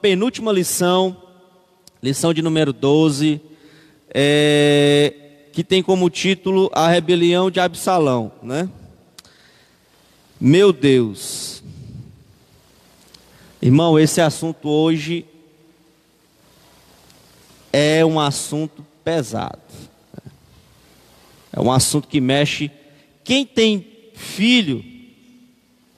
penúltima 0.00 0.52
lição, 0.52 1.16
lição 2.02 2.32
de 2.32 2.40
número 2.40 2.72
12, 2.72 3.40
é, 4.14 5.12
que 5.52 5.64
tem 5.64 5.82
como 5.82 6.08
título 6.08 6.70
A 6.72 6.88
Rebelião 6.88 7.50
de 7.50 7.60
Absalão, 7.60 8.32
né? 8.42 8.68
Meu 10.40 10.72
Deus. 10.72 11.62
Irmão, 13.60 13.98
esse 13.98 14.20
assunto 14.20 14.68
hoje 14.68 15.24
é 17.72 18.04
um 18.04 18.20
assunto 18.20 18.86
pesado. 19.02 19.60
É 21.52 21.60
um 21.60 21.72
assunto 21.72 22.06
que 22.06 22.20
mexe. 22.20 22.70
Quem 23.24 23.44
tem 23.44 23.84
filho, 24.14 24.84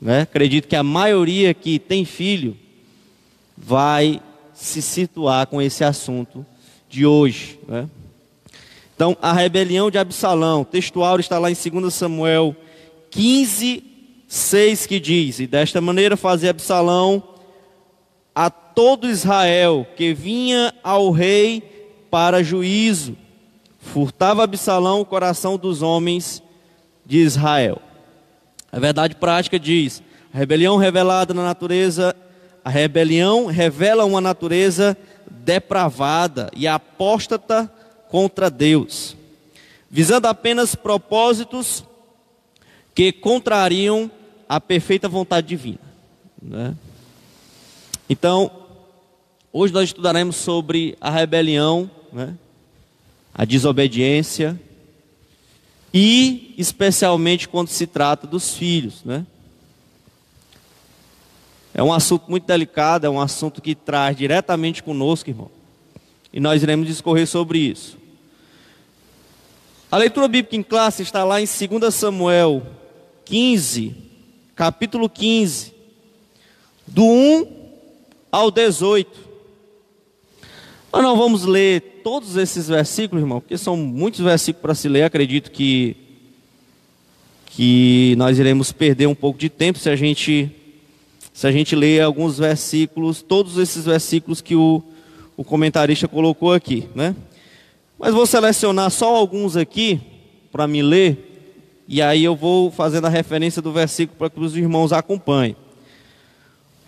né? 0.01 0.23
Acredito 0.23 0.67
que 0.67 0.77
a 0.77 0.83
maioria 0.83 1.53
que 1.53 1.79
tem 1.79 2.07
filho 2.07 2.57
vai 3.61 4.21
se 4.55 4.81
situar 4.81 5.47
com 5.47 5.61
esse 5.61 5.85
assunto 5.85 6.45
de 6.89 7.07
hoje, 7.07 7.59
né? 7.69 7.89
Então, 8.97 9.17
a 9.23 9.33
rebelião 9.33 9.91
de 9.91 9.97
Absalão, 9.97 10.63
textual 10.63 11.19
está 11.19 11.39
lá 11.39 11.51
em 11.51 11.55
2 11.55 11.95
Samuel 11.95 12.55
15, 13.11 13.83
6, 14.29 14.87
que 14.87 15.01
diz: 15.01 15.41
E 15.41 15.47
desta 15.47 15.81
maneira 15.81 16.17
fazia 16.17 16.51
Absalão 16.51 17.23
a 18.35 18.51
todo 18.51 19.09
Israel 19.09 19.87
que 19.97 20.13
vinha 20.13 20.75
ao 20.83 21.11
rei 21.11 21.63
para 22.11 22.43
juízo, 22.43 23.17
furtava 23.79 24.45
Absalão 24.45 25.01
o 25.01 25.07
coração 25.07 25.57
dos 25.57 25.81
homens 25.81 26.43
de 27.07 27.19
Israel. 27.19 27.81
A 28.71 28.79
verdade 28.79 29.15
prática 29.15 29.59
diz: 29.59 30.03
a 30.33 30.39
rebelião 30.39 30.77
revelada 30.77 31.33
na 31.33 31.43
natureza, 31.43 32.15
a 32.71 32.73
rebelião 32.73 33.47
revela 33.47 34.05
uma 34.05 34.21
natureza 34.21 34.97
depravada 35.29 36.49
e 36.55 36.69
apóstata 36.69 37.69
contra 38.09 38.49
Deus, 38.49 39.17
visando 39.91 40.29
apenas 40.29 40.77
propósitos 40.77 41.85
que 42.95 43.11
contrariam 43.11 44.09
a 44.49 44.61
perfeita 44.61 45.09
vontade 45.09 45.49
divina. 45.49 45.81
Né? 46.41 46.77
Então, 48.09 48.53
hoje 49.53 49.75
nós 49.75 49.89
estudaremos 49.89 50.37
sobre 50.37 50.97
a 51.01 51.11
rebelião, 51.11 51.91
né? 52.13 52.37
a 53.35 53.45
desobediência 53.45 54.61
e, 55.93 56.55
especialmente, 56.57 57.49
quando 57.49 57.67
se 57.67 57.89
trata 57.89 58.29
dos 58.29 58.55
filhos. 58.55 59.03
Né? 59.05 59.27
É 61.73 61.83
um 61.83 61.93
assunto 61.93 62.25
muito 62.29 62.47
delicado, 62.47 63.07
é 63.07 63.11
um 63.11 63.21
assunto 63.21 63.61
que 63.63 63.75
traz 63.75 64.17
diretamente 64.17 64.83
conosco, 64.83 65.31
irmão. 65.31 65.51
E 66.33 66.41
nós 66.41 66.63
iremos 66.63 66.87
discorrer 66.87 67.27
sobre 67.27 67.59
isso. 67.59 67.99
A 69.91 69.97
leitura 69.97 70.29
bíblica 70.29 70.55
em 70.55 70.63
classe 70.63 71.03
está 71.03 71.25
lá 71.25 71.41
em 71.41 71.47
2 71.47 71.95
Samuel 71.95 72.65
15, 73.25 73.95
capítulo 74.55 75.09
15, 75.09 75.73
do 76.87 77.05
1 77.05 77.47
ao 78.31 78.51
18. 78.51 79.31
Nós 80.93 81.03
não 81.03 81.17
vamos 81.17 81.45
ler 81.45 82.01
todos 82.03 82.37
esses 82.37 82.69
versículos, 82.69 83.23
irmão, 83.23 83.41
porque 83.41 83.57
são 83.57 83.77
muitos 83.77 84.21
versículos 84.21 84.63
para 84.63 84.75
se 84.75 84.89
ler. 84.89 85.05
Acredito 85.05 85.51
que, 85.51 85.97
que 87.47 88.15
nós 88.17 88.39
iremos 88.39 88.73
perder 88.73 89.07
um 89.07 89.15
pouco 89.15 89.39
de 89.39 89.49
tempo 89.49 89.79
se 89.79 89.89
a 89.89 89.97
gente, 89.97 90.51
se 91.33 91.47
a 91.47 91.53
gente 91.53 91.75
ler 91.77 92.03
alguns 92.03 92.39
versículos, 92.39 93.23
todos 93.23 93.57
esses 93.57 93.85
versículos 93.85 94.41
que 94.41 94.55
o, 94.55 94.83
o 95.37 95.45
comentarista 95.45 96.09
colocou 96.09 96.53
aqui, 96.53 96.89
né? 96.95 97.15
Mas 97.99 98.15
vou 98.15 98.27
selecionar 98.27 98.91
só 98.91 99.15
alguns 99.15 99.57
aqui 99.57 100.01
para 100.51 100.67
me 100.67 100.83
ler, 100.83 101.85
e 101.87 102.01
aí 102.01 102.25
eu 102.25 102.35
vou 102.35 102.71
fazendo 102.71 103.07
a 103.07 103.11
referência 103.11 103.61
do 103.61 103.73
versículo 103.73 104.19
para 104.19 104.31
que 104.31 104.41
os 104.41 104.57
irmãos 104.57 104.93
acompanhem. 104.93 105.57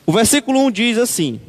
O 0.04 0.12
versículo 0.12 0.58
1 0.66 0.70
diz 0.70 0.98
assim: 0.98 1.40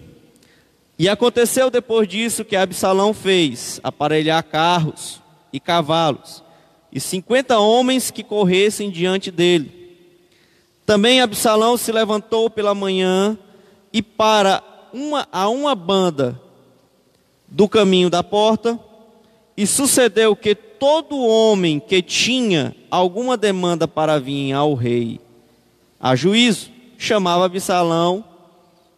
E 0.98 1.09
aconteceu 1.09 1.70
depois 1.70 2.08
disso 2.08 2.46
que 2.46 2.56
Absalão 2.56 3.14
fez 3.14 3.80
aparelhar 3.84 4.44
carros 4.44 5.22
e 5.52 5.59
cavalos, 5.59 6.44
e 6.92 7.00
cinquenta 7.00 7.58
homens 7.58 8.12
que 8.12 8.24
corressem 8.24 8.92
diante 8.92 9.32
dele. 9.32 9.83
Também 10.86 11.22
Absalão 11.22 11.78
se 11.78 11.92
levantou 11.92 12.50
pela 12.50 12.76
manhã 12.76 13.38
e 13.92 14.02
para 14.02 14.62
uma, 14.92 15.28
a 15.32 15.48
uma 15.50 15.76
banda 15.76 16.40
do 17.48 17.70
caminho 17.70 18.10
da 18.10 18.24
porta, 18.24 18.80
e 19.56 19.68
sucedeu 19.68 20.36
que 20.36 20.56
todo 20.56 21.24
homem 21.24 21.80
que 21.80 22.02
tinha 22.02 22.76
alguma 22.90 23.38
demanda 23.38 23.88
para 23.88 24.20
vir 24.20 24.54
ao 24.54 24.74
rei 24.74 25.20
a 26.00 26.16
juízo, 26.16 26.70
chamava 26.98 27.46
Absalão 27.46 28.26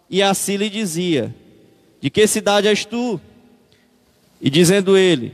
e 0.10 0.24
assim 0.24 0.58
lhe 0.58 0.70
dizia: 0.70 1.36
De 2.02 2.10
que 2.10 2.26
cidade 2.26 2.68
és 2.68 2.84
tu? 2.84 3.22
E 4.42 4.50
dizendo 4.50 4.98
ele: 4.98 5.32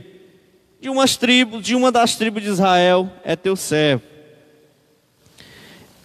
De 0.80 0.90
umas 0.90 1.16
tribos, 1.16 1.64
de 1.64 1.74
uma 1.74 1.90
das 1.90 2.16
tribos 2.16 2.42
de 2.42 2.50
Israel 2.50 3.10
é 3.24 3.34
teu 3.34 3.56
servo. 3.56 4.11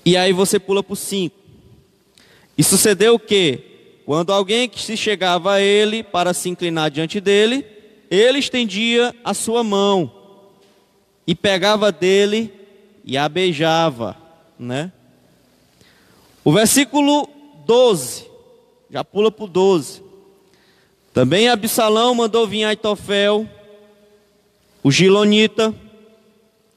E 0.07 0.15
aí 0.15 0.31
você 0.31 0.57
pula 0.57 0.81
para 0.81 0.93
o 0.93 0.95
5. 0.95 1.35
E 2.57 2.63
sucedeu 2.63 3.19
que, 3.19 3.59
quando 4.05 4.31
alguém 4.31 4.69
que 4.69 4.81
se 4.81 4.95
chegava 4.95 5.55
a 5.55 5.61
ele 5.61 6.01
para 6.01 6.33
se 6.33 6.47
inclinar 6.47 6.89
diante 6.89 7.19
dele, 7.19 7.65
ele 8.09 8.39
estendia 8.39 9.13
a 9.21 9.33
sua 9.33 9.65
mão 9.65 10.09
e 11.27 11.35
pegava 11.35 11.91
dele 11.91 12.53
e 13.03 13.17
a 13.17 13.27
beijava, 13.27 14.15
né? 14.57 14.93
O 16.41 16.53
versículo 16.53 17.27
12, 17.65 18.27
já 18.89 19.03
pula 19.03 19.29
para 19.29 19.43
o 19.43 19.49
12. 19.49 20.01
Também 21.13 21.49
Absalão 21.49 22.15
mandou 22.15 22.47
vir 22.47 22.63
Aitofel, 22.63 23.45
o 24.81 24.89
Gilonita, 24.89 25.75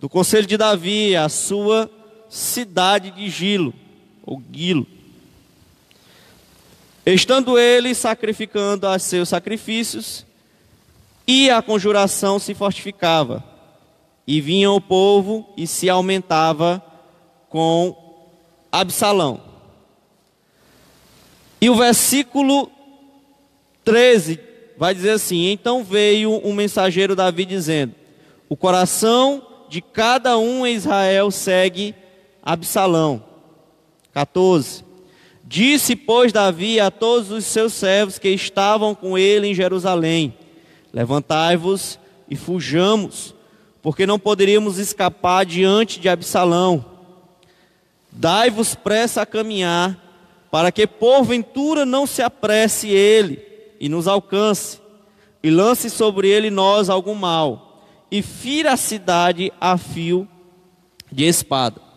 do 0.01 0.09
conselho 0.09 0.49
de 0.49 0.57
Davi, 0.57 1.15
a 1.15 1.29
sua 1.29 1.89
cidade 2.31 3.11
de 3.11 3.29
Gilo, 3.29 3.75
ou 4.25 4.41
Gilo. 4.53 4.87
Estando 7.05 7.59
ele 7.59 7.95
sacrificando 7.95 8.87
a 8.87 8.99
seus 8.99 9.29
sacrifícios, 9.29 10.25
e 11.27 11.51
a 11.51 11.61
conjuração 11.61 12.39
se 12.39 12.55
fortificava, 12.55 13.45
e 14.27 14.41
vinha 14.41 14.71
o 14.71 14.81
povo 14.81 15.53
e 15.57 15.67
se 15.67 15.91
aumentava 15.91 16.83
com 17.49 17.97
Absalão. 18.71 19.43
E 21.61 21.69
o 21.69 21.75
versículo 21.75 22.71
13 23.85 24.39
vai 24.79 24.95
dizer 24.95 25.11
assim: 25.11 25.51
Então 25.51 25.83
veio 25.83 26.41
um 26.47 26.53
mensageiro 26.53 27.17
Davi 27.17 27.45
dizendo: 27.45 27.95
O 28.49 28.57
coração 28.57 29.47
de 29.69 29.81
cada 29.81 30.39
um 30.39 30.67
em 30.67 30.75
Israel 30.75 31.31
segue 31.31 31.95
Absalão. 32.53 33.23
14. 34.13 34.85
Disse, 35.45 35.97
pois, 35.97 36.33
Davi 36.33 36.81
a 36.81 36.91
todos 36.91 37.31
os 37.31 37.45
seus 37.45 37.73
servos 37.73 38.19
que 38.19 38.29
estavam 38.29 38.95
com 38.95 39.17
ele 39.17 39.49
em 39.49 39.55
Jerusalém: 39.55 40.35
Levantai-vos 40.93 41.99
e 42.29 42.37
fujamos, 42.37 43.35
porque 43.83 44.07
não 44.07 44.19
poderíamos 44.19 44.79
escapar 44.79 45.45
diante 45.47 46.01
de 46.01 46.09
Absalão. 46.09 46.85
Dai-vos 48.13 48.75
pressa 48.75 49.23
a 49.23 49.27
caminhar, 49.27 49.99
para 50.51 50.73
que 50.73 50.87
porventura 50.87 51.87
não 51.87 52.07
se 52.07 52.23
apresse 52.23 52.89
ele 52.89 53.41
e 53.79 53.89
nos 53.89 54.09
alcance, 54.09 54.81
e 55.43 55.51
lance 55.51 55.89
sobre 55.89 56.29
ele 56.29 56.51
nós 56.51 56.91
algum 56.91 57.15
mal, 57.15 57.87
e 58.11 58.23
fira 58.23 58.73
a 58.73 58.77
cidade 58.77 59.53
a 59.61 59.79
fio 59.79 60.29
de 61.11 61.25
espada. 61.25 61.90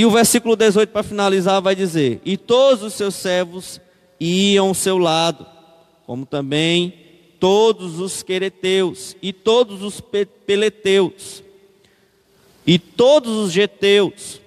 E 0.00 0.06
o 0.06 0.10
versículo 0.10 0.56
18 0.56 0.88
para 0.88 1.02
finalizar 1.02 1.60
vai 1.60 1.76
dizer: 1.76 2.22
E 2.24 2.34
todos 2.38 2.82
os 2.82 2.94
seus 2.94 3.14
servos 3.14 3.78
iam 4.18 4.68
ao 4.68 4.74
seu 4.74 4.96
lado, 4.96 5.44
como 6.06 6.24
também 6.24 6.94
todos 7.38 8.00
os 8.00 8.22
quereteus, 8.22 9.14
e 9.20 9.30
todos 9.30 9.82
os 9.82 10.00
peleteus, 10.46 11.42
e 12.66 12.78
todos 12.78 13.36
os 13.36 13.52
geteus, 13.52 14.40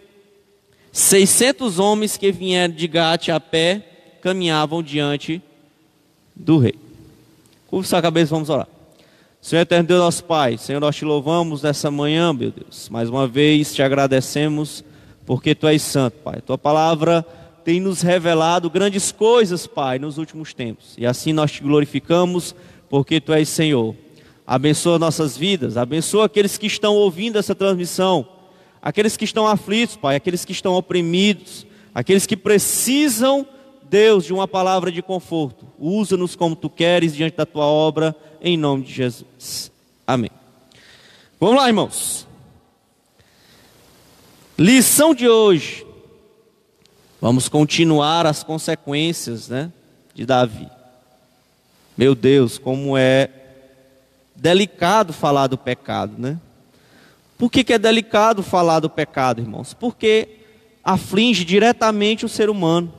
seiscentos 0.91 1.77
homens 1.77 2.17
que 2.17 2.31
vieram 2.31 2.73
de 2.73 2.87
Gate 2.87 3.29
a 3.29 3.39
pé, 3.39 4.17
caminhavam 4.23 4.81
diante 4.81 5.39
do 6.35 6.57
rei. 6.57 6.73
Curva 7.67 7.87
sua 7.87 8.01
cabeça, 8.01 8.31
vamos 8.31 8.49
orar. 8.49 8.67
Senhor 9.39 9.61
eterno 9.61 9.87
Deus, 9.87 9.99
nosso 9.99 10.23
Pai, 10.23 10.57
Senhor, 10.57 10.79
nós 10.79 10.95
te 10.95 11.05
louvamos 11.05 11.61
nessa 11.61 11.91
manhã, 11.91 12.33
meu 12.33 12.49
Deus. 12.49 12.89
Mais 12.89 13.07
uma 13.07 13.27
vez 13.27 13.71
te 13.71 13.83
agradecemos, 13.83 14.83
porque 15.25 15.55
Tu 15.55 15.67
és 15.67 15.81
santo, 15.81 16.17
Pai. 16.23 16.41
Tua 16.41 16.57
palavra 16.57 17.25
tem 17.63 17.79
nos 17.79 18.01
revelado 18.01 18.69
grandes 18.69 19.11
coisas, 19.11 19.65
Pai, 19.65 19.97
nos 19.97 20.17
últimos 20.17 20.53
tempos. 20.53 20.95
E 20.97 21.05
assim 21.05 21.33
nós 21.33 21.51
te 21.51 21.63
glorificamos, 21.63 22.55
porque 22.89 23.21
Tu 23.21 23.33
és 23.33 23.47
Senhor. 23.47 23.95
Abençoa 24.45 24.99
nossas 24.99 25.37
vidas, 25.37 25.77
abençoa 25.77 26.25
aqueles 26.25 26.57
que 26.57 26.67
estão 26.67 26.95
ouvindo 26.95 27.39
essa 27.39 27.55
transmissão, 27.55 28.27
aqueles 28.81 29.15
que 29.15 29.23
estão 29.23 29.47
aflitos, 29.47 29.95
Pai, 29.95 30.17
aqueles 30.17 30.43
que 30.43 30.51
estão 30.51 30.73
oprimidos, 30.73 31.65
aqueles 31.95 32.25
que 32.25 32.35
precisam, 32.35 33.47
Deus, 33.89 34.25
de 34.25 34.33
uma 34.33 34.47
palavra 34.47 34.91
de 34.91 35.01
conforto. 35.01 35.65
Usa-nos 35.79 36.35
como 36.35 36.57
Tu 36.57 36.69
queres 36.69 37.15
diante 37.15 37.37
da 37.37 37.45
Tua 37.45 37.65
obra, 37.65 38.13
em 38.41 38.57
nome 38.57 38.83
de 38.83 38.91
Jesus. 38.91 39.71
Amém. 40.05 40.31
Vamos 41.39 41.55
lá, 41.55 41.67
irmãos. 41.67 42.27
Lição 44.63 45.13
de 45.13 45.27
hoje. 45.27 45.85
Vamos 47.19 47.49
continuar 47.49 48.25
as 48.25 48.43
consequências, 48.43 49.49
né, 49.49 49.69
de 50.15 50.25
Davi. 50.25 50.69
Meu 51.97 52.15
Deus, 52.15 52.57
como 52.57 52.95
é 52.95 53.29
delicado 54.33 55.11
falar 55.11 55.47
do 55.47 55.57
pecado, 55.57 56.13
né? 56.17 56.39
Por 57.37 57.51
que, 57.51 57.61
que 57.61 57.73
é 57.73 57.77
delicado 57.77 58.41
falar 58.41 58.79
do 58.79 58.89
pecado, 58.89 59.41
irmãos? 59.41 59.73
Porque 59.73 60.29
aflige 60.81 61.43
diretamente 61.43 62.25
o 62.25 62.29
ser 62.29 62.49
humano. 62.49 62.93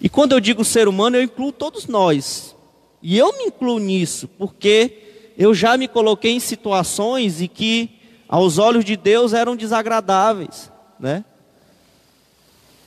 E 0.00 0.08
quando 0.08 0.32
eu 0.32 0.40
digo 0.40 0.64
ser 0.64 0.88
humano, 0.88 1.18
eu 1.18 1.22
incluo 1.22 1.52
todos 1.52 1.86
nós. 1.86 2.56
E 3.02 3.18
eu 3.18 3.30
me 3.36 3.44
incluo 3.44 3.78
nisso, 3.78 4.26
porque 4.38 5.32
eu 5.36 5.52
já 5.52 5.76
me 5.76 5.86
coloquei 5.86 6.32
em 6.32 6.40
situações 6.40 7.42
em 7.42 7.46
que, 7.46 7.95
aos 8.28 8.58
olhos 8.58 8.84
de 8.84 8.96
Deus, 8.96 9.32
eram 9.32 9.56
desagradáveis, 9.56 10.70
né? 10.98 11.24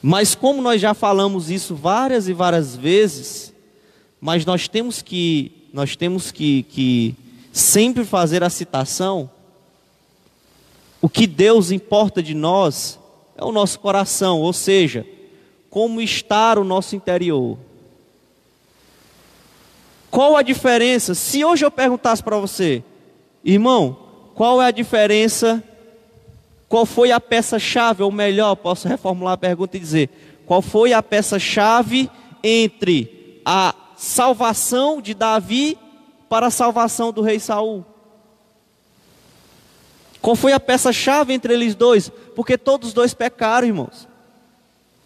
Mas 0.02 0.34
como 0.34 0.62
nós 0.62 0.80
já 0.80 0.94
falamos 0.94 1.50
isso 1.50 1.76
várias 1.76 2.28
e 2.28 2.34
várias 2.34 2.76
vezes, 2.76 3.54
mas 4.20 4.46
nós 4.46 4.68
temos 4.68 5.02
que, 5.02 5.68
nós 5.74 5.96
temos 5.96 6.32
que, 6.32 6.64
que 6.64 7.16
sempre 7.52 8.06
fazer 8.06 8.44
a 8.44 8.50
citação, 8.50 9.30
o 11.02 11.10
que 11.10 11.28
Deus 11.28 11.72
importa 11.72 12.22
de 12.22 12.34
nós 12.34 13.00
é 13.38 13.44
o 13.44 13.52
nosso 13.52 13.80
coração, 13.80 14.42
ou 14.42 14.52
seja, 14.52 15.06
como 15.70 16.02
está 16.02 16.60
o 16.60 16.64
nosso 16.64 16.96
interior. 16.96 17.58
Qual 20.10 20.36
a 20.36 20.42
diferença? 20.42 21.14
Se 21.14 21.46
hoje 21.46 21.64
eu 21.64 21.72
perguntasse 21.72 22.24
para 22.24 22.38
você, 22.38 22.84
irmão, 23.44 24.09
qual 24.40 24.62
é 24.62 24.68
a 24.68 24.72
diferença 24.72 25.62
qual 26.70 26.86
foi 26.86 27.12
a 27.12 27.20
peça-chave, 27.20 28.04
ou 28.04 28.12
melhor, 28.12 28.56
posso 28.56 28.88
reformular 28.88 29.34
a 29.34 29.38
pergunta 29.38 29.76
e 29.76 29.80
dizer: 29.80 30.10
qual 30.46 30.62
foi 30.62 30.94
a 30.94 31.02
peça-chave 31.02 32.10
entre 32.44 33.42
a 33.44 33.74
salvação 33.98 35.02
de 35.02 35.16
Davi 35.16 35.76
para 36.30 36.48
a 36.48 36.52
salvação 36.52 37.12
do 37.12 37.24
rei 37.24 37.40
Saul? 37.40 37.84
Qual 40.22 40.36
foi 40.36 40.54
a 40.54 40.60
peça-chave 40.60 41.34
entre 41.34 41.54
eles 41.54 41.74
dois? 41.74 42.10
Porque 42.36 42.56
todos 42.56 42.94
dois 42.94 43.16
pecaram, 43.16 43.68
irmãos. 43.68 44.08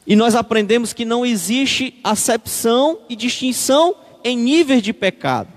E 0.05 0.17
nós 0.17 0.35
aprendemos 0.35 0.91
que 0.91 1.05
não 1.05 1.25
existe 1.25 1.97
acepção 2.03 2.99
e 3.07 3.15
distinção 3.15 3.95
em 4.21 4.35
níveis 4.35 4.83
de 4.83 4.91
pecado. 4.91 5.47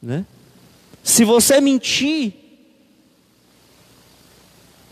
Né? 0.00 0.24
Se 1.02 1.24
você 1.24 1.60
mentir, 1.60 2.47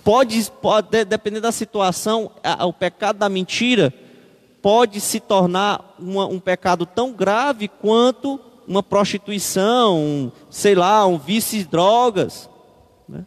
pode, 0.06 0.52
pode 0.62 1.04
depender 1.04 1.40
da 1.40 1.50
situação, 1.50 2.30
o 2.60 2.72
pecado 2.72 3.18
da 3.18 3.28
mentira 3.28 3.92
pode 4.62 5.00
se 5.00 5.18
tornar 5.18 5.96
uma, 5.98 6.26
um 6.26 6.38
pecado 6.38 6.86
tão 6.86 7.10
grave 7.10 7.66
quanto 7.66 8.38
uma 8.68 8.84
prostituição, 8.84 9.98
um, 9.98 10.32
sei 10.48 10.76
lá, 10.76 11.04
um 11.08 11.18
vício 11.18 11.58
de 11.58 11.64
drogas. 11.64 12.48
Né? 13.08 13.26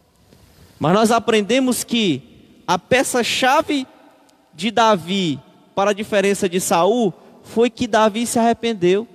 Mas 0.78 0.94
nós 0.94 1.10
aprendemos 1.10 1.84
que 1.84 2.22
a 2.66 2.78
peça-chave 2.78 3.86
de 4.54 4.70
Davi 4.70 5.38
para 5.74 5.90
a 5.90 5.94
diferença 5.94 6.48
de 6.48 6.60
Saul 6.62 7.12
foi 7.42 7.68
que 7.68 7.86
Davi 7.86 8.26
se 8.26 8.38
arrependeu. 8.38 9.06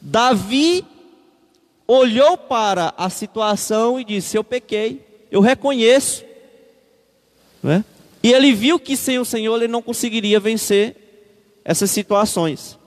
Davi 0.00 0.86
olhou 1.86 2.38
para 2.38 2.94
a 2.96 3.10
situação 3.10 4.00
e 4.00 4.04
disse: 4.04 4.38
Eu 4.38 4.44
pequei, 4.44 5.26
eu 5.30 5.42
reconheço, 5.42 6.25
né? 7.66 7.84
E 8.22 8.32
ele 8.32 8.52
viu 8.52 8.78
que 8.78 8.96
sem 8.96 9.18
o 9.18 9.24
Senhor 9.24 9.56
ele 9.56 9.68
não 9.68 9.82
conseguiria 9.82 10.38
vencer 10.38 10.96
essas 11.64 11.90
situações. 11.90 12.78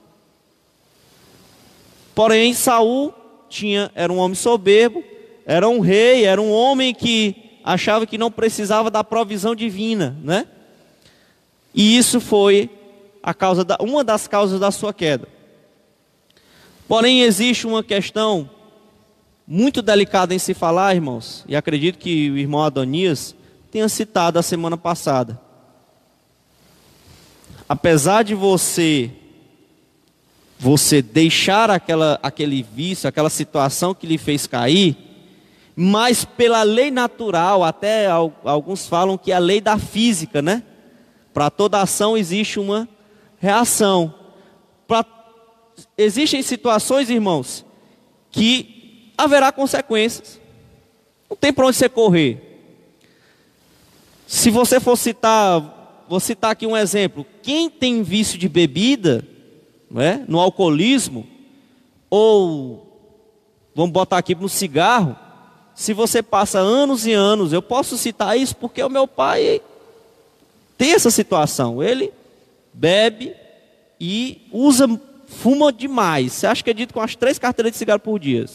Porém, 2.14 2.54
Saul 2.54 3.14
tinha, 3.48 3.90
era 3.94 4.12
um 4.12 4.16
homem 4.16 4.34
soberbo, 4.34 5.04
era 5.44 5.68
um 5.68 5.80
rei, 5.80 6.24
era 6.24 6.40
um 6.40 6.50
homem 6.50 6.94
que 6.94 7.58
achava 7.62 8.06
que 8.06 8.16
não 8.16 8.30
precisava 8.30 8.90
da 8.90 9.04
provisão 9.04 9.54
divina, 9.54 10.16
né? 10.22 10.46
E 11.74 11.96
isso 11.96 12.20
foi 12.20 12.70
a 13.22 13.34
causa 13.34 13.64
da, 13.64 13.76
uma 13.80 14.02
das 14.02 14.26
causas 14.26 14.58
da 14.58 14.70
sua 14.70 14.92
queda. 14.92 15.28
Porém, 16.88 17.22
existe 17.22 17.66
uma 17.66 17.84
questão 17.84 18.48
muito 19.46 19.82
delicada 19.82 20.34
em 20.34 20.38
se 20.38 20.54
falar, 20.54 20.94
irmãos, 20.94 21.44
e 21.46 21.54
acredito 21.54 21.98
que 21.98 22.30
o 22.30 22.38
irmão 22.38 22.62
Adonias 22.62 23.34
tenha 23.70 23.88
citado 23.88 24.38
a 24.38 24.42
semana 24.42 24.76
passada. 24.76 25.40
Apesar 27.68 28.24
de 28.24 28.34
você 28.34 29.12
você 30.58 31.00
deixar 31.00 31.70
aquela, 31.70 32.18
aquele 32.22 32.62
vício, 32.62 33.08
aquela 33.08 33.30
situação 33.30 33.94
que 33.94 34.06
lhe 34.06 34.18
fez 34.18 34.46
cair, 34.46 34.94
mas 35.74 36.22
pela 36.22 36.62
lei 36.62 36.90
natural, 36.90 37.64
até 37.64 38.06
alguns 38.44 38.86
falam 38.86 39.16
que 39.16 39.32
é 39.32 39.36
a 39.36 39.38
lei 39.38 39.58
da 39.58 39.78
física, 39.78 40.42
né? 40.42 40.62
Para 41.32 41.48
toda 41.48 41.80
ação 41.80 42.14
existe 42.14 42.60
uma 42.60 42.86
reação. 43.38 44.12
Pra, 44.86 45.02
existem 45.96 46.42
situações, 46.42 47.08
irmãos, 47.08 47.64
que 48.30 49.12
haverá 49.16 49.50
consequências. 49.50 50.38
Não 51.30 51.36
tem 51.36 51.52
para 51.52 51.66
onde 51.66 51.76
você 51.76 51.88
correr. 51.88 52.49
Se 54.30 54.48
você 54.48 54.78
for 54.78 54.96
citar, 54.96 56.04
vou 56.08 56.20
citar 56.20 56.52
aqui 56.52 56.64
um 56.64 56.76
exemplo. 56.76 57.26
Quem 57.42 57.68
tem 57.68 58.00
vício 58.00 58.38
de 58.38 58.48
bebida, 58.48 59.26
é, 59.96 60.20
no 60.28 60.38
alcoolismo, 60.38 61.26
ou 62.08 62.86
vamos 63.74 63.90
botar 63.90 64.18
aqui 64.18 64.36
no 64.36 64.48
cigarro, 64.48 65.16
se 65.74 65.92
você 65.92 66.22
passa 66.22 66.60
anos 66.60 67.08
e 67.08 67.12
anos, 67.12 67.52
eu 67.52 67.60
posso 67.60 67.98
citar 67.98 68.38
isso 68.38 68.54
porque 68.54 68.80
o 68.84 68.88
meu 68.88 69.08
pai 69.08 69.60
tem 70.78 70.92
essa 70.92 71.10
situação. 71.10 71.82
Ele 71.82 72.12
bebe 72.72 73.34
e 74.00 74.46
usa, 74.52 74.86
fuma 75.26 75.72
demais. 75.72 76.34
Você 76.34 76.46
acha 76.46 76.62
que 76.62 76.70
é 76.70 76.74
dito 76.74 76.94
com 76.94 77.00
as 77.00 77.16
três 77.16 77.36
carteiras 77.36 77.72
de 77.72 77.78
cigarro 77.78 77.98
por 77.98 78.16
dia? 78.20 78.46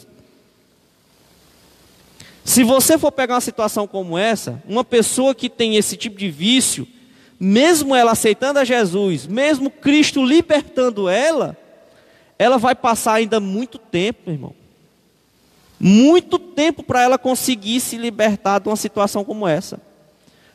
Se 2.45 2.63
você 2.63 2.95
for 2.95 3.11
pegar 3.11 3.33
uma 3.33 3.41
situação 3.41 3.87
como 3.87 4.15
essa, 4.15 4.61
uma 4.67 4.83
pessoa 4.83 5.33
que 5.33 5.49
tem 5.49 5.77
esse 5.77 5.97
tipo 5.97 6.15
de 6.15 6.29
vício, 6.29 6.87
mesmo 7.39 7.95
ela 7.95 8.11
aceitando 8.11 8.59
a 8.59 8.63
Jesus, 8.63 9.25
mesmo 9.25 9.71
Cristo 9.71 10.23
libertando 10.23 11.09
ela, 11.09 11.57
ela 12.37 12.59
vai 12.59 12.75
passar 12.75 13.15
ainda 13.15 13.39
muito 13.39 13.79
tempo, 13.79 14.29
irmão. 14.29 14.53
Muito 15.79 16.37
tempo 16.37 16.83
para 16.83 17.01
ela 17.01 17.17
conseguir 17.17 17.79
se 17.79 17.97
libertar 17.97 18.59
de 18.59 18.69
uma 18.69 18.75
situação 18.75 19.25
como 19.25 19.47
essa. 19.47 19.81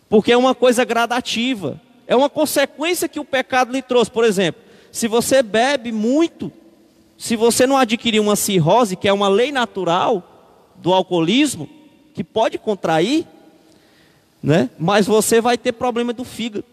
Porque 0.09 0.31
é 0.31 0.37
uma 0.37 0.55
coisa 0.55 0.85
gradativa. 0.85 1.81
É 2.07 2.15
uma 2.15 2.31
consequência 2.31 3.09
que 3.09 3.19
o 3.19 3.25
pecado 3.25 3.73
lhe 3.73 3.83
trouxe. 3.83 4.13
Por 4.13 4.25
exemplo, 4.25 4.63
se 4.93 5.09
você 5.09 5.43
bebe 5.43 5.91
muito, 5.91 6.53
se 7.19 7.35
você 7.35 7.67
não 7.67 7.77
adquirir 7.77 8.21
uma 8.21 8.37
cirrose, 8.37 8.95
que 8.95 9.09
é 9.09 9.13
uma 9.13 9.29
lei 9.29 9.51
natural 9.51 10.73
do 10.77 10.93
alcoolismo, 10.93 11.80
que 12.15 12.25
pode 12.25 12.59
contrair, 12.59 13.27
né? 14.43 14.71
Mas 14.79 15.07
você 15.07 15.41
vai 15.41 15.57
ter 15.57 15.73
problema 15.73 16.13
do 16.13 16.25
fígado. 16.25 16.65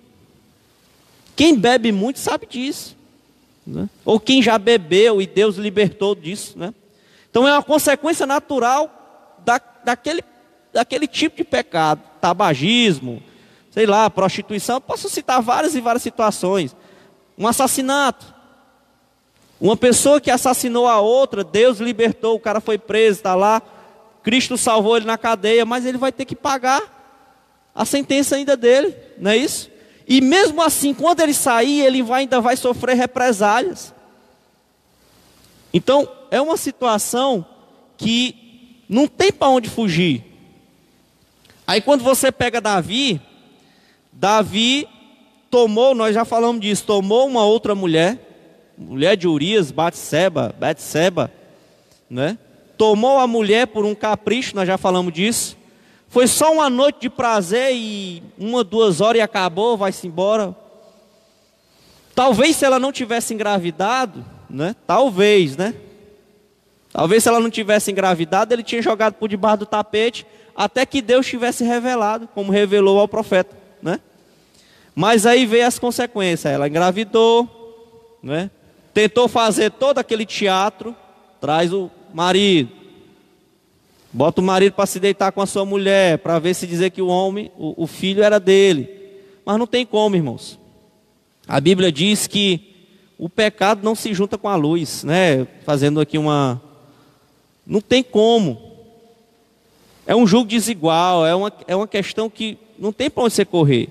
Quem 1.36 1.56
bebe 1.56 1.92
muito 1.92 2.20
sabe 2.20 2.46
disso, 2.46 2.96
né? 3.66 3.90
Ou 4.04 4.20
quem 4.20 4.42
já 4.42 4.58
bebeu 4.58 5.22
e 5.22 5.28
Deus 5.28 5.58
libertou 5.58 6.16
disso, 6.16 6.58
né? 6.58 6.74
Então 7.30 7.48
é 7.48 7.54
uma 7.54 7.64
consequência 7.64 8.26
natural 8.26 9.38
da, 9.46 9.62
daquele, 9.84 10.24
daquele 10.74 11.08
tipo 11.08 11.38
de 11.38 11.44
pecado, 11.44 12.02
tabagismo, 12.20 13.22
sei 13.72 13.86
lá, 13.86 14.10
prostituição. 14.10 14.82
posso 14.82 15.08
citar 15.10 15.42
várias 15.42 15.76
e 15.76 15.82
várias 15.82 16.02
situações. 16.02 16.76
Um 17.38 17.48
assassinato. 17.48 18.34
Uma 19.60 19.78
pessoa 19.78 20.20
que 20.22 20.32
assassinou 20.32 20.88
a 20.88 21.00
outra, 21.00 21.44
Deus 21.44 21.80
libertou, 21.80 22.36
o 22.36 22.40
cara 22.40 22.60
foi 22.60 22.78
preso, 22.78 23.20
está 23.20 23.36
lá, 23.36 23.62
Cristo 24.28 24.58
salvou 24.58 24.98
ele 24.98 25.06
na 25.06 25.18
cadeia, 25.18 25.66
mas 25.66 25.86
ele 25.86 25.98
vai 25.98 26.12
ter 26.12 26.26
que 26.26 26.36
pagar 26.36 26.84
a 27.74 27.86
sentença 27.86 28.36
ainda 28.36 28.58
dele, 28.58 28.94
não 29.18 29.32
é 29.32 29.38
isso? 29.38 29.72
E 30.06 30.20
mesmo 30.20 30.62
assim, 30.62 30.94
quando 30.94 31.22
ele 31.22 31.34
sair, 31.34 31.80
ele 31.80 32.04
vai, 32.04 32.24
ainda 32.24 32.42
vai 32.42 32.58
sofrer 32.58 32.98
represálias. 32.98 33.96
Então, 35.74 36.12
é 36.30 36.42
uma 36.42 36.58
situação 36.58 37.46
que 37.96 38.84
não 38.90 39.08
tem 39.08 39.32
para 39.32 39.48
onde 39.48 39.70
fugir. 39.70 40.26
Aí 41.66 41.80
quando 41.80 42.04
você 42.04 42.30
pega 42.30 42.60
Davi, 42.60 43.22
Davi 44.12 44.90
tomou, 45.50 45.96
nós 45.96 46.14
já 46.14 46.26
falamos 46.26 46.60
disso, 46.60 46.84
tomou 46.84 47.28
uma 47.28 47.46
outra 47.46 47.74
mulher, 47.74 48.20
mulher 48.78 49.16
de 49.16 49.26
Urias, 49.26 49.72
Batseba, 49.72 50.54
Batseba, 50.60 51.32
né? 52.10 52.38
Tomou 52.78 53.18
a 53.18 53.26
mulher 53.26 53.68
por 53.68 53.86
um 53.86 53.96
capricho, 53.96 54.56
nós 54.56 54.68
já 54.68 54.78
falamos 54.78 55.12
disso. 55.12 55.58
Foi 56.08 56.28
só 56.28 56.54
uma 56.54 56.70
noite 56.70 57.02
de 57.02 57.10
prazer 57.10 57.74
e 57.74 58.24
uma, 58.38 58.64
duas 58.64 59.02
horas 59.02 59.20
e 59.20 59.22
acabou, 59.22 59.76
vai-se 59.76 60.08
embora. 60.08 60.56
Talvez 62.16 62.56
se 62.56 62.66
ela 62.66 62.80
não 62.80 62.92
tivesse 62.92 63.34
engravidado, 63.34 64.24
né? 64.50 64.76
Talvez, 64.86 65.58
né? 65.58 65.74
Talvez 66.94 67.24
se 67.24 67.30
ela 67.30 67.40
não 67.40 67.50
tivesse 67.50 67.92
engravidado, 67.92 68.54
ele 68.54 68.64
tinha 68.64 68.82
jogado 68.82 69.16
por 69.16 69.28
debaixo 69.28 69.60
do 69.60 69.66
tapete 69.66 70.26
até 70.56 70.86
que 70.86 71.02
Deus 71.02 71.28
tivesse 71.28 71.64
revelado, 71.64 72.28
como 72.34 72.52
revelou 72.52 73.00
ao 73.00 73.08
profeta, 73.08 73.56
né? 73.82 74.00
Mas 74.96 75.28
aí 75.28 75.46
veio 75.46 75.68
as 75.68 75.78
consequências. 75.78 76.52
Ela 76.52 76.68
engravidou, 76.68 78.18
né? 78.24 78.50
Tentou 78.94 79.28
fazer 79.28 79.70
todo 79.70 80.00
aquele 80.00 80.26
teatro, 80.26 80.96
traz 81.40 81.72
o 81.72 81.92
marido, 82.18 82.72
bota 84.12 84.42
o 84.42 84.44
marido 84.44 84.74
para 84.74 84.88
se 84.88 85.00
deitar 85.00 85.32
com 85.32 85.40
a 85.40 85.46
sua 85.46 85.64
mulher, 85.64 86.18
para 86.18 86.40
ver 86.40 86.56
se 86.56 86.66
dizer 86.66 86.90
que 86.90 87.00
o 87.00 87.08
homem, 87.08 87.52
o, 87.56 87.84
o 87.84 87.86
filho 87.86 88.24
era 88.24 88.40
dele. 88.40 88.90
Mas 89.46 89.60
não 89.60 89.68
tem 89.68 89.86
como, 89.86 90.16
irmãos. 90.16 90.58
A 91.48 91.62
Bíblia 91.62 91.92
diz 91.92 92.26
que 92.26 92.74
o 93.20 93.30
pecado 93.30 93.82
não 93.84 93.94
se 93.94 94.16
junta 94.16 94.36
com 94.36 94.50
a 94.50 94.56
luz, 94.56 95.04
né? 95.04 95.46
Fazendo 95.64 96.02
aqui 96.02 96.18
uma. 96.18 96.60
Não 97.64 97.82
tem 97.82 98.02
como. 98.02 98.60
É 100.08 100.16
um 100.16 100.26
jogo 100.26 100.50
desigual, 100.50 101.24
é 101.24 101.36
uma, 101.36 101.54
é 101.68 101.76
uma 101.76 101.88
questão 101.88 102.32
que 102.32 102.58
não 102.80 102.92
tem 102.92 103.12
para 103.12 103.26
onde 103.26 103.36
você 103.36 103.46
correr. 103.46 103.90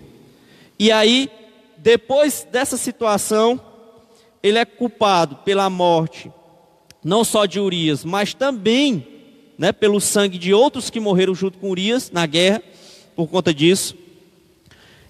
E 0.77 0.91
aí, 0.91 1.31
depois 1.77 2.45
dessa 2.51 2.77
situação, 2.77 3.61
ele 4.43 4.59
é 4.59 4.65
culpado 4.65 5.37
pela 5.45 5.71
morte, 5.71 6.33
não 7.07 7.23
só 7.23 7.47
de 7.47 7.61
Urias, 7.61 8.05
mas 8.05 8.35
também 8.35 9.07
né, 9.57 9.71
pelo 9.71 10.01
sangue 10.01 10.37
de 10.37 10.53
outros 10.53 10.91
que 10.91 10.99
morreram 10.99 11.37
junto 11.37 11.57
com 11.57 11.71
Urias 11.71 12.11
na 12.11 12.27
guerra, 12.27 12.61
por 13.15 13.29
conta 13.29 13.55
disso. 13.55 13.95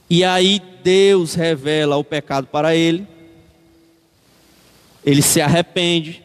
E 0.09 0.23
aí 0.23 0.61
Deus 0.85 1.33
revela 1.33 1.97
o 1.97 2.05
pecado 2.05 2.49
para 2.49 2.77
ele, 2.77 3.09
ele 5.03 5.23
se 5.23 5.41
arrepende, 5.41 6.23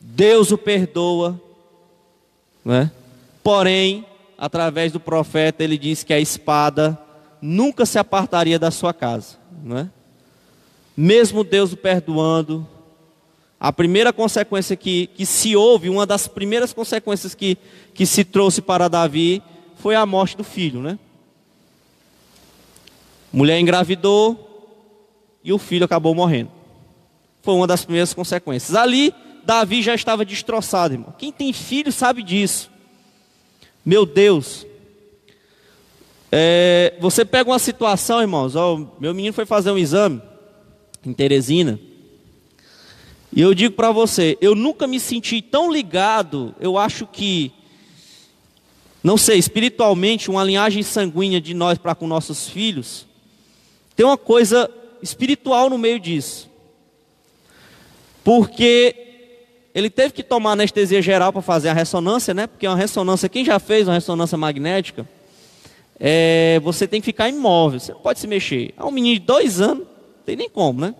Deus 0.00 0.50
o 0.50 0.56
perdoa, 0.56 1.38
né? 2.64 2.90
Porém, 3.42 4.06
através 4.38 4.90
do 4.90 4.98
profeta, 4.98 5.62
ele 5.62 5.76
diz 5.76 6.02
que 6.02 6.14
a 6.14 6.18
espada 6.18 6.98
nunca 7.42 7.84
se 7.84 7.98
apartaria 7.98 8.58
da 8.58 8.70
sua 8.70 8.94
casa, 8.94 9.36
não 9.62 9.76
é? 9.76 9.90
Mesmo 10.96 11.44
Deus 11.44 11.74
o 11.74 11.76
perdoando, 11.76 12.66
a 13.64 13.72
primeira 13.72 14.12
consequência 14.12 14.74
que, 14.74 15.06
que 15.14 15.24
se 15.24 15.54
houve, 15.54 15.88
uma 15.88 16.04
das 16.04 16.26
primeiras 16.26 16.72
consequências 16.72 17.32
que, 17.32 17.56
que 17.94 18.04
se 18.04 18.24
trouxe 18.24 18.60
para 18.60 18.88
Davi, 18.88 19.40
foi 19.76 19.94
a 19.94 20.04
morte 20.04 20.36
do 20.36 20.42
filho, 20.42 20.80
né? 20.82 20.98
Mulher 23.32 23.60
engravidou 23.60 24.82
e 25.44 25.52
o 25.52 25.58
filho 25.58 25.84
acabou 25.84 26.12
morrendo. 26.12 26.50
Foi 27.40 27.54
uma 27.54 27.68
das 27.68 27.84
primeiras 27.84 28.12
consequências. 28.12 28.74
Ali, 28.74 29.14
Davi 29.44 29.80
já 29.80 29.94
estava 29.94 30.24
destroçado, 30.24 30.94
irmão. 30.94 31.14
Quem 31.16 31.30
tem 31.30 31.52
filho 31.52 31.92
sabe 31.92 32.24
disso. 32.24 32.68
Meu 33.86 34.04
Deus. 34.04 34.66
É, 36.32 36.94
você 36.98 37.24
pega 37.24 37.48
uma 37.48 37.60
situação, 37.60 38.20
irmãos. 38.20 38.56
Ó, 38.56 38.88
meu 38.98 39.14
menino 39.14 39.32
foi 39.32 39.46
fazer 39.46 39.70
um 39.70 39.78
exame 39.78 40.20
em 41.06 41.12
Teresina. 41.12 41.78
E 43.34 43.40
eu 43.40 43.54
digo 43.54 43.74
para 43.74 43.90
você, 43.90 44.36
eu 44.42 44.54
nunca 44.54 44.86
me 44.86 45.00
senti 45.00 45.40
tão 45.40 45.72
ligado. 45.72 46.54
Eu 46.60 46.76
acho 46.76 47.06
que, 47.06 47.50
não 49.02 49.16
sei, 49.16 49.38
espiritualmente, 49.38 50.30
uma 50.30 50.44
linhagem 50.44 50.82
sanguínea 50.82 51.40
de 51.40 51.54
nós 51.54 51.78
para 51.78 51.94
com 51.94 52.06
nossos 52.06 52.46
filhos. 52.46 53.06
Tem 53.96 54.04
uma 54.04 54.18
coisa 54.18 54.70
espiritual 55.02 55.70
no 55.70 55.78
meio 55.78 55.98
disso. 55.98 56.50
Porque 58.22 58.94
ele 59.74 59.88
teve 59.88 60.12
que 60.12 60.22
tomar 60.22 60.52
anestesia 60.52 61.00
geral 61.00 61.32
para 61.32 61.40
fazer 61.40 61.70
a 61.70 61.72
ressonância, 61.72 62.34
né? 62.34 62.46
Porque 62.46 62.66
uma 62.68 62.76
ressonância, 62.76 63.30
quem 63.30 63.44
já 63.44 63.58
fez 63.58 63.88
uma 63.88 63.94
ressonância 63.94 64.36
magnética, 64.36 65.08
é, 65.98 66.60
você 66.62 66.86
tem 66.86 67.00
que 67.00 67.06
ficar 67.06 67.30
imóvel, 67.30 67.80
você 67.80 67.92
não 67.92 68.00
pode 68.00 68.18
se 68.18 68.26
mexer. 68.26 68.74
Há 68.76 68.86
um 68.86 68.90
menino 68.90 69.18
de 69.18 69.26
dois 69.26 69.60
anos, 69.60 69.84
não 69.86 70.24
tem 70.26 70.36
nem 70.36 70.50
como, 70.50 70.82
né? 70.82 70.94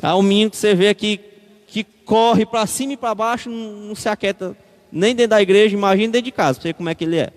Há 0.00 0.16
um 0.16 0.22
menino 0.22 0.50
que 0.50 0.56
você 0.56 0.74
vê 0.74 0.88
aqui 0.88 1.20
que 1.66 1.84
corre 1.84 2.46
para 2.46 2.66
cima 2.66 2.92
e 2.92 2.96
para 2.96 3.14
baixo, 3.14 3.50
não, 3.50 3.94
se 3.94 4.08
aquieta 4.08 4.56
nem 4.90 5.14
dentro 5.14 5.30
da 5.30 5.42
igreja, 5.42 5.74
imagina 5.74 6.12
dentro 6.12 6.26
de 6.26 6.32
casa, 6.32 6.60
para 6.60 6.68
ver 6.68 6.74
como 6.74 6.88
é 6.88 6.94
que 6.94 7.04
ele 7.04 7.16
é. 7.16 7.30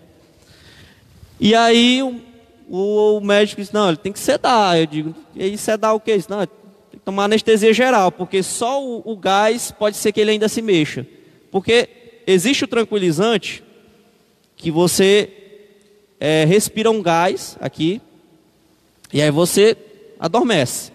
E 1.39 1.55
aí 1.55 2.01
o, 2.03 3.17
o, 3.17 3.21
médico 3.21 3.61
disse, 3.61 3.73
não, 3.73 3.87
ele 3.87 3.97
tem 3.97 4.11
que 4.11 4.19
sedar. 4.19 4.77
Eu 4.77 4.85
digo, 4.85 5.15
e 5.35 5.57
sedar 5.57 5.95
o 5.95 5.99
quê? 5.99 6.17
Disse, 6.17 6.29
não, 6.29 6.45
tomar 7.03 7.25
anestesia 7.25 7.73
geral, 7.73 8.11
porque 8.11 8.41
só 8.41 8.83
o, 8.83 9.01
o 9.05 9.15
gás 9.15 9.71
pode 9.71 9.95
ser 9.95 10.11
que 10.11 10.19
ele 10.19 10.31
ainda 10.31 10.49
se 10.49 10.61
mexa. 10.61 11.05
Porque 11.51 11.87
existe 12.25 12.63
o 12.63 12.67
tranquilizante 12.67 13.63
que 14.57 14.71
você 14.71 15.29
é, 16.19 16.45
respira 16.45 16.89
um 16.89 17.01
gás 17.01 17.57
aqui 17.59 18.01
e 19.13 19.21
aí 19.21 19.31
você 19.31 19.77
adormece. 20.19 20.91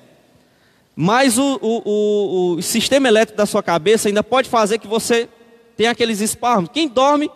Mas 0.94 1.38
o, 1.38 1.58
o, 1.62 2.54
o, 2.56 2.62
sistema 2.62 3.08
elétrico 3.08 3.38
da 3.38 3.46
sua 3.46 3.62
cabeça 3.62 4.08
ainda 4.08 4.22
pode 4.22 4.48
fazer 4.48 4.78
que 4.78 4.86
você 4.86 5.28
tenha 5.76 5.90
aqueles 5.90 6.20
espasmos. 6.20 6.70
Quem 6.72 6.88
dorme, 6.88 7.30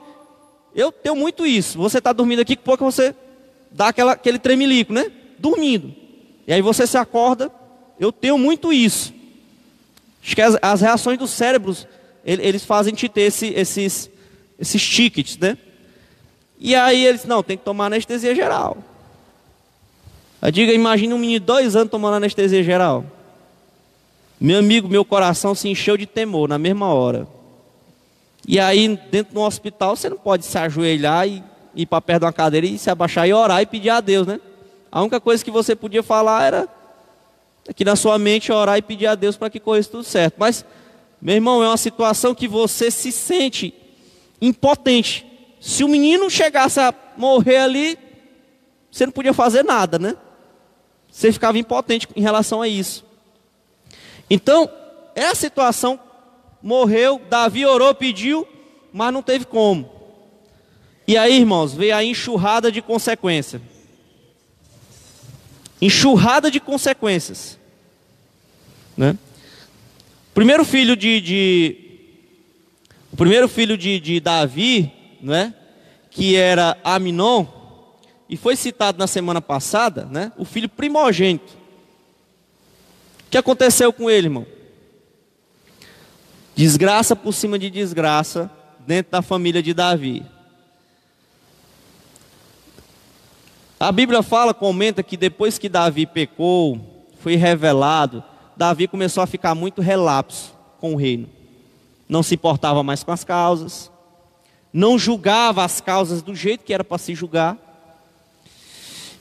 eu 0.75 0.93
tenho 0.93 1.17
muito 1.17 1.47
isso. 1.47 1.79
Você 1.79 1.99
está 1.99 2.13
dormindo 2.13 2.41
aqui, 2.41 2.57
que 2.57 2.63
pouco 2.63 2.85
você 2.85 3.15
dá 3.71 3.89
aquela, 3.89 4.13
aquele 4.13 4.39
tremelico, 4.39 4.93
né? 4.93 5.11
Dormindo. 5.39 5.95
E 6.47 6.53
aí 6.53 6.61
você 6.61 6.87
se 6.87 6.99
acorda 6.99 7.51
eu 7.99 8.13
tenho 8.13 8.37
muito 8.37 8.73
isso. 8.73 9.13
Acho 10.23 10.35
que 10.35 10.43
as, 10.43 10.57
as 10.61 10.81
reações 10.81 11.19
dos 11.19 11.31
cérebros, 11.31 11.87
eles 12.25 12.65
fazem 12.65 12.95
te 12.95 13.09
ter 13.09 13.23
esse, 13.23 13.49
esses, 13.49 14.11
esses 14.59 14.83
tickets, 14.83 15.37
né? 15.39 15.57
E 16.59 16.75
aí 16.75 17.05
eles, 17.05 17.25
não, 17.25 17.43
tem 17.43 17.57
que 17.57 17.65
tomar 17.65 17.87
anestesia 17.87 18.35
geral. 18.35 18.79
Eu 20.41 20.51
digo, 20.51 20.73
imagine 20.73 21.13
um 21.13 21.19
menino 21.19 21.41
de 21.41 21.47
dois 21.47 21.77
anos 21.77 21.91
tomando 21.91 22.15
anestesia 22.15 22.63
geral. 22.63 23.05
Meu 24.45 24.59
amigo, 24.59 24.91
meu 24.91 25.07
coração 25.07 25.55
se 25.55 25.71
encheu 25.71 25.97
de 25.97 26.05
temor 26.05 26.51
na 26.51 26.59
mesma 26.59 26.93
hora. 26.93 27.27
E 28.47 28.61
aí, 28.61 28.95
dentro 29.11 29.33
do 29.33 29.41
hospital, 29.41 29.97
você 29.97 30.11
não 30.11 30.19
pode 30.19 30.45
se 30.45 30.59
ajoelhar 30.59 31.27
e 31.27 31.43
ir 31.75 31.87
para 31.87 31.99
perto 32.03 32.21
de 32.21 32.27
uma 32.27 32.33
cadeira 32.35 32.67
e 32.67 32.77
se 32.77 32.91
abaixar 32.91 33.27
e 33.27 33.33
orar 33.33 33.63
e 33.63 33.67
pedir 33.67 33.89
a 33.89 34.03
Deus, 34.03 34.27
né? 34.27 34.39
A 34.93 35.01
única 35.01 35.19
coisa 35.19 35.43
que 35.43 35.51
você 35.51 35.75
podia 35.75 36.03
falar 36.03 36.45
era 36.45 36.69
aqui 37.67 37.87
na 37.87 37.97
sua 37.97 38.19
mente 38.19 38.53
orar 38.53 38.77
e 38.77 38.83
pedir 38.83 39.07
a 39.07 39.15
Deus 39.15 39.35
para 39.35 39.49
que 39.49 39.59
corra 39.59 39.83
tudo 39.83 40.05
certo. 40.05 40.35
Mas, 40.37 40.63
meu 41.23 41.37
irmão, 41.37 41.65
é 41.65 41.67
uma 41.67 41.79
situação 41.79 42.35
que 42.35 42.47
você 42.47 42.91
se 42.91 43.11
sente 43.11 43.73
impotente. 44.43 45.25
Se 45.59 45.83
o 45.83 45.89
menino 45.89 46.29
chegasse 46.29 46.79
a 46.81 46.93
morrer 47.17 47.61
ali, 47.61 47.99
você 48.91 49.07
não 49.07 49.13
podia 49.15 49.33
fazer 49.33 49.65
nada, 49.65 49.99
né? 49.99 50.15
Você 51.11 51.33
ficava 51.33 51.57
impotente 51.57 52.07
em 52.15 52.21
relação 52.21 52.61
a 52.61 52.69
isso. 52.69 53.14
Então, 54.29 54.71
é 55.15 55.27
a 55.27 55.35
situação. 55.35 55.99
Morreu, 56.63 57.21
Davi 57.29 57.67
orou, 57.67 57.95
pediu, 57.95 58.47
mas 58.93 59.13
não 59.13 59.23
teve 59.23 59.45
como. 59.45 59.91
E 61.07 61.17
aí, 61.17 61.37
irmãos, 61.37 61.75
veio 61.75 61.95
a 61.95 62.03
enxurrada 62.03 62.73
de 62.73 62.81
consequência 62.81 63.61
enxurrada 65.85 66.51
de 66.51 66.61
consequências. 66.61 67.59
Né? 68.97 69.19
Primeiro 70.33 70.65
filho 70.65 70.97
de, 70.97 71.21
de 71.21 71.77
o 73.13 73.17
primeiro 73.17 73.49
filho 73.49 73.77
de, 73.77 74.01
de 74.01 74.19
Davi, 74.19 74.91
né, 75.21 75.55
que 76.11 76.37
era 76.37 76.77
Aminon, 76.83 77.47
e 78.29 78.37
foi 78.37 78.57
citado 78.57 78.99
na 78.99 79.07
semana 79.07 79.41
passada, 79.41 80.07
né, 80.07 80.33
o 80.37 80.45
filho 80.45 80.69
primogênito. 80.69 81.64
Que 83.35 83.39
aconteceu 83.39 83.93
com 83.93 84.09
ele, 84.09 84.29
irmão? 84.29 84.47
Desgraça 86.55 87.17
por 87.17 87.33
cima 87.33 87.59
de 87.59 87.69
desgraça 87.69 88.49
dentro 88.87 89.11
da 89.11 89.23
família 89.23 89.61
de 89.61 89.75
Davi. 89.75 90.25
A 93.81 93.91
Bíblia 93.91 94.23
fala, 94.23 94.55
comenta 94.55 95.03
que 95.03 95.17
depois 95.17 95.59
que 95.59 95.69
Davi 95.69 96.07
pecou, 96.07 97.05
foi 97.19 97.35
revelado, 97.35 98.23
Davi 98.57 98.87
começou 98.87 99.21
a 99.21 99.27
ficar 99.27 99.53
muito 99.53 99.83
relapso 99.83 100.55
com 100.79 100.95
o 100.95 100.97
reino. 100.97 101.29
Não 102.09 102.23
se 102.23 102.37
importava 102.37 102.85
mais 102.85 103.03
com 103.03 103.11
as 103.11 103.25
causas, 103.25 103.91
não 104.73 104.97
julgava 104.97 105.65
as 105.65 105.81
causas 105.81 106.23
do 106.23 106.37
jeito 106.37 106.65
que 106.65 106.73
era 106.73 106.85
para 106.85 106.99
se 106.99 107.17
julgar. 107.17 107.59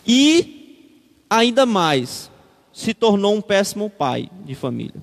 E, 0.06 1.18
ainda 1.28 1.66
mais, 1.66 2.30
se 2.74 2.94
tornou 2.94 3.36
um 3.36 3.42
péssimo 3.42 3.88
pai 3.88 4.30
de 4.44 4.56
família. 4.56 5.00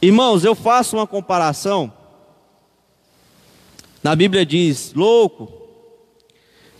Irmãos, 0.00 0.44
eu 0.44 0.54
faço 0.54 0.96
uma 0.96 1.06
comparação. 1.06 1.92
Na 4.02 4.14
Bíblia 4.14 4.46
diz: 4.46 4.94
louco, 4.94 5.52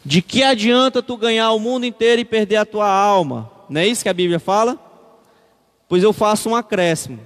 de 0.04 0.22
que 0.22 0.42
adianta 0.42 1.02
tu 1.02 1.16
ganhar 1.16 1.52
o 1.52 1.58
mundo 1.58 1.84
inteiro 1.84 2.20
e 2.20 2.24
perder 2.24 2.56
a 2.56 2.66
tua 2.66 2.88
alma? 2.88 3.50
Não 3.68 3.80
é 3.80 3.86
isso 3.86 4.02
que 4.02 4.08
a 4.08 4.14
Bíblia 4.14 4.40
fala? 4.40 4.78
Pois 5.88 6.02
eu 6.02 6.12
faço 6.12 6.48
um 6.48 6.56
acréscimo. 6.56 7.20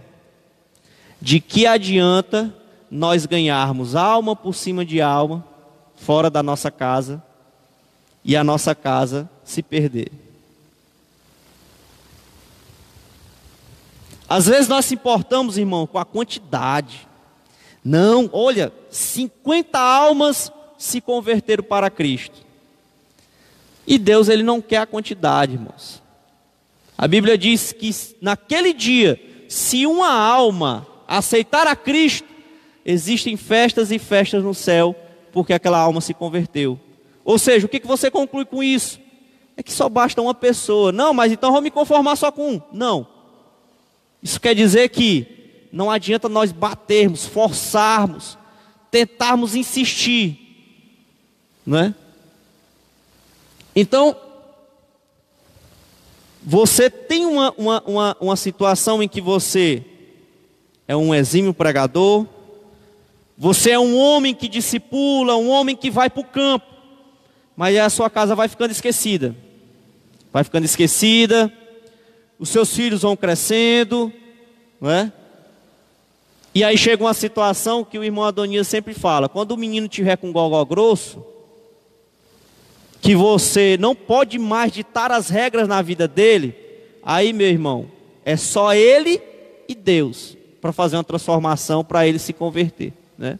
De 1.21 1.41
que 1.41 1.67
adianta 1.67 2.55
nós 2.91 3.25
ganharmos 3.26 3.95
alma 3.95 4.37
por 4.37 4.55
cima 4.55 4.85
de 4.85 5.00
alma, 5.00 5.45
fora 5.97 6.29
da 6.29 6.43
nossa 6.43 6.71
casa, 6.71 7.23
e 8.23 8.37
a 8.37 8.45
nossa 8.45 8.75
casa 8.75 9.29
se 9.43 9.62
perder? 9.62 10.25
Às 14.28 14.47
vezes 14.47 14.68
nós 14.68 14.85
se 14.85 14.95
importamos, 14.95 15.56
irmão, 15.56 15.87
com 15.87 15.99
a 15.99 16.04
quantidade. 16.04 17.06
Não, 17.85 18.28
olha, 18.33 18.73
50 18.90 19.78
almas 19.78 20.52
se 20.76 21.00
converteram 21.00 21.62
para 21.62 21.90
Cristo. 21.90 22.45
E 23.87 23.99
Deus 23.99 24.28
ele 24.28 24.42
não 24.42 24.61
quer 24.61 24.78
a 24.78 24.87
quantidade, 24.87 25.52
irmãos. 25.52 26.02
A 26.99 27.06
Bíblia 27.06 27.38
diz 27.38 27.73
que 27.73 27.90
naquele 28.21 28.73
dia, 28.73 29.21
se 29.49 29.87
uma 29.87 30.12
alma 30.12 30.87
aceitar 31.06 31.66
a 31.66 31.76
Cristo, 31.76 32.26
existem 32.85 33.37
festas 33.37 33.92
e 33.92 33.99
festas 33.99 34.42
no 34.42 34.54
céu, 34.54 34.97
porque 35.33 35.52
aquela 35.52 35.78
alma 35.78 36.00
se 36.00 36.14
converteu. 36.14 36.80
Ou 37.25 37.38
seja, 37.38 37.66
o 37.66 37.68
que, 37.68 37.80
você 37.87 38.11
conclui 38.11 38.45
com 38.45 38.62
isso? 38.62 39.00
É 39.56 39.62
que 39.62 39.73
só 39.73 39.88
basta 39.88 40.21
uma 40.21 40.35
pessoa. 40.35 40.90
Não, 40.90 41.12
mas 41.12 41.30
então 41.33 41.52
vou 41.52 41.61
me 41.61 41.71
conformar 41.71 42.16
só 42.16 42.33
com 42.33 42.54
um. 42.54 42.62
Não. 42.73 43.15
Isso 44.23 44.40
quer 44.40 44.54
dizer 44.54 44.88
que 44.88 45.68
não 45.73 45.90
adianta 45.90 46.28
nós 46.28 46.52
batermos, 46.52 47.26
forçarmos, 47.26 48.38
tentarmos 48.90 49.54
insistir, 49.54 50.38
não 51.66 51.78
é? 51.78 51.94
Então, 53.75 54.16
você 56.42 56.88
tem 56.88 57.26
uma, 57.26 57.52
uma, 57.58 57.82
uma, 57.87 58.16
uma 58.20 58.37
situação 58.37 59.02
em 59.02 59.08
que 59.08 59.20
você 59.20 59.85
é 60.88 60.96
um 60.96 61.14
exímio 61.14 61.52
pregador, 61.52 62.26
você 63.37 63.73
é 63.73 63.78
um 63.78 63.99
homem 63.99 64.35
que 64.35 64.49
discipula, 64.49 65.37
um 65.37 65.50
homem 65.50 65.76
que 65.76 65.90
vai 65.90 66.08
para 66.08 66.20
o 66.20 66.25
campo, 66.25 66.64
mas 67.54 67.76
a 67.76 67.90
sua 67.90 68.08
casa 68.08 68.35
vai 68.35 68.49
ficando 68.49 68.70
esquecida. 68.70 69.37
Vai 70.32 70.44
ficando 70.44 70.64
esquecida, 70.64 71.52
os 72.38 72.49
seus 72.49 72.75
filhos 72.75 73.02
vão 73.02 73.16
crescendo, 73.16 74.12
não 74.81 74.90
é? 74.90 75.12
E 76.55 76.64
aí 76.64 76.78
chega 76.78 77.05
uma 77.05 77.12
situação 77.12 77.85
que 77.85 77.99
o 77.99 78.05
irmão 78.05 78.25
Adonias 78.25 78.66
sempre 78.66 78.95
fala: 78.95 79.28
quando 79.28 79.52
o 79.52 79.57
menino 79.57 79.88
tiver 79.88 80.16
com 80.16 80.33
gogó 80.33 80.64
grosso, 80.64 81.25
que 83.00 83.14
você 83.14 83.76
não 83.78 83.95
pode 83.95 84.38
mais 84.38 84.72
ditar 84.72 85.12
as 85.12 85.29
regras 85.29 85.68
na 85.68 85.83
vida 85.83 86.09
dele, 86.09 86.55
aí, 87.03 87.33
meu 87.33 87.46
irmão, 87.46 87.87
é 88.25 88.37
só 88.37 88.75
ele 88.75 89.20
e 89.68 89.75
Deus 89.75 90.37
para 90.61 90.72
fazer 90.72 90.96
uma 90.96 91.05
transformação 91.05 91.85
para 91.85 92.07
ele 92.07 92.18
se 92.18 92.33
converter, 92.33 92.92
né? 93.16 93.38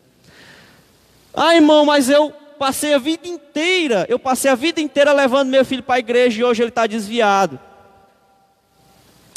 Ah, 1.35 1.55
irmão, 1.55 1.85
mas 1.85 2.09
eu 2.09 2.31
passei 2.59 2.95
a 2.95 2.99
vida 2.99 3.27
inteira, 3.27 4.07
eu 4.09 4.19
passei 4.19 4.51
a 4.51 4.55
vida 4.55 4.81
inteira 4.81 5.13
levando 5.13 5.49
meu 5.49 5.65
filho 5.65 5.83
para 5.83 5.97
a 5.97 5.99
igreja 5.99 6.41
e 6.41 6.45
hoje 6.45 6.63
ele 6.63 6.69
está 6.69 6.87
desviado. 6.87 7.59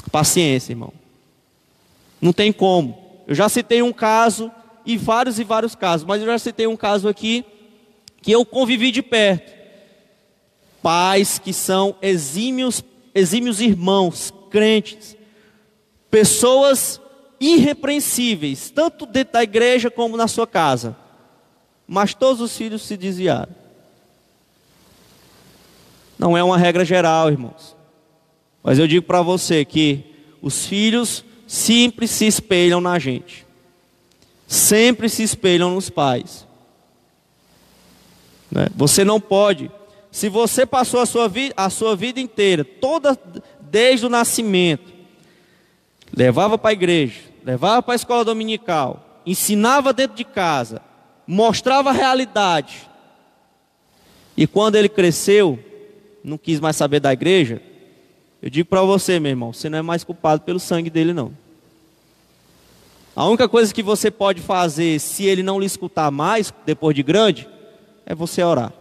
Paciência, 0.01 0.73
irmão. 0.73 0.93
Não 2.21 2.33
tem 2.33 2.51
como. 2.51 2.97
Eu 3.27 3.35
já 3.35 3.49
citei 3.49 3.81
um 3.81 3.93
caso 3.93 4.51
e 4.85 4.97
vários 4.97 5.39
e 5.39 5.43
vários 5.43 5.75
casos, 5.75 6.05
mas 6.05 6.21
eu 6.21 6.27
já 6.27 6.39
citei 6.39 6.67
um 6.67 6.77
caso 6.77 7.07
aqui 7.07 7.45
que 8.21 8.31
eu 8.31 8.45
convivi 8.45 8.91
de 8.91 9.01
perto 9.01 9.59
pais 10.81 11.39
que 11.39 11.53
são 11.53 11.95
exímios, 12.01 12.83
exímios 13.13 13.61
irmãos, 13.61 14.33
crentes, 14.49 15.15
pessoas 16.09 16.99
irrepreensíveis, 17.39 18.69
tanto 18.69 19.05
dentro 19.05 19.33
da 19.33 19.43
igreja 19.43 19.89
como 19.89 20.17
na 20.17 20.27
sua 20.27 20.47
casa, 20.47 20.95
mas 21.87 22.13
todos 22.13 22.41
os 22.41 22.55
filhos 22.55 22.81
se 22.81 22.97
desviaram. 22.97 23.55
Não 26.17 26.37
é 26.37 26.43
uma 26.43 26.57
regra 26.57 26.83
geral, 26.83 27.29
irmãos, 27.29 27.75
mas 28.63 28.79
eu 28.79 28.87
digo 28.87 29.05
para 29.05 29.21
você 29.21 29.63
que 29.65 30.03
os 30.41 30.65
filhos 30.65 31.23
sempre 31.47 32.07
se 32.07 32.25
espelham 32.25 32.79
na 32.81 32.99
gente, 32.99 33.45
sempre 34.47 35.09
se 35.09 35.23
espelham 35.23 35.73
nos 35.73 35.89
pais. 35.89 36.47
Né? 38.51 38.67
Você 38.75 39.03
não 39.03 39.19
pode 39.19 39.71
se 40.11 40.27
você 40.27 40.65
passou 40.65 40.99
a 40.99 41.05
sua, 41.05 41.27
vi 41.27 41.53
a 41.55 41.69
sua 41.69 41.95
vida 41.95 42.19
inteira, 42.19 42.63
toda 42.63 43.17
desde 43.61 44.05
o 44.05 44.09
nascimento, 44.09 44.91
levava 46.15 46.57
para 46.57 46.71
a 46.71 46.73
igreja, 46.73 47.19
levava 47.45 47.81
para 47.83 47.93
a 47.93 47.95
escola 47.95 48.25
dominical, 48.25 49.21
ensinava 49.25 49.93
dentro 49.93 50.17
de 50.17 50.23
casa, 50.23 50.81
mostrava 51.27 51.89
a 51.89 51.93
realidade, 51.93 52.89
e 54.35 54.47
quando 54.47 54.75
ele 54.75 54.89
cresceu, 54.89 55.59
não 56.23 56.37
quis 56.37 56.59
mais 56.59 56.75
saber 56.75 56.99
da 56.99 57.13
igreja, 57.13 57.61
eu 58.41 58.49
digo 58.49 58.69
para 58.69 58.81
você, 58.83 59.19
meu 59.19 59.31
irmão, 59.31 59.51
você 59.51 59.69
não 59.69 59.79
é 59.79 59.81
mais 59.81 60.03
culpado 60.03 60.41
pelo 60.41 60.59
sangue 60.59 60.89
dele, 60.89 61.13
não. 61.13 61.33
A 63.15 63.25
única 63.27 63.49
coisa 63.49 63.73
que 63.73 63.83
você 63.83 64.09
pode 64.09 64.41
fazer, 64.41 64.97
se 64.99 65.25
ele 65.25 65.43
não 65.43 65.59
lhe 65.59 65.65
escutar 65.65 66.09
mais, 66.09 66.53
depois 66.65 66.95
de 66.95 67.03
grande, 67.03 67.49
é 68.05 68.15
você 68.15 68.41
orar. 68.41 68.71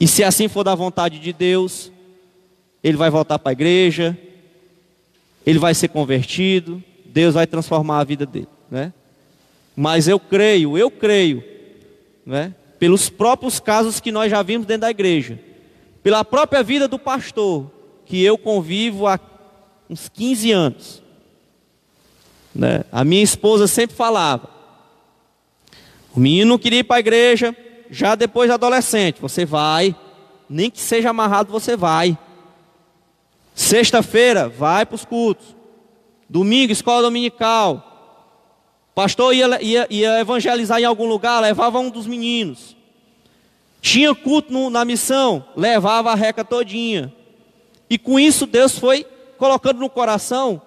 E 0.00 0.08
se 0.08 0.24
assim 0.24 0.48
for 0.48 0.64
da 0.64 0.74
vontade 0.74 1.18
de 1.18 1.32
Deus, 1.32 1.92
ele 2.82 2.96
vai 2.96 3.10
voltar 3.10 3.38
para 3.38 3.50
a 3.50 3.52
igreja, 3.52 4.16
ele 5.44 5.58
vai 5.58 5.74
ser 5.74 5.88
convertido, 5.88 6.82
Deus 7.04 7.34
vai 7.34 7.46
transformar 7.46 8.00
a 8.00 8.04
vida 8.04 8.24
dele, 8.24 8.48
né? 8.70 8.92
Mas 9.76 10.08
eu 10.08 10.18
creio, 10.18 10.78
eu 10.78 10.90
creio, 10.90 11.44
né? 12.24 12.54
Pelos 12.78 13.10
próprios 13.10 13.60
casos 13.60 14.00
que 14.00 14.10
nós 14.10 14.30
já 14.30 14.42
vimos 14.42 14.66
dentro 14.66 14.82
da 14.82 14.90
igreja, 14.90 15.38
pela 16.02 16.24
própria 16.24 16.62
vida 16.62 16.88
do 16.88 16.98
pastor, 16.98 17.70
que 18.06 18.22
eu 18.22 18.38
convivo 18.38 19.06
há 19.06 19.20
uns 19.90 20.08
15 20.08 20.52
anos. 20.52 21.02
Né? 22.54 22.84
A 22.90 23.04
minha 23.04 23.22
esposa 23.22 23.66
sempre 23.66 23.94
falava: 23.94 24.48
o 26.14 26.20
menino 26.20 26.58
queria 26.58 26.78
ir 26.78 26.84
para 26.84 26.96
a 26.96 27.00
igreja, 27.00 27.54
já 27.90 28.14
depois 28.14 28.48
de 28.48 28.54
adolescente, 28.54 29.20
você 29.20 29.44
vai, 29.44 29.94
nem 30.48 30.70
que 30.70 30.80
seja 30.80 31.10
amarrado, 31.10 31.52
você 31.52 31.76
vai. 31.76 32.16
Sexta-feira, 33.54 34.48
vai 34.48 34.86
para 34.86 34.94
os 34.94 35.04
cultos. 35.04 35.56
Domingo, 36.28 36.72
escola 36.72 37.02
dominical. 37.02 37.92
Pastor 38.94 39.34
ia, 39.34 39.62
ia, 39.62 39.86
ia, 39.90 40.20
evangelizar 40.20 40.80
em 40.80 40.84
algum 40.84 41.06
lugar, 41.06 41.40
levava 41.40 41.78
um 41.78 41.90
dos 41.90 42.06
meninos. 42.06 42.76
Tinha 43.80 44.14
culto 44.14 44.52
no, 44.52 44.70
na 44.70 44.84
missão, 44.84 45.44
levava 45.54 46.10
a 46.10 46.14
reca 46.14 46.44
todinha. 46.44 47.12
E 47.88 47.98
com 47.98 48.18
isso 48.18 48.46
Deus 48.46 48.78
foi 48.78 49.04
colocando 49.38 49.78
no 49.78 49.90
coração. 49.90 50.60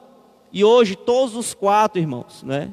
E 0.51 0.63
hoje 0.63 0.95
todos 0.95 1.35
os 1.35 1.53
quatro 1.53 1.99
irmãos, 1.99 2.43
né? 2.43 2.71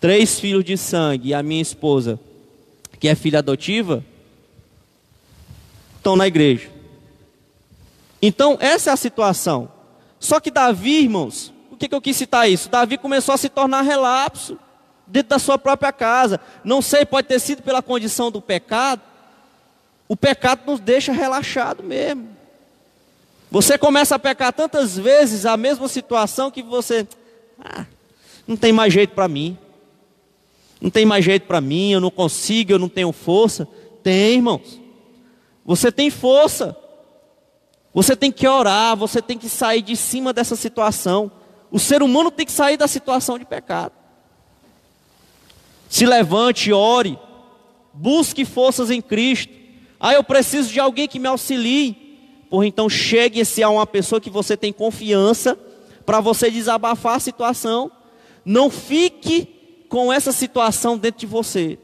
Três 0.00 0.40
filhos 0.40 0.64
de 0.64 0.76
sangue 0.76 1.30
e 1.30 1.34
a 1.34 1.42
minha 1.42 1.62
esposa 1.62 2.18
que 3.00 3.08
é 3.08 3.14
filha 3.14 3.38
adotiva, 3.38 4.04
estão 5.96 6.14
na 6.14 6.26
igreja. 6.26 6.68
Então, 8.20 8.58
essa 8.60 8.90
é 8.90 8.92
a 8.92 8.96
situação. 8.96 9.72
Só 10.20 10.38
que 10.38 10.50
Davi, 10.50 11.04
irmãos, 11.04 11.50
por 11.70 11.78
que, 11.78 11.88
que 11.88 11.94
eu 11.94 12.00
quis 12.00 12.14
citar 12.14 12.48
isso? 12.48 12.68
Davi 12.68 12.98
começou 12.98 13.34
a 13.34 13.38
se 13.38 13.48
tornar 13.48 13.80
relapso 13.80 14.58
dentro 15.06 15.30
da 15.30 15.38
sua 15.38 15.58
própria 15.58 15.90
casa. 15.90 16.38
Não 16.62 16.82
sei, 16.82 17.06
pode 17.06 17.26
ter 17.26 17.40
sido 17.40 17.62
pela 17.62 17.82
condição 17.82 18.30
do 18.30 18.42
pecado. 18.42 19.00
O 20.06 20.14
pecado 20.14 20.60
nos 20.66 20.78
deixa 20.78 21.10
relaxado 21.10 21.82
mesmo. 21.82 22.28
Você 23.50 23.76
começa 23.76 24.14
a 24.14 24.18
pecar 24.18 24.52
tantas 24.52 24.96
vezes 24.96 25.44
a 25.44 25.56
mesma 25.56 25.88
situação 25.88 26.50
que 26.50 26.62
você, 26.62 27.06
ah, 27.58 27.84
não 28.46 28.56
tem 28.56 28.72
mais 28.72 28.92
jeito 28.92 29.14
para 29.14 29.26
mim. 29.26 29.58
Não 30.80 30.88
tem 30.88 31.04
mais 31.04 31.24
jeito 31.24 31.46
para 31.46 31.60
mim, 31.60 31.92
eu 31.92 32.00
não 32.00 32.10
consigo, 32.10 32.72
eu 32.72 32.78
não 32.78 32.88
tenho 32.88 33.12
força. 33.12 33.68
Tem, 34.02 34.36
irmãos. 34.36 34.80
Você 35.64 35.92
tem 35.92 36.10
força. 36.10 36.76
Você 37.92 38.16
tem 38.16 38.30
que 38.30 38.46
orar, 38.46 38.96
você 38.96 39.20
tem 39.20 39.36
que 39.36 39.48
sair 39.48 39.82
de 39.82 39.96
cima 39.96 40.32
dessa 40.32 40.56
situação. 40.56 41.30
O 41.70 41.78
ser 41.78 42.02
humano 42.02 42.30
tem 42.30 42.46
que 42.46 42.52
sair 42.52 42.76
da 42.76 42.88
situação 42.88 43.38
de 43.38 43.44
pecado. 43.44 43.92
Se 45.88 46.06
levante, 46.06 46.72
ore, 46.72 47.18
busque 47.92 48.44
forças 48.44 48.90
em 48.90 49.02
Cristo. 49.02 49.52
Ah, 49.98 50.14
eu 50.14 50.22
preciso 50.22 50.72
de 50.72 50.80
alguém 50.80 51.08
que 51.08 51.18
me 51.18 51.26
auxilie. 51.26 52.09
Por 52.50 52.64
então 52.64 52.90
chegue-se 52.90 53.62
a 53.62 53.70
uma 53.70 53.86
pessoa 53.86 54.20
que 54.20 54.28
você 54.28 54.56
tem 54.56 54.72
confiança 54.72 55.56
para 56.04 56.20
você 56.20 56.50
desabafar 56.50 57.14
a 57.14 57.20
situação. 57.20 57.90
Não 58.44 58.68
fique 58.68 59.84
com 59.88 60.12
essa 60.12 60.32
situação 60.32 60.98
dentro 60.98 61.20
de 61.20 61.26
você. 61.26 61.78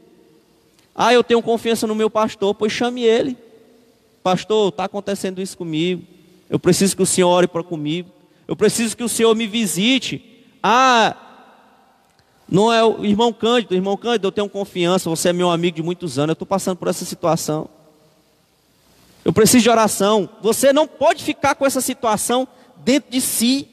Ah, 0.93 1.15
eu 1.15 1.23
tenho 1.23 1.41
confiança 1.41 1.87
no 1.87 1.95
meu 1.95 2.11
pastor, 2.11 2.53
pois 2.53 2.73
chame 2.73 3.05
ele. 3.05 3.37
Pastor, 4.25 4.71
está 4.71 4.85
acontecendo 4.85 5.41
isso 5.41 5.57
comigo. 5.57 6.03
Eu 6.51 6.59
preciso 6.59 6.97
que 6.97 7.03
o 7.03 7.07
senhor 7.07 7.29
ore 7.29 7.47
para 7.47 7.63
comigo. 7.63 8.11
Eu 8.49 8.57
preciso 8.57 8.97
que 8.97 9.05
o 9.05 9.09
senhor 9.09 9.35
me 9.37 9.47
visite. 9.47 10.45
Ah, 10.61 11.17
não 12.49 12.73
é 12.73 12.85
o 12.85 13.05
irmão 13.05 13.33
Cândido, 13.33 13.75
irmão 13.75 13.97
Cândido, 13.97 14.27
eu 14.27 14.33
tenho 14.33 14.49
confiança, 14.49 15.11
você 15.11 15.29
é 15.29 15.33
meu 15.33 15.51
amigo 15.51 15.77
de 15.77 15.83
muitos 15.83 16.19
anos, 16.19 16.31
eu 16.31 16.33
estou 16.35 16.47
passando 16.47 16.77
por 16.77 16.89
essa 16.89 17.05
situação. 17.05 17.69
Eu 19.27 19.33
preciso 19.33 19.65
de 19.65 19.71
oração. 19.71 20.29
Você 20.41 20.73
não 20.73 20.87
pode 20.87 21.25
ficar 21.25 21.57
com 21.57 21.67
essa 21.67 21.81
situação 21.81 22.47
dentro 22.77 23.11
de 23.11 23.21
si. 23.21 23.69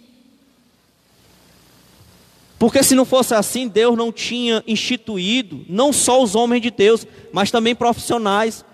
Porque 2.58 2.82
se 2.82 2.96
não 2.96 3.06
fosse 3.06 3.36
assim, 3.36 3.68
Deus 3.68 3.96
não 3.96 4.12
tinha 4.12 4.64
instituído, 4.66 5.64
não 5.70 5.94
só 5.94 6.24
os 6.24 6.34
homens 6.34 6.64
de 6.64 6.72
Deus, 6.72 7.06
mas 7.32 7.52
também 7.52 7.76
profissionais. 7.76 8.66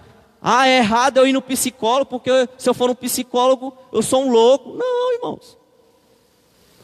Ah, 0.41 0.69
é 0.69 0.77
errado 0.77 1.17
eu 1.17 1.27
ir 1.27 1.33
no 1.33 1.41
psicólogo, 1.41 2.05
porque 2.05 2.47
se 2.57 2.69
eu 2.69 2.73
for 2.73 2.89
um 2.89 2.95
psicólogo, 2.95 3.77
eu 3.91 4.01
sou 4.01 4.23
um 4.23 4.31
louco. 4.31 4.73
Não, 4.77 5.15
irmãos. 5.15 5.57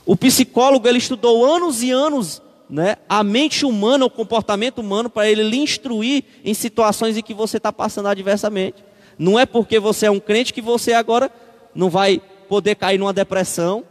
O 0.06 0.18
psicólogo, 0.18 0.86
ele 0.90 0.98
estudou 0.98 1.46
anos 1.46 1.82
e 1.82 1.92
anos 1.92 2.42
né, 2.70 2.98
a 3.08 3.24
mente 3.24 3.66
humana, 3.66 4.04
o 4.04 4.10
comportamento 4.10 4.80
humano, 4.80 5.10
para 5.10 5.30
ele 5.30 5.44
lhe 5.44 5.58
instruir 5.58 6.26
em 6.44 6.54
situações 6.54 7.16
em 7.16 7.22
que 7.22 7.34
você 7.34 7.56
está 7.56 7.72
passando 7.72 8.10
adversamente. 8.10 8.84
Não 9.18 9.40
é 9.40 9.46
porque 9.46 9.80
você 9.80 10.08
é 10.08 10.12
um 10.12 10.20
crente 10.20 10.54
que 10.54 10.62
você 10.62 10.94
agora 10.94 11.32
não 11.74 11.90
vai 11.90 12.22
poder 12.48 12.76
cair 12.76 12.98
numa 12.98 13.14
depressão, 13.14 13.84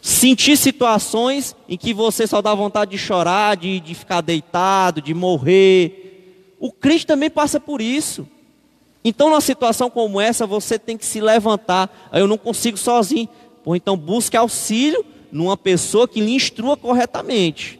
sentir 0.00 0.56
situações 0.56 1.54
em 1.68 1.76
que 1.76 1.92
você 1.92 2.26
só 2.26 2.40
dá 2.40 2.54
vontade 2.54 2.92
de 2.92 2.98
chorar, 2.98 3.56
de, 3.56 3.80
de 3.80 3.94
ficar 3.94 4.20
deitado, 4.20 5.02
de 5.02 5.12
morrer. 5.14 6.54
O 6.58 6.72
crente 6.72 7.06
também 7.06 7.30
passa 7.30 7.60
por 7.60 7.80
isso. 7.80 8.26
Então, 9.04 9.30
numa 9.30 9.40
situação 9.40 9.88
como 9.88 10.20
essa, 10.20 10.46
você 10.46 10.78
tem 10.78 10.96
que 10.96 11.06
se 11.06 11.20
levantar. 11.20 12.10
Eu 12.12 12.26
não 12.26 12.36
consigo 12.36 12.76
sozinho. 12.76 13.28
Por 13.64 13.76
então, 13.76 13.96
busque 13.96 14.36
auxílio 14.36 15.04
numa 15.32 15.56
pessoa 15.56 16.08
que 16.08 16.20
lhe 16.20 16.32
instrua 16.32 16.76
corretamente. 16.76 17.78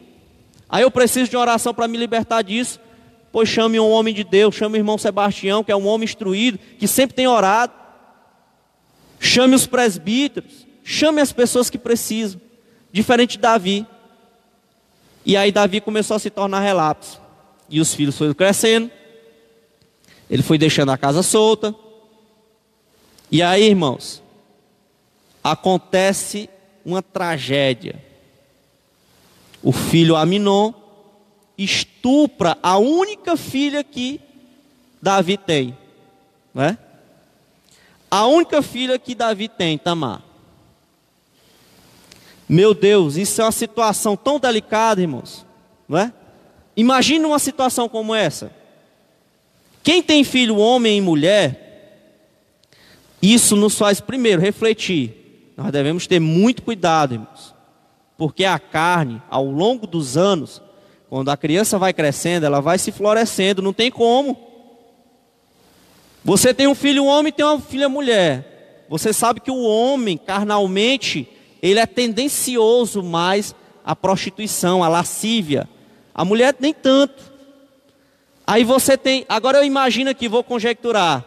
Aí 0.69 0.83
eu 0.83 0.91
preciso 0.91 1.29
de 1.29 1.35
uma 1.35 1.41
oração 1.41 1.73
para 1.73 1.87
me 1.87 1.97
libertar 1.97 2.41
disso. 2.41 2.79
Pois 3.31 3.47
chame 3.47 3.79
um 3.79 3.89
homem 3.89 4.13
de 4.13 4.23
Deus, 4.23 4.55
chame 4.55 4.77
o 4.77 4.79
irmão 4.79 4.97
Sebastião, 4.97 5.63
que 5.63 5.71
é 5.71 5.75
um 5.75 5.87
homem 5.87 6.05
instruído, 6.05 6.59
que 6.77 6.87
sempre 6.87 7.15
tem 7.15 7.27
orado. 7.27 7.73
Chame 9.19 9.55
os 9.55 9.65
presbíteros, 9.65 10.67
chame 10.83 11.21
as 11.21 11.31
pessoas 11.31 11.69
que 11.69 11.77
precisam. 11.77 12.41
Diferente 12.91 13.31
de 13.31 13.39
Davi. 13.39 13.87
E 15.25 15.37
aí 15.37 15.51
Davi 15.51 15.79
começou 15.79 16.15
a 16.15 16.19
se 16.19 16.29
tornar 16.29 16.59
relapso. 16.59 17.21
E 17.69 17.79
os 17.79 17.93
filhos 17.93 18.17
foram 18.17 18.33
crescendo. 18.33 18.91
Ele 20.29 20.43
foi 20.43 20.57
deixando 20.57 20.91
a 20.91 20.97
casa 20.97 21.23
solta. 21.23 21.73
E 23.31 23.41
aí, 23.41 23.63
irmãos, 23.63 24.21
acontece 25.41 26.49
uma 26.83 27.01
tragédia. 27.01 28.03
O 29.63 29.71
filho 29.71 30.15
Aminon 30.15 30.73
estupra 31.63 32.57
a 32.61 32.77
única 32.77 33.35
filha 33.37 33.83
que 33.83 34.19
Davi 35.01 35.37
tem, 35.37 35.77
né? 36.53 36.77
A 38.09 38.25
única 38.25 38.61
filha 38.61 38.99
que 38.99 39.15
Davi 39.15 39.47
tem, 39.47 39.77
Tamar. 39.77 40.21
Meu 42.47 42.73
Deus, 42.73 43.15
isso 43.15 43.41
é 43.41 43.45
uma 43.45 43.51
situação 43.51 44.17
tão 44.17 44.39
delicada, 44.39 45.01
irmãos, 45.01 45.45
não 45.87 45.97
é? 45.97 46.13
Imagina 46.75 47.27
uma 47.27 47.39
situação 47.39 47.87
como 47.87 48.13
essa. 48.13 48.51
Quem 49.81 50.03
tem 50.03 50.23
filho, 50.23 50.57
homem 50.57 50.97
e 50.97 51.01
mulher, 51.01 52.17
isso 53.21 53.55
nos 53.55 53.77
faz 53.77 54.01
primeiro 54.01 54.41
refletir 54.41 55.21
nós 55.61 55.71
devemos 55.71 56.07
ter 56.07 56.19
muito 56.19 56.63
cuidado, 56.63 57.13
irmãos, 57.13 57.53
porque 58.17 58.45
a 58.45 58.57
carne, 58.57 59.21
ao 59.29 59.45
longo 59.45 59.85
dos 59.85 60.17
anos, 60.17 60.61
quando 61.11 61.27
a 61.27 61.35
criança 61.35 61.77
vai 61.77 61.91
crescendo, 61.91 62.45
ela 62.45 62.61
vai 62.61 62.77
se 62.77 62.89
florescendo, 62.89 63.61
não 63.61 63.73
tem 63.73 63.91
como. 63.91 64.39
Você 66.23 66.53
tem 66.53 66.67
um 66.67 66.73
filho 66.73 67.03
homem 67.03 67.31
e 67.31 67.33
tem 67.33 67.45
uma 67.45 67.59
filha 67.59 67.89
mulher. 67.89 68.85
Você 68.87 69.11
sabe 69.11 69.41
que 69.41 69.51
o 69.51 69.61
homem, 69.61 70.17
carnalmente, 70.17 71.27
ele 71.61 71.81
é 71.81 71.85
tendencioso 71.85 73.03
mais 73.03 73.53
à 73.83 73.93
prostituição, 73.93 74.85
à 74.85 74.87
lascívia. 74.87 75.67
A 76.15 76.23
mulher 76.23 76.55
nem 76.57 76.73
tanto. 76.73 77.21
Aí 78.47 78.63
você 78.63 78.97
tem, 78.97 79.25
agora 79.27 79.57
eu 79.57 79.65
imagino 79.65 80.09
aqui, 80.09 80.29
vou 80.29 80.45
conjecturar. 80.45 81.25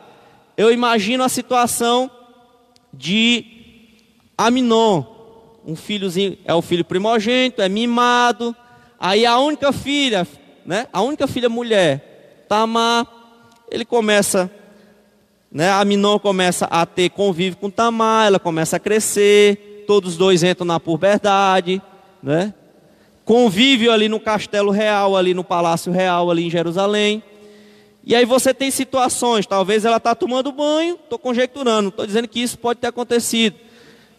Eu 0.56 0.72
imagino 0.72 1.22
a 1.22 1.28
situação 1.28 2.10
de 2.90 3.44
Aminon, 4.38 5.04
um 5.66 5.76
filhozinho, 5.76 6.38
é 6.42 6.54
o 6.54 6.62
filho 6.62 6.86
primogênito, 6.86 7.60
é 7.60 7.68
mimado. 7.68 8.56
Aí 9.06 9.26
a 9.26 9.38
única 9.38 9.70
filha, 9.70 10.26
né? 10.64 10.86
A 10.90 11.02
única 11.02 11.26
filha 11.26 11.50
mulher, 11.50 12.46
Tamar, 12.48 13.06
ele 13.70 13.84
começa, 13.84 14.50
né? 15.52 15.70
Aminon 15.72 16.18
começa 16.18 16.64
a 16.70 16.86
ter 16.86 17.10
convívio 17.10 17.58
com 17.58 17.68
Tamar, 17.68 18.28
ela 18.28 18.38
começa 18.38 18.76
a 18.76 18.80
crescer, 18.80 19.84
todos 19.86 20.12
os 20.12 20.16
dois 20.16 20.42
entram 20.42 20.64
na 20.64 20.80
puberdade, 20.80 21.82
né? 22.22 22.54
Convívio 23.26 23.92
ali 23.92 24.08
no 24.08 24.18
castelo 24.18 24.70
real, 24.70 25.18
ali 25.18 25.34
no 25.34 25.44
palácio 25.44 25.92
real, 25.92 26.30
ali 26.30 26.46
em 26.46 26.50
Jerusalém. 26.50 27.22
E 28.02 28.14
aí 28.14 28.24
você 28.24 28.54
tem 28.54 28.70
situações, 28.70 29.44
talvez 29.44 29.84
ela 29.84 29.98
está 29.98 30.14
tomando 30.14 30.50
banho, 30.50 30.94
estou 30.94 31.18
conjecturando, 31.18 31.90
estou 31.90 32.06
dizendo 32.06 32.26
que 32.26 32.40
isso 32.40 32.58
pode 32.58 32.80
ter 32.80 32.86
acontecido. 32.86 33.54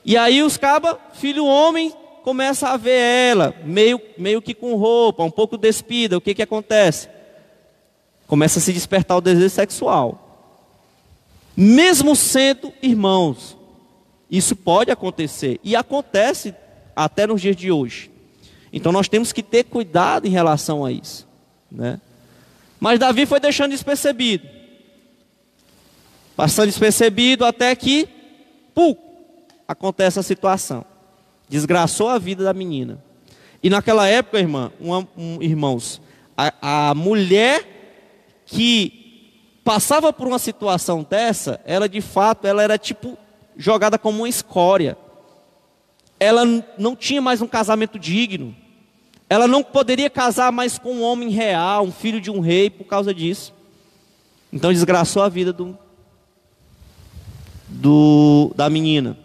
E 0.05 0.15
aí 0.15 0.43
os 0.43 0.57
cabas, 0.57 0.95
filho 1.13 1.43
homem, 1.43 1.91
começa 2.25 2.69
a 2.69 2.75
ver 2.75 2.97
ela, 2.97 3.55
meio, 3.63 4.01
meio 4.17 4.41
que 4.41 4.55
com 4.55 4.73
roupa, 4.73 5.23
um 5.23 5.29
pouco 5.29 5.59
despida. 5.59 6.17
O 6.17 6.21
que, 6.21 6.33
que 6.33 6.41
acontece? 6.41 7.07
Começa 8.25 8.57
a 8.57 8.61
se 8.63 8.73
despertar 8.73 9.15
o 9.15 9.21
desejo 9.21 9.51
sexual. 9.51 10.49
Mesmo 11.55 12.15
sendo 12.15 12.73
irmãos, 12.81 13.55
isso 14.27 14.55
pode 14.55 14.89
acontecer. 14.89 15.59
E 15.63 15.75
acontece 15.75 16.55
até 16.95 17.27
nos 17.27 17.39
dias 17.39 17.55
de 17.55 17.71
hoje. 17.71 18.09
Então 18.73 18.91
nós 18.91 19.07
temos 19.07 19.31
que 19.31 19.43
ter 19.43 19.65
cuidado 19.65 20.25
em 20.25 20.31
relação 20.31 20.83
a 20.83 20.91
isso. 20.91 21.27
Né? 21.71 22.01
Mas 22.79 22.97
Davi 22.97 23.27
foi 23.27 23.39
deixando 23.39 23.69
despercebido. 23.69 24.47
Passando 26.35 26.69
despercebido 26.69 27.45
até 27.45 27.75
que, 27.75 28.09
pum, 28.73 28.95
acontece 29.67 30.19
a 30.19 30.23
situação. 30.23 30.94
Desgraçou 31.47 32.09
a 32.09 32.17
vida 32.17 32.43
da 32.43 32.53
menina. 32.53 33.03
E 33.61 33.69
naquela 33.69 34.07
época, 34.07 34.39
irmã, 34.39 34.71
um, 34.79 35.41
irmãos, 35.41 36.01
a, 36.37 36.89
a 36.89 36.95
mulher 36.95 38.43
que 38.45 39.05
passava 39.63 40.13
por 40.13 40.27
uma 40.27 40.37
situação 40.37 41.05
dessa, 41.09 41.59
ela 41.65 41.89
de 41.89 42.01
fato, 42.01 42.45
ela 42.45 42.61
era 42.61 42.77
tipo 42.77 43.17
jogada 43.57 43.97
como 43.97 44.19
uma 44.19 44.29
escória. 44.29 44.97
Ela 46.19 46.43
não 46.77 46.95
tinha 46.95 47.21
mais 47.21 47.41
um 47.41 47.47
casamento 47.47 47.97
digno. 47.97 48.55
Ela 49.27 49.47
não 49.47 49.63
poderia 49.63 50.09
casar 50.09 50.51
mais 50.51 50.77
com 50.77 50.93
um 50.93 51.01
homem 51.01 51.29
real, 51.29 51.83
um 51.83 51.91
filho 51.91 52.21
de 52.21 52.29
um 52.29 52.39
rei, 52.39 52.69
por 52.69 52.85
causa 52.85 53.13
disso. 53.13 53.53
Então 54.53 54.71
desgraçou 54.71 55.23
a 55.23 55.29
vida 55.29 55.51
do, 55.51 55.77
do 57.67 58.53
da 58.55 58.69
menina. 58.69 59.17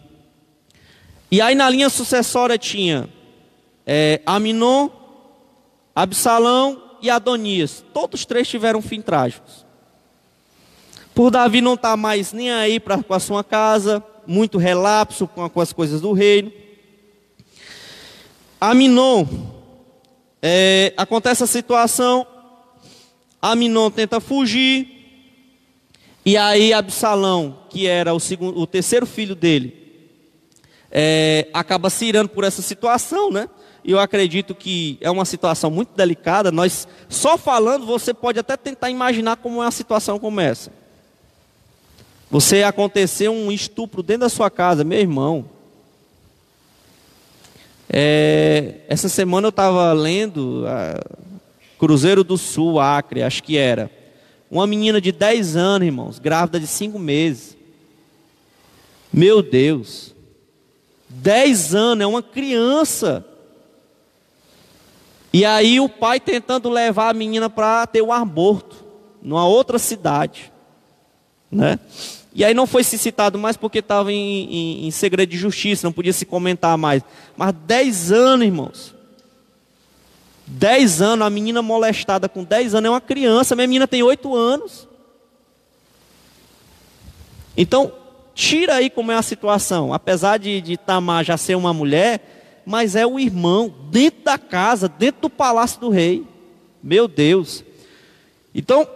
E 1.31 1.39
aí 1.39 1.55
na 1.55 1.69
linha 1.69 1.89
sucessória 1.89 2.57
tinha 2.57 3.09
é, 3.87 4.21
Aminon, 4.25 4.89
Absalão 5.95 6.81
e 7.01 7.09
Adonias. 7.09 7.83
Todos 7.93 8.25
três 8.25 8.49
tiveram 8.49 8.81
fim 8.81 9.01
trágicos. 9.01 9.65
Por 11.15 11.31
Davi 11.31 11.61
não 11.61 11.75
estar 11.75 11.91
tá 11.91 11.97
mais 11.97 12.33
nem 12.33 12.51
aí 12.51 12.79
pra, 12.79 13.01
com 13.01 13.13
a 13.13 13.19
sua 13.19 13.43
casa, 13.43 14.03
muito 14.27 14.57
relapso 14.57 15.25
com, 15.25 15.49
com 15.49 15.61
as 15.61 15.71
coisas 15.71 16.01
do 16.01 16.11
reino. 16.11 16.51
Aminon, 18.59 19.25
é, 20.41 20.93
acontece 20.97 21.43
a 21.43 21.47
situação, 21.47 22.27
Aminon 23.41 23.89
tenta 23.89 24.19
fugir, 24.19 24.99
E 26.23 26.37
aí 26.37 26.71
Absalão, 26.71 27.57
que 27.69 27.87
era 27.87 28.13
o, 28.13 28.19
segundo, 28.19 28.59
o 28.59 28.67
terceiro 28.67 29.07
filho 29.07 29.33
dele, 29.33 29.80
é, 30.91 31.47
acaba 31.53 31.89
se 31.89 32.05
irando 32.05 32.29
por 32.29 32.43
essa 32.43 32.61
situação, 32.61 33.31
né? 33.31 33.49
E 33.83 33.91
eu 33.91 33.99
acredito 33.99 34.53
que 34.53 34.97
é 35.01 35.09
uma 35.09 35.25
situação 35.25 35.71
muito 35.71 35.95
delicada. 35.95 36.51
Nós, 36.51 36.87
só 37.09 37.37
falando, 37.37 37.85
você 37.85 38.13
pode 38.13 38.37
até 38.37 38.55
tentar 38.55 38.89
imaginar 38.89 39.37
como 39.37 39.61
é 39.61 39.65
uma 39.65 39.71
situação 39.71 40.19
como 40.19 40.39
essa. 40.39 40.71
Você 42.29 42.63
aconteceu 42.63 43.33
um 43.33 43.51
estupro 43.51 44.03
dentro 44.03 44.21
da 44.21 44.29
sua 44.29 44.49
casa, 44.49 44.83
meu 44.83 44.99
irmão. 44.99 45.49
É, 47.89 48.75
essa 48.87 49.09
semana 49.09 49.47
eu 49.47 49.49
estava 49.49 49.91
lendo 49.93 50.63
Cruzeiro 51.77 52.23
do 52.23 52.37
Sul, 52.37 52.79
Acre, 52.79 53.23
acho 53.23 53.41
que 53.41 53.57
era. 53.57 53.89
Uma 54.49 54.67
menina 54.67 55.01
de 55.01 55.11
10 55.11 55.55
anos, 55.55 55.85
irmãos, 55.85 56.19
grávida 56.19 56.59
de 56.59 56.67
5 56.67 56.99
meses. 56.99 57.57
Meu 59.11 59.41
Deus. 59.41 60.13
10 61.13 61.75
anos, 61.75 62.03
é 62.03 62.07
uma 62.07 62.23
criança. 62.23 63.25
E 65.33 65.45
aí 65.45 65.79
o 65.79 65.87
pai 65.87 66.19
tentando 66.19 66.69
levar 66.69 67.09
a 67.09 67.13
menina 67.13 67.49
para 67.49 67.85
ter 67.87 68.01
um 68.01 68.11
aborto, 68.11 68.83
numa 69.21 69.45
outra 69.45 69.77
cidade. 69.77 70.51
Né? 71.49 71.79
E 72.33 72.45
aí 72.45 72.53
não 72.53 72.65
foi 72.65 72.83
se 72.83 72.97
citado 72.97 73.37
mais 73.37 73.57
porque 73.57 73.79
estava 73.79 74.11
em, 74.11 74.43
em, 74.43 74.87
em, 74.87 74.91
segredo 74.91 75.29
de 75.29 75.37
justiça, 75.37 75.85
não 75.85 75.91
podia 75.91 76.13
se 76.13 76.25
comentar 76.25 76.77
mais. 76.77 77.03
Mas 77.35 77.53
10 77.65 78.11
anos, 78.11 78.45
irmãos. 78.45 78.95
10 80.47 81.01
anos, 81.01 81.27
a 81.27 81.29
menina 81.29 81.61
molestada 81.61 82.27
com 82.27 82.43
10 82.43 82.75
anos 82.75 82.87
é 82.87 82.89
uma 82.89 83.01
criança, 83.01 83.55
minha 83.55 83.67
menina 83.67 83.87
tem 83.87 84.01
8 84.01 84.33
anos. 84.35 84.87
Então, 87.55 87.91
tira 88.41 88.75
aí 88.75 88.89
como 88.89 89.11
é 89.11 89.15
a 89.15 89.21
situação. 89.21 89.93
Apesar 89.93 90.39
de, 90.39 90.59
de 90.61 90.75
Tamar 90.75 91.23
já 91.23 91.37
ser 91.37 91.55
uma 91.55 91.71
mulher, 91.71 92.63
mas 92.65 92.95
é 92.95 93.05
o 93.05 93.19
irmão, 93.19 93.71
dentro 93.91 94.23
da 94.23 94.37
casa, 94.37 94.89
dentro 94.89 95.21
do 95.21 95.29
palácio 95.29 95.79
do 95.79 95.89
rei. 95.89 96.25
Meu 96.81 97.07
Deus. 97.07 97.63
Então, 98.53 98.87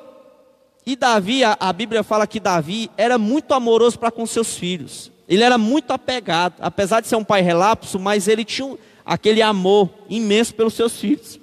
e 0.84 0.96
Davi, 0.96 1.44
a, 1.44 1.56
a 1.60 1.72
Bíblia 1.72 2.02
fala 2.02 2.26
que 2.26 2.40
Davi 2.40 2.90
era 2.98 3.20
muito 3.20 3.54
amoroso 3.54 4.00
para 4.00 4.10
com 4.10 4.26
seus 4.26 4.58
filhos. 4.58 5.12
Ele 5.30 5.44
era 5.44 5.60
muito 5.60 5.92
apegado, 5.92 6.56
apesar 6.60 7.02
de 7.02 7.08
ser 7.08 7.16
um 7.16 7.24
pai 7.24 7.42
relapso, 7.42 8.00
mas 8.00 8.28
ele 8.28 8.44
tinha 8.44 8.76
aquele 9.06 9.44
amor 9.44 9.92
imenso 10.10 10.56
pelos 10.56 10.74
seus 10.74 10.98
filhos. 10.98 11.40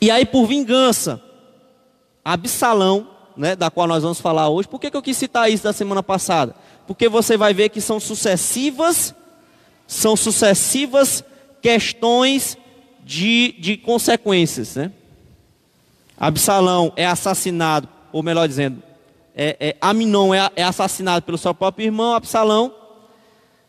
E 0.00 0.10
aí, 0.10 0.26
por 0.26 0.46
vingança, 0.46 1.22
Absalão, 2.24 3.08
né, 3.40 3.56
da 3.56 3.70
qual 3.70 3.86
nós 3.86 4.02
vamos 4.02 4.20
falar 4.20 4.50
hoje, 4.50 4.68
por 4.68 4.78
que, 4.78 4.90
que 4.90 4.96
eu 4.98 5.00
quis 5.00 5.16
citar 5.16 5.50
isso 5.50 5.64
da 5.64 5.72
semana 5.72 6.02
passada? 6.02 6.54
Porque 6.86 7.08
você 7.08 7.38
vai 7.38 7.54
ver 7.54 7.70
que 7.70 7.80
são 7.80 7.98
sucessivas, 7.98 9.14
são 9.86 10.14
sucessivas 10.14 11.24
questões 11.62 12.58
de, 13.02 13.52
de 13.58 13.78
consequências, 13.78 14.76
né? 14.76 14.92
Absalão 16.18 16.92
é 16.96 17.06
assassinado, 17.06 17.88
ou 18.12 18.22
melhor 18.22 18.46
dizendo, 18.46 18.82
é, 19.34 19.56
é, 19.58 19.76
Aminon 19.80 20.34
é, 20.34 20.50
é 20.54 20.62
assassinado 20.62 21.24
pelo 21.24 21.38
seu 21.38 21.54
próprio 21.54 21.86
irmão, 21.86 22.12
Absalão. 22.12 22.74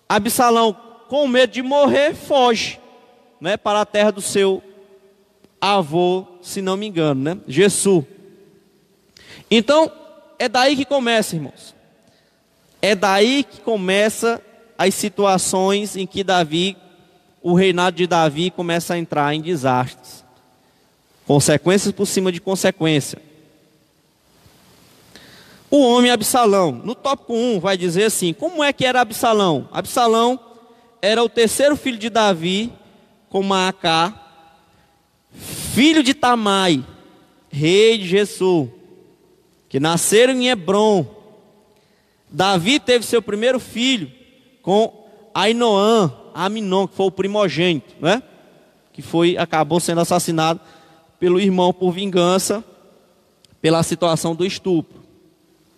Absalão, 0.10 0.76
com 1.08 1.26
medo 1.30 1.54
de 1.54 1.62
morrer, 1.62 2.14
foge 2.14 2.78
né, 3.40 3.56
para 3.56 3.80
a 3.80 3.86
terra 3.86 4.12
do 4.12 4.22
seu 4.22 4.62
avô, 5.62 6.26
se 6.42 6.62
não 6.62 6.76
me 6.76 6.88
engano, 6.88 7.22
né? 7.22 7.38
Jesus. 7.48 8.04
Então, 9.50 9.92
é 10.38 10.50
daí 10.50 10.76
que 10.76 10.86
começa, 10.86 11.36
irmãos. 11.36 11.76
É 12.82 12.96
daí 12.96 13.44
que 13.44 13.60
começa 13.62 14.42
as 14.78 14.96
situações 14.96 15.96
em 15.96 16.08
que 16.08 16.24
Davi, 16.24 16.76
o 17.42 17.54
reinado 17.54 17.98
de 17.98 18.08
Davi 18.08 18.50
começa 18.50 18.96
a 18.96 18.98
entrar 18.98 19.36
em 19.36 19.42
desastres. 19.42 20.26
Consequências 21.28 21.94
por 21.94 22.08
cima 22.08 22.32
de 22.32 22.42
consequência. 22.42 23.22
O 25.70 25.80
homem 25.80 26.12
Absalão, 26.12 26.72
no 26.72 26.94
tópico 26.96 27.34
1 27.34 27.60
vai 27.60 27.78
dizer 27.78 28.06
assim: 28.06 28.34
como 28.34 28.64
é 28.64 28.74
que 28.74 28.86
era 28.86 29.00
Absalão? 29.00 29.70
Absalão 29.72 30.40
era 31.02 31.24
o 31.24 31.30
terceiro 31.30 31.78
filho 31.78 31.98
de 31.98 32.10
Davi 32.10 32.74
com 33.30 33.42
Maacá, 33.42 34.14
filho 35.32 36.04
de 36.04 36.14
Tamai, 36.14 36.84
rei 37.50 37.98
de 37.98 38.08
Jesus, 38.08 38.70
que 39.72 39.80
nasceram 39.80 40.34
em 40.34 40.50
Hebron. 40.50 41.06
Davi 42.30 42.78
teve 42.78 43.06
seu 43.06 43.22
primeiro 43.22 43.58
filho 43.58 44.12
com 44.62 45.08
Ainoã, 45.34 46.14
Aminon, 46.34 46.88
que 46.88 46.96
foi 46.98 47.06
o 47.06 47.12
primogênito, 47.12 47.96
né? 48.02 48.22
Que 48.92 49.02
foi 49.02 49.38
acabou 49.38 49.80
sendo 49.80 50.02
assassinado 50.02 50.60
pelo 51.18 51.40
irmão 51.40 51.72
por 51.72 51.94
vingança 51.94 52.62
pela 53.62 53.82
situação 53.82 54.36
do 54.36 54.46
estupro, 54.46 55.02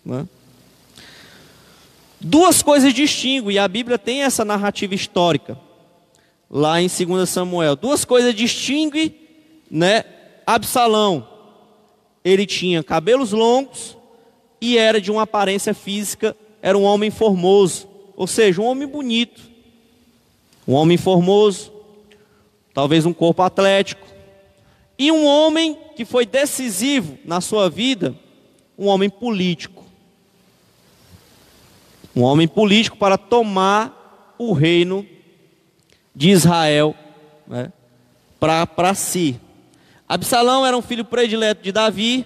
né? 0.04 0.26
Duas 2.20 2.62
coisas 2.62 2.92
distinguem, 2.92 3.54
e 3.54 3.58
a 3.60 3.68
Bíblia 3.68 3.96
tem 3.96 4.24
essa 4.24 4.44
narrativa 4.44 4.92
histórica, 4.92 5.56
lá 6.50 6.82
em 6.82 6.88
2 6.88 7.28
Samuel. 7.28 7.76
Duas 7.76 8.04
coisas 8.04 8.34
distinguem 8.34 9.14
né, 9.70 10.04
Absalão, 10.44 11.33
ele 12.24 12.46
tinha 12.46 12.82
cabelos 12.82 13.32
longos 13.32 13.96
e 14.60 14.78
era 14.78 15.00
de 15.00 15.10
uma 15.10 15.22
aparência 15.22 15.74
física, 15.74 16.34
era 16.62 16.76
um 16.76 16.82
homem 16.82 17.10
formoso, 17.10 17.86
ou 18.16 18.26
seja, 18.26 18.62
um 18.62 18.64
homem 18.64 18.88
bonito, 18.88 19.42
um 20.66 20.72
homem 20.72 20.96
formoso, 20.96 21.70
talvez 22.72 23.04
um 23.04 23.12
corpo 23.12 23.42
atlético, 23.42 24.06
e 24.98 25.12
um 25.12 25.26
homem 25.26 25.76
que 25.94 26.04
foi 26.04 26.24
decisivo 26.24 27.18
na 27.24 27.40
sua 27.40 27.68
vida, 27.68 28.14
um 28.78 28.86
homem 28.86 29.10
político. 29.10 29.84
Um 32.16 32.22
homem 32.22 32.48
político 32.48 32.96
para 32.96 33.18
tomar 33.18 34.34
o 34.38 34.52
reino 34.52 35.06
de 36.14 36.30
Israel 36.30 36.94
né, 37.46 37.72
para 38.38 38.94
si. 38.94 39.38
Absalão 40.14 40.64
era 40.64 40.78
um 40.78 40.80
filho 40.80 41.04
predileto 41.04 41.60
de 41.60 41.72
Davi, 41.72 42.24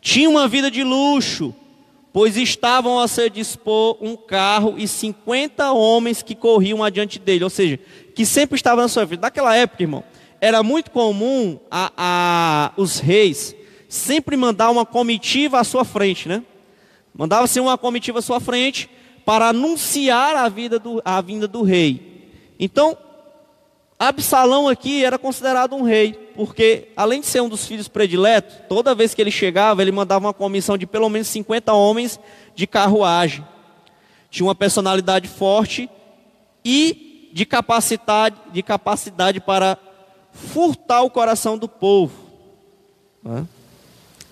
tinha 0.00 0.30
uma 0.30 0.46
vida 0.46 0.70
de 0.70 0.84
luxo, 0.84 1.52
pois 2.12 2.36
estavam 2.36 2.96
a 3.00 3.08
se 3.08 3.28
dispor 3.28 3.98
um 4.00 4.14
carro 4.14 4.76
e 4.78 4.86
50 4.86 5.72
homens 5.72 6.22
que 6.22 6.36
corriam 6.36 6.80
adiante 6.80 7.18
dele, 7.18 7.42
ou 7.42 7.50
seja, 7.50 7.76
que 8.14 8.24
sempre 8.24 8.54
estavam 8.54 8.84
na 8.84 8.88
sua 8.88 9.04
frente. 9.04 9.20
Naquela 9.20 9.52
época, 9.56 9.82
irmão, 9.82 10.04
era 10.40 10.62
muito 10.62 10.92
comum 10.92 11.58
a, 11.68 11.90
a, 11.96 12.72
os 12.76 13.00
reis 13.00 13.56
sempre 13.88 14.36
mandar 14.36 14.70
uma 14.70 14.86
comitiva 14.86 15.58
à 15.58 15.64
sua 15.64 15.84
frente, 15.84 16.28
né? 16.28 16.40
Mandava-se 17.12 17.58
uma 17.58 17.76
comitiva 17.76 18.20
à 18.20 18.22
sua 18.22 18.38
frente 18.38 18.88
para 19.26 19.48
anunciar 19.48 20.36
a, 20.36 20.48
vida 20.48 20.78
do, 20.78 21.02
a 21.04 21.20
vinda 21.20 21.48
do 21.48 21.62
rei. 21.62 22.30
Então, 22.60 22.96
Absalão 24.04 24.66
aqui 24.66 25.04
era 25.04 25.16
considerado 25.16 25.76
um 25.76 25.82
rei, 25.82 26.14
porque 26.34 26.88
além 26.96 27.20
de 27.20 27.26
ser 27.28 27.40
um 27.40 27.48
dos 27.48 27.64
filhos 27.64 27.86
prediletos, 27.86 28.56
toda 28.68 28.96
vez 28.96 29.14
que 29.14 29.22
ele 29.22 29.30
chegava, 29.30 29.80
ele 29.80 29.92
mandava 29.92 30.26
uma 30.26 30.34
comissão 30.34 30.76
de 30.76 30.88
pelo 30.88 31.08
menos 31.08 31.28
50 31.28 31.72
homens 31.72 32.18
de 32.52 32.66
carruagem. 32.66 33.46
Tinha 34.28 34.44
uma 34.44 34.56
personalidade 34.56 35.28
forte 35.28 35.88
e 36.64 37.30
de 37.32 37.46
capacidade, 37.46 38.34
de 38.52 38.60
capacidade 38.60 39.40
para 39.40 39.78
furtar 40.32 41.02
o 41.02 41.10
coração 41.10 41.56
do 41.56 41.68
povo. 41.68 42.12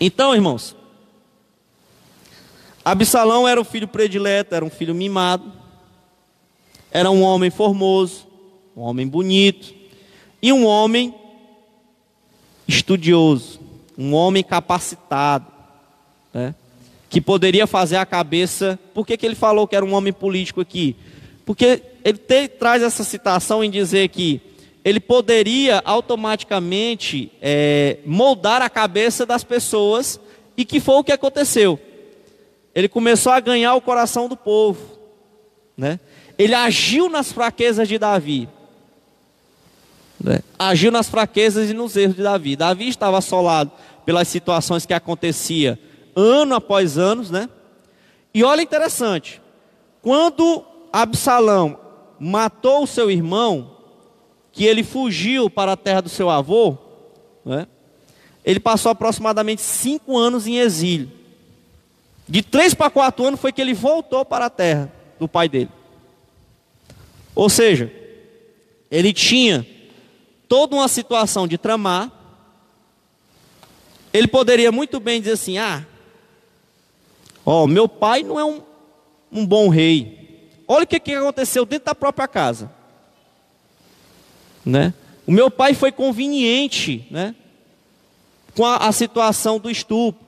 Então, 0.00 0.34
irmãos, 0.34 0.74
Absalão 2.84 3.46
era 3.46 3.60
o 3.60 3.64
filho 3.64 3.86
predileto, 3.86 4.52
era 4.52 4.64
um 4.64 4.70
filho 4.70 4.96
mimado, 4.96 5.52
era 6.90 7.08
um 7.08 7.22
homem 7.22 7.50
formoso, 7.50 8.29
um 8.80 8.84
homem 8.84 9.06
bonito 9.06 9.74
e 10.40 10.50
um 10.54 10.64
homem 10.64 11.14
estudioso, 12.66 13.60
um 13.98 14.14
homem 14.14 14.42
capacitado, 14.42 15.44
né? 16.32 16.54
que 17.10 17.20
poderia 17.20 17.66
fazer 17.66 17.96
a 17.96 18.06
cabeça. 18.06 18.78
Por 18.94 19.06
que, 19.06 19.18
que 19.18 19.26
ele 19.26 19.34
falou 19.34 19.68
que 19.68 19.76
era 19.76 19.84
um 19.84 19.92
homem 19.92 20.14
político 20.14 20.62
aqui? 20.62 20.96
Porque 21.44 21.82
ele 22.02 22.16
te, 22.16 22.48
traz 22.48 22.82
essa 22.82 23.04
citação 23.04 23.62
em 23.62 23.70
dizer 23.70 24.08
que 24.08 24.40
ele 24.82 24.98
poderia 24.98 25.82
automaticamente 25.84 27.30
é, 27.42 27.98
moldar 28.06 28.62
a 28.62 28.70
cabeça 28.70 29.26
das 29.26 29.44
pessoas, 29.44 30.18
e 30.56 30.64
que 30.64 30.80
foi 30.80 30.94
o 30.94 31.04
que 31.04 31.12
aconteceu. 31.12 31.78
Ele 32.74 32.88
começou 32.88 33.32
a 33.32 33.40
ganhar 33.40 33.74
o 33.74 33.80
coração 33.82 34.26
do 34.26 34.38
povo, 34.38 34.98
né? 35.76 36.00
Ele 36.38 36.54
agiu 36.54 37.10
nas 37.10 37.30
fraquezas 37.30 37.86
de 37.86 37.98
Davi. 37.98 38.48
Né? 40.22 40.40
Agiu 40.58 40.90
nas 40.90 41.08
fraquezas 41.08 41.70
e 41.70 41.74
nos 41.74 41.96
erros 41.96 42.16
de 42.16 42.22
Davi. 42.22 42.56
Davi 42.56 42.88
estava 42.88 43.18
assolado 43.18 43.70
pelas 44.04 44.28
situações 44.28 44.84
que 44.84 44.92
acontecia 44.92 45.78
ano 46.14 46.54
após 46.54 46.98
ano, 46.98 47.24
né? 47.30 47.48
E 48.32 48.44
olha 48.44 48.62
interessante, 48.62 49.40
quando 50.02 50.64
Absalão 50.92 51.78
matou 52.18 52.84
o 52.84 52.86
seu 52.86 53.10
irmão, 53.10 53.76
que 54.52 54.64
ele 54.64 54.84
fugiu 54.84 55.48
para 55.48 55.72
a 55.72 55.76
terra 55.76 56.02
do 56.02 56.08
seu 56.08 56.28
avô, 56.28 56.76
né? 57.44 57.66
ele 58.44 58.60
passou 58.60 58.90
aproximadamente 58.90 59.62
cinco 59.62 60.16
anos 60.18 60.46
em 60.46 60.58
exílio. 60.58 61.10
De 62.28 62.42
três 62.42 62.74
para 62.74 62.90
quatro 62.90 63.24
anos 63.24 63.40
foi 63.40 63.52
que 63.52 63.60
ele 63.60 63.74
voltou 63.74 64.24
para 64.24 64.46
a 64.46 64.50
terra 64.50 64.92
do 65.18 65.26
pai 65.26 65.48
dele. 65.48 65.70
Ou 67.34 67.48
seja, 67.48 67.92
ele 68.90 69.12
tinha 69.12 69.66
toda 70.50 70.74
uma 70.74 70.88
situação 70.88 71.46
de 71.46 71.56
tramar. 71.56 72.10
Ele 74.12 74.26
poderia 74.26 74.72
muito 74.72 74.98
bem 74.98 75.20
dizer 75.20 75.34
assim: 75.34 75.58
ah, 75.58 75.86
ó, 77.46 77.68
meu 77.68 77.88
pai 77.88 78.24
não 78.24 78.38
é 78.38 78.44
um, 78.44 78.60
um 79.30 79.46
bom 79.46 79.68
rei. 79.68 80.50
Olha 80.66 80.82
o 80.82 80.86
que, 80.86 80.98
que 80.98 81.14
aconteceu 81.14 81.64
dentro 81.64 81.86
da 81.86 81.94
própria 81.94 82.26
casa. 82.26 82.70
Né? 84.66 84.92
O 85.24 85.30
meu 85.30 85.50
pai 85.52 85.72
foi 85.72 85.92
conveniente 85.92 87.06
né, 87.10 87.34
com 88.56 88.66
a, 88.66 88.88
a 88.88 88.92
situação 88.92 89.60
do 89.60 89.70
estupro. 89.70 90.26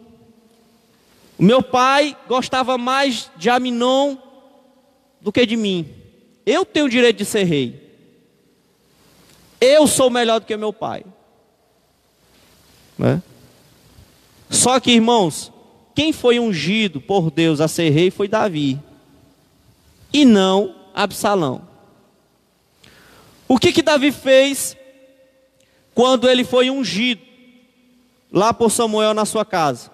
O 1.37 1.43
meu 1.43 1.63
pai 1.63 2.17
gostava 2.29 2.79
mais 2.79 3.29
de 3.37 3.51
Aminon 3.51 4.17
do 5.21 5.33
que 5.33 5.45
de 5.45 5.57
mim. 5.57 5.93
Eu 6.47 6.65
tenho 6.65 6.87
o 6.87 6.91
direito 6.91 7.17
de 7.19 7.25
ser 7.25 7.43
rei. 7.43 7.92
Eu 9.65 9.87
sou 9.87 10.11
melhor 10.11 10.41
do 10.41 10.47
que 10.47 10.57
meu 10.57 10.73
pai. 10.73 11.05
Né? 12.99 13.23
Só 14.51 14.81
que, 14.81 14.91
irmãos, 14.91 15.53
quem 15.95 16.13
foi 16.13 16.41
ungido 16.41 17.01
por 17.01 17.31
Deus 17.31 17.61
a 17.61 17.69
ser 17.69 17.91
rei 17.91 18.11
foi 18.11 18.27
Davi, 18.27 18.81
e 20.13 20.25
não 20.25 20.75
Absalão. 20.93 21.63
O 23.47 23.57
que 23.57 23.73
que 23.73 23.83
Davi 23.83 24.11
fez 24.11 24.77
quando 25.95 26.29
ele 26.29 26.43
foi 26.43 26.69
ungido 26.69 27.23
lá 28.33 28.53
por 28.53 28.69
Samuel 28.69 29.15
na 29.15 29.25
sua 29.25 29.45
casa? 29.45 29.93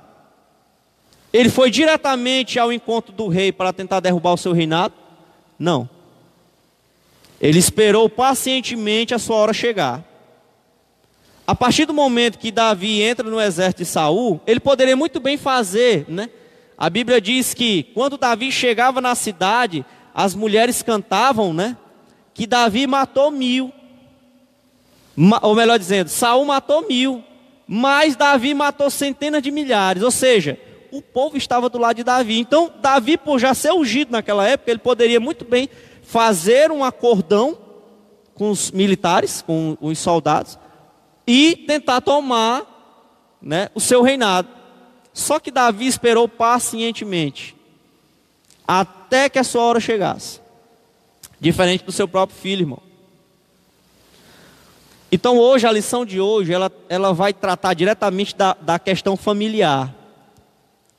Ele 1.30 1.50
foi 1.50 1.70
diretamente 1.70 2.58
ao 2.58 2.72
encontro 2.72 3.12
do 3.12 3.28
rei 3.28 3.52
para 3.52 3.70
tentar 3.70 4.00
derrubar 4.00 4.32
o 4.32 4.38
seu 4.38 4.54
reinado? 4.54 4.94
Não. 5.58 5.97
Ele 7.40 7.58
esperou 7.58 8.08
pacientemente 8.08 9.14
a 9.14 9.18
sua 9.18 9.36
hora 9.36 9.52
chegar. 9.52 10.04
A 11.46 11.54
partir 11.54 11.86
do 11.86 11.94
momento 11.94 12.38
que 12.38 12.50
Davi 12.50 13.00
entra 13.00 13.28
no 13.28 13.40
exército 13.40 13.82
de 13.82 13.88
Saul, 13.88 14.40
ele 14.46 14.60
poderia 14.60 14.96
muito 14.96 15.18
bem 15.20 15.36
fazer, 15.36 16.04
né? 16.08 16.28
A 16.76 16.90
Bíblia 16.90 17.20
diz 17.20 17.54
que 17.54 17.84
quando 17.94 18.18
Davi 18.18 18.52
chegava 18.52 19.00
na 19.00 19.14
cidade, 19.14 19.84
as 20.14 20.34
mulheres 20.34 20.82
cantavam, 20.82 21.52
né? 21.52 21.76
que 22.38 22.46
Davi 22.46 22.86
matou 22.86 23.32
mil. 23.32 23.72
Ou 25.42 25.56
melhor 25.56 25.76
dizendo, 25.76 26.08
Saul 26.08 26.44
matou 26.44 26.86
mil, 26.86 27.24
mas 27.66 28.14
Davi 28.14 28.54
matou 28.54 28.88
centenas 28.90 29.42
de 29.42 29.50
milhares. 29.50 30.04
Ou 30.04 30.10
seja, 30.12 30.56
o 30.92 31.02
povo 31.02 31.36
estava 31.36 31.68
do 31.68 31.78
lado 31.78 31.96
de 31.96 32.04
Davi. 32.04 32.38
Então, 32.38 32.72
Davi, 32.80 33.16
por 33.16 33.40
já 33.40 33.54
ser 33.54 33.72
ungido 33.72 34.12
naquela 34.12 34.46
época, 34.46 34.70
ele 34.70 34.78
poderia 34.78 35.18
muito 35.18 35.44
bem 35.44 35.68
fazer 36.08 36.72
um 36.72 36.82
acordão 36.82 37.58
com 38.34 38.50
os 38.50 38.70
militares, 38.70 39.42
com 39.42 39.76
os 39.78 39.98
soldados, 39.98 40.58
e 41.26 41.54
tentar 41.54 42.00
tomar 42.00 43.36
né, 43.42 43.68
o 43.74 43.80
seu 43.80 44.00
reinado. 44.00 44.48
Só 45.12 45.38
que 45.38 45.50
Davi 45.50 45.86
esperou 45.86 46.26
pacientemente, 46.26 47.54
até 48.66 49.28
que 49.28 49.38
a 49.38 49.44
sua 49.44 49.62
hora 49.64 49.80
chegasse. 49.80 50.40
Diferente 51.38 51.84
do 51.84 51.92
seu 51.92 52.08
próprio 52.08 52.38
filho, 52.40 52.62
irmão. 52.62 52.82
Então 55.12 55.36
hoje, 55.36 55.66
a 55.66 55.72
lição 55.72 56.06
de 56.06 56.18
hoje, 56.18 56.54
ela, 56.54 56.72
ela 56.88 57.12
vai 57.12 57.34
tratar 57.34 57.74
diretamente 57.74 58.34
da, 58.34 58.54
da 58.54 58.78
questão 58.78 59.14
familiar, 59.14 59.94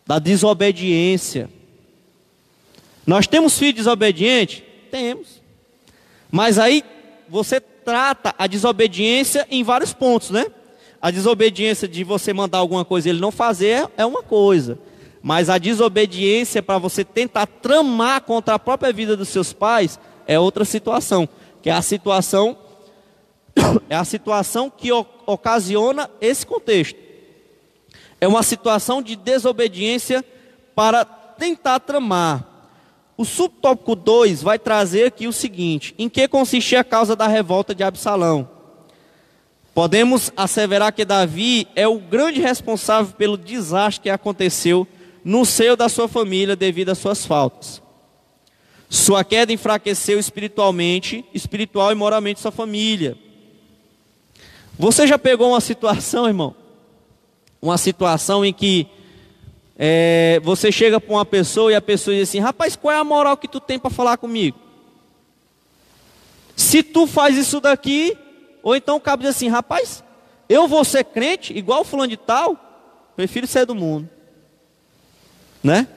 da 0.06 0.20
desobediência. 0.20 1.50
Nós 3.08 3.26
temos 3.26 3.58
filhos 3.58 3.76
desobedientes? 3.76 4.69
Temos. 4.90 5.42
Mas 6.32 6.60
aí 6.60 6.84
você 7.28 7.60
trata 7.60 8.34
a 8.38 8.48
desobediência 8.48 9.48
em 9.50 9.64
vários 9.64 9.94
pontos, 9.94 10.30
né? 10.30 10.46
A 11.02 11.12
desobediência 11.12 11.88
de 11.88 12.04
você 12.04 12.34
mandar 12.34 12.58
alguma 12.58 12.84
coisa 12.84 13.08
e 13.08 13.12
ele 13.12 13.22
não 13.22 13.32
fazer 13.32 13.90
é 13.98 14.06
uma 14.06 14.22
coisa. 14.22 14.78
Mas 15.22 15.50
a 15.50 15.58
desobediência 15.58 16.62
para 16.62 16.78
você 16.78 17.04
tentar 17.04 17.46
tramar 17.46 18.22
contra 18.22 18.56
a 18.56 18.60
própria 18.60 18.92
vida 18.92 19.16
dos 19.16 19.30
seus 19.30 19.54
pais 19.54 20.00
é 20.28 20.40
outra 20.40 20.66
situação, 20.66 21.28
que 21.62 21.70
é 21.70 21.74
a 21.74 21.82
situação 21.82 22.58
é 23.90 23.96
a 23.96 24.06
situação 24.06 24.70
que 24.70 24.92
ocasiona 24.92 26.10
esse 26.22 26.46
contexto. 26.46 27.00
É 28.22 28.28
uma 28.28 28.44
situação 28.44 29.02
de 29.02 29.16
desobediência 29.16 30.24
para 30.76 31.06
tentar 31.06 31.80
tramar. 31.80 32.46
O 33.20 33.26
subtópico 33.26 33.96
2 33.96 34.42
vai 34.42 34.58
trazer 34.58 35.04
aqui 35.04 35.28
o 35.28 35.34
seguinte: 35.34 35.94
em 36.00 36.08
que 36.08 36.26
consistia 36.26 36.80
a 36.80 36.86
causa 36.86 37.18
da 37.18 37.28
revolta 37.28 37.76
de 37.76 37.84
Absalão? 37.84 38.50
Podemos 39.74 40.32
asseverar 40.38 40.94
que 40.94 41.04
Davi 41.04 41.68
é 41.76 41.86
o 41.86 42.00
grande 42.00 42.40
responsável 42.40 43.14
pelo 43.18 43.38
desastre 43.38 44.04
que 44.04 44.10
aconteceu 44.10 44.88
no 45.22 45.44
seio 45.44 45.76
da 45.76 45.90
sua 45.90 46.08
família 46.08 46.56
devido 46.56 46.92
às 46.92 46.98
suas 46.98 47.26
faltas. 47.26 47.82
Sua 48.90 49.22
queda 49.26 49.52
enfraqueceu 49.52 50.18
espiritualmente, 50.18 51.26
espiritual 51.34 51.92
e 51.92 51.96
moralmente 51.96 52.40
sua 52.40 52.52
família. 52.52 53.18
Você 54.78 55.06
já 55.06 55.20
pegou 55.20 55.50
uma 55.50 55.60
situação, 55.60 56.26
irmão? 56.26 56.56
Uma 57.62 57.78
situação 57.78 58.46
em 58.46 58.54
que 58.54 58.88
é, 59.82 60.42
você 60.44 60.74
chega 60.74 61.00
para 61.00 61.14
uma 61.14 61.24
pessoa 61.24 61.72
e 61.72 61.76
a 61.76 61.82
pessoa 61.82 62.14
diz 62.14 62.28
assim: 62.28 62.40
Rapaz, 62.40 62.76
qual 62.76 62.94
é 62.94 62.98
a 62.98 63.04
moral 63.04 63.38
que 63.38 63.48
tu 63.48 63.62
tem 63.62 63.80
para 63.80 63.90
falar 63.90 64.18
comigo? 64.18 64.60
Se 66.54 66.84
tu 66.84 67.08
faz 67.08 67.38
isso 67.38 67.62
daqui, 67.62 68.18
ou 68.62 68.76
então 68.76 68.98
o 68.98 69.00
cabo 69.00 69.24
diz 69.24 69.30
assim: 69.34 69.48
Rapaz, 69.48 70.04
eu 70.50 70.68
vou 70.68 70.84
ser 70.84 71.06
crente, 71.06 71.58
igual 71.58 71.86
fulano 71.86 72.10
de 72.10 72.18
tal, 72.18 72.58
prefiro 73.16 73.48
ser 73.48 73.66
do 73.66 73.74
mundo. 73.74 74.10
Né? 75.64 75.88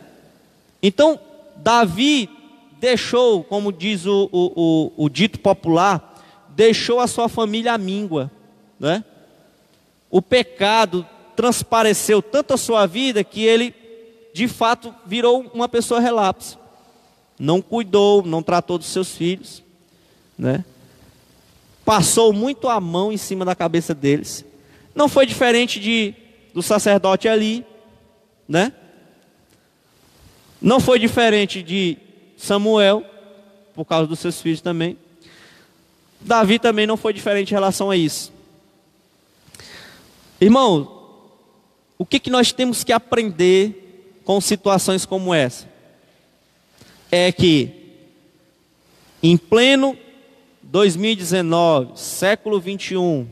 Então, 0.81 1.19
Davi 1.57 2.31
deixou, 2.79 3.43
como 3.43 3.73
diz 3.73 4.07
o, 4.07 4.29
o, 4.31 4.93
o, 4.97 5.05
o 5.07 5.09
dito 5.09 5.41
popular, 5.41 6.23
deixou 6.51 7.01
a 7.01 7.09
sua 7.09 7.29
família 7.29 7.73
à 7.73 7.79
míngua. 7.79 8.31
Né? 8.79 9.05
O 10.09 10.23
pecado 10.23 11.05
transpareceu 11.37 12.21
tanto 12.21 12.55
a 12.55 12.57
sua 12.57 12.87
vida 12.87 13.25
que 13.25 13.45
ele, 13.45 13.75
de 14.33 14.49
fato, 14.49 14.95
virou 15.07 15.51
uma 15.55 15.69
pessoa 15.69 16.01
relapse. 16.01 16.57
Não 17.39 17.61
cuidou, 17.61 18.23
não 18.23 18.43
tratou 18.43 18.79
dos 18.79 18.89
seus 18.89 19.15
filhos. 19.15 19.63
Né? 20.39 20.65
Passou 21.85 22.33
muito 22.33 22.69
a 22.69 22.81
mão 22.81 23.13
em 23.13 23.17
cima 23.17 23.45
da 23.45 23.55
cabeça 23.55 23.95
deles. 23.95 24.45
Não 24.95 25.09
foi 25.09 25.27
diferente 25.27 25.81
de, 25.81 26.15
do 26.55 26.63
sacerdote 26.63 27.29
ali, 27.29 27.65
né? 28.47 28.73
Não 30.61 30.79
foi 30.79 30.99
diferente 30.99 31.63
de 31.63 31.97
Samuel, 32.37 33.05
por 33.75 33.85
causa 33.85 34.07
dos 34.07 34.19
seus 34.19 34.41
filhos 34.41 34.61
também. 34.61 34.97
Davi 36.21 36.59
também 36.59 36.87
não 36.87 36.97
foi 36.97 37.13
diferente 37.13 37.51
em 37.51 37.55
relação 37.55 37.91
a 37.91 37.97
isso. 37.97 38.33
Irmão, 40.41 41.02
o 42.03 42.05
que, 42.05 42.19
que 42.19 42.31
nós 42.31 42.51
temos 42.51 42.83
que 42.83 42.91
aprender 42.91 44.19
com 44.25 44.41
situações 44.41 45.07
como 45.07 45.33
essa? 45.33 45.69
É 47.13 47.31
que, 47.31 47.71
em 49.23 49.37
pleno 49.37 49.97
2019, 50.65 51.93
século 51.97 52.59
21, 52.59 53.25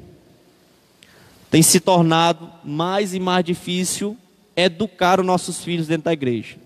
tem 1.51 1.65
se 1.65 1.81
tornado 1.81 2.49
mais 2.63 3.13
e 3.13 3.19
mais 3.19 3.45
difícil 3.45 4.17
educar 4.55 5.19
os 5.19 5.27
nossos 5.27 5.65
filhos 5.65 5.89
dentro 5.89 6.05
da 6.05 6.13
igreja. 6.13 6.57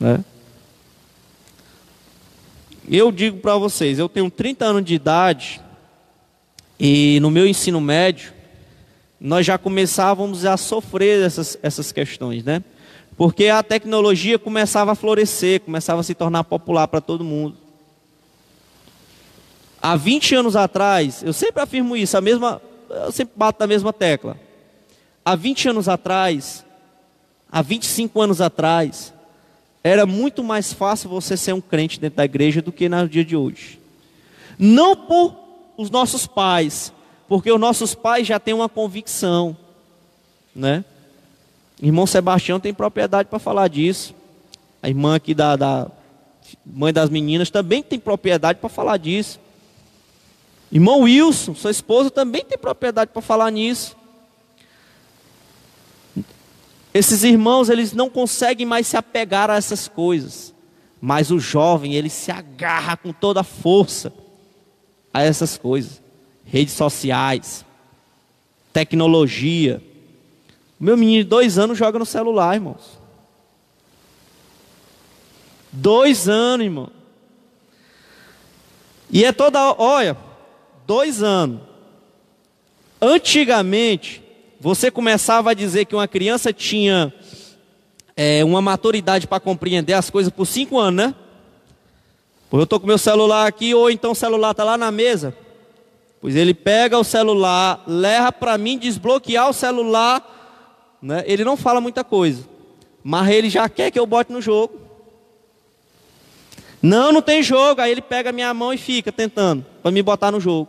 Né? 0.00 0.24
Eu 2.88 3.12
digo 3.12 3.38
para 3.38 3.56
vocês, 3.56 4.00
eu 4.00 4.08
tenho 4.08 4.28
30 4.28 4.64
anos 4.64 4.84
de 4.84 4.94
idade 4.94 5.60
e 6.76 7.20
no 7.20 7.30
meu 7.30 7.46
ensino 7.46 7.80
médio 7.80 8.39
nós 9.20 9.44
já 9.44 9.58
começávamos 9.58 10.46
a 10.46 10.56
sofrer 10.56 11.22
essas, 11.22 11.58
essas 11.62 11.92
questões, 11.92 12.42
né? 12.42 12.64
Porque 13.16 13.48
a 13.48 13.62
tecnologia 13.62 14.38
começava 14.38 14.92
a 14.92 14.94
florescer, 14.94 15.60
começava 15.60 16.00
a 16.00 16.02
se 16.02 16.14
tornar 16.14 16.42
popular 16.44 16.88
para 16.88 17.02
todo 17.02 17.22
mundo. 17.22 17.54
Há 19.82 19.94
20 19.94 20.36
anos 20.36 20.56
atrás, 20.56 21.22
eu 21.22 21.32
sempre 21.34 21.62
afirmo 21.62 21.94
isso, 21.94 22.16
a 22.16 22.20
mesma, 22.22 22.62
eu 22.88 23.12
sempre 23.12 23.34
bato 23.36 23.60
na 23.60 23.66
mesma 23.66 23.92
tecla. 23.92 24.38
Há 25.22 25.36
20 25.36 25.68
anos 25.68 25.88
atrás, 25.88 26.64
há 27.52 27.60
25 27.60 28.20
anos 28.22 28.40
atrás, 28.40 29.12
era 29.84 30.06
muito 30.06 30.42
mais 30.42 30.72
fácil 30.72 31.10
você 31.10 31.36
ser 31.36 31.52
um 31.52 31.60
crente 31.60 32.00
dentro 32.00 32.16
da 32.16 32.24
igreja 32.24 32.62
do 32.62 32.72
que 32.72 32.88
no 32.88 33.08
dia 33.08 33.24
de 33.24 33.36
hoje. 33.36 33.78
Não 34.58 34.96
por 34.96 35.36
os 35.76 35.90
nossos 35.90 36.26
pais, 36.26 36.92
porque 37.30 37.52
os 37.52 37.60
nossos 37.60 37.94
pais 37.94 38.26
já 38.26 38.40
têm 38.40 38.52
uma 38.52 38.68
convicção, 38.68 39.56
né? 40.52 40.84
Irmão 41.80 42.04
Sebastião 42.04 42.58
tem 42.58 42.74
propriedade 42.74 43.28
para 43.28 43.38
falar 43.38 43.68
disso. 43.68 44.16
A 44.82 44.88
irmã 44.88 45.14
aqui 45.14 45.32
da, 45.32 45.54
da 45.54 45.88
mãe 46.66 46.92
das 46.92 47.08
meninas 47.08 47.48
também 47.48 47.84
tem 47.84 48.00
propriedade 48.00 48.58
para 48.58 48.68
falar 48.68 48.96
disso. 48.96 49.38
Irmão 50.72 51.02
Wilson, 51.02 51.54
sua 51.54 51.70
esposa 51.70 52.10
também 52.10 52.44
tem 52.44 52.58
propriedade 52.58 53.12
para 53.12 53.22
falar 53.22 53.52
nisso. 53.52 53.96
Esses 56.92 57.22
irmãos, 57.22 57.68
eles 57.68 57.92
não 57.92 58.10
conseguem 58.10 58.66
mais 58.66 58.88
se 58.88 58.96
apegar 58.96 59.48
a 59.50 59.54
essas 59.54 59.86
coisas. 59.86 60.52
Mas 61.00 61.30
o 61.30 61.38
jovem, 61.38 61.94
ele 61.94 62.10
se 62.10 62.32
agarra 62.32 62.96
com 62.96 63.12
toda 63.12 63.42
a 63.42 63.44
força 63.44 64.12
a 65.14 65.22
essas 65.22 65.56
coisas. 65.56 66.09
Redes 66.50 66.74
sociais, 66.74 67.64
tecnologia. 68.72 69.80
O 70.80 70.84
meu 70.84 70.96
menino 70.96 71.22
de 71.22 71.28
dois 71.28 71.58
anos 71.58 71.78
joga 71.78 71.98
no 71.98 72.06
celular, 72.06 72.54
irmãos. 72.54 72.98
Dois 75.72 76.28
anos, 76.28 76.64
irmão. 76.64 76.90
E 79.08 79.24
é 79.24 79.32
toda, 79.32 79.74
olha, 79.78 80.16
dois 80.86 81.22
anos. 81.22 81.60
Antigamente, 83.00 84.22
você 84.58 84.90
começava 84.90 85.52
a 85.52 85.54
dizer 85.54 85.84
que 85.84 85.94
uma 85.94 86.08
criança 86.08 86.52
tinha 86.52 87.14
é, 88.16 88.44
uma 88.44 88.60
maturidade 88.60 89.26
para 89.26 89.38
compreender 89.38 89.94
as 89.94 90.10
coisas 90.10 90.32
por 90.32 90.46
cinco 90.46 90.78
anos, 90.78 91.06
né? 91.06 91.14
Pois 92.50 92.58
eu 92.58 92.64
estou 92.64 92.80
com 92.80 92.86
meu 92.86 92.98
celular 92.98 93.46
aqui, 93.46 93.72
ou 93.72 93.88
então 93.88 94.10
o 94.10 94.16
celular 94.16 94.50
está 94.50 94.64
lá 94.64 94.76
na 94.76 94.90
mesa. 94.90 95.34
Pois 96.20 96.36
ele 96.36 96.52
pega 96.52 96.98
o 96.98 97.04
celular, 97.04 97.82
leva 97.86 98.30
para 98.30 98.58
mim 98.58 98.76
desbloquear 98.76 99.48
o 99.48 99.54
celular. 99.54 100.98
Né? 101.00 101.24
Ele 101.26 101.44
não 101.44 101.56
fala 101.56 101.80
muita 101.80 102.04
coisa, 102.04 102.44
mas 103.02 103.28
ele 103.30 103.48
já 103.48 103.68
quer 103.68 103.90
que 103.90 103.98
eu 103.98 104.06
bote 104.06 104.30
no 104.30 104.42
jogo. 104.42 104.78
Não, 106.82 107.12
não 107.12 107.22
tem 107.22 107.42
jogo. 107.42 107.80
Aí 107.80 107.90
ele 107.90 108.02
pega 108.02 108.30
a 108.30 108.32
minha 108.32 108.52
mão 108.52 108.72
e 108.72 108.78
fica 108.78 109.10
tentando 109.10 109.64
para 109.82 109.90
me 109.90 110.02
botar 110.02 110.30
no 110.30 110.40
jogo. 110.40 110.68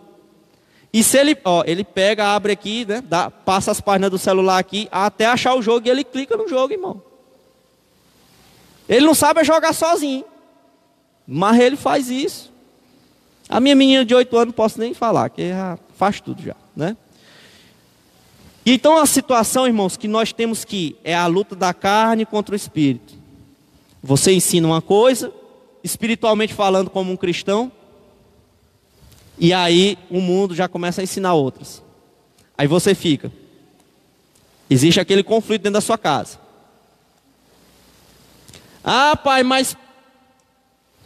E 0.94 1.04
se 1.04 1.18
ele, 1.18 1.38
ó, 1.46 1.64
ele 1.66 1.84
pega, 1.84 2.36
abre 2.36 2.52
aqui, 2.52 2.86
né, 2.86 3.02
dá, 3.02 3.32
passa 3.32 3.72
as 3.72 3.80
páginas 3.80 4.12
do 4.12 4.18
celular 4.18 4.58
aqui, 4.58 4.90
até 4.92 5.26
achar 5.26 5.56
o 5.56 5.62
jogo 5.62 5.88
e 5.88 5.90
ele 5.90 6.04
clica 6.04 6.36
no 6.36 6.50
jogo, 6.50 6.74
irmão. 6.74 7.02
Ele 8.90 9.06
não 9.06 9.16
sabe 9.16 9.42
jogar 9.46 9.72
sozinho, 9.72 10.26
mas 11.26 11.58
ele 11.60 11.78
faz 11.78 12.10
isso. 12.10 12.51
A 13.52 13.60
minha 13.60 13.76
menina 13.76 14.06
de 14.06 14.16
8 14.16 14.38
anos 14.38 14.56
posso 14.56 14.80
nem 14.80 14.94
falar, 14.94 15.30
que 15.30 15.50
já 15.50 15.78
faz 15.98 16.22
tudo 16.22 16.42
já, 16.42 16.56
né? 16.74 16.96
Então 18.66 18.98
a 18.98 19.06
situação, 19.06 19.68
irmãos, 19.68 19.98
que 19.98 20.08
nós 20.08 20.32
temos 20.32 20.64
que 20.64 20.96
é 21.04 21.14
a 21.14 21.28
luta 21.28 21.54
da 21.54 21.74
carne 21.74 22.26
contra 22.26 22.54
o 22.54 22.56
espírito. 22.56 23.14
Você 24.02 24.32
ensina 24.32 24.66
uma 24.66 24.82
coisa, 24.82 25.34
espiritualmente 25.84 26.54
falando 26.54 26.90
como 26.90 27.12
um 27.12 27.18
cristão, 27.18 27.70
e 29.38 29.54
aí 29.54 29.98
o 30.10 30.22
mundo 30.22 30.56
já 30.56 30.70
começa 30.70 31.02
a 31.02 31.04
ensinar 31.04 31.34
outras. 31.34 31.84
Aí 32.58 32.68
você 32.68 32.96
fica. 32.96 33.30
Existe 34.70 35.02
aquele 35.02 35.24
conflito 35.24 35.64
dentro 35.64 35.74
da 35.74 35.82
sua 35.82 35.98
casa. 35.98 36.40
Ah, 38.82 39.18
pai, 39.18 39.44
mas 39.44 39.76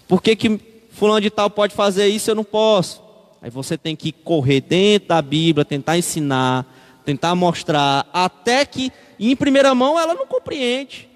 por 0.08 0.22
que, 0.22 0.36
que 0.36 0.75
fulano 0.96 1.22
de 1.22 1.30
tal 1.30 1.50
pode 1.50 1.76
fazer 1.76 2.08
isso 2.08 2.32
eu 2.32 2.36
não 2.36 2.44
posso? 2.44 3.04
Aí 3.42 3.50
você 3.50 3.78
tem 3.78 3.96
que 3.96 4.12
correr 4.12 4.62
dentro 4.62 5.10
da 5.10 5.22
Bíblia, 5.22 5.64
tentar 5.64 5.98
ensinar, 5.98 6.66
tentar 7.06 7.36
mostrar, 7.36 8.08
até 8.12 8.66
que, 8.66 8.92
em 9.20 9.36
primeira 9.36 9.76
mão, 9.76 10.00
ela 10.00 10.16
não 10.16 10.26
compreende. 10.26 11.08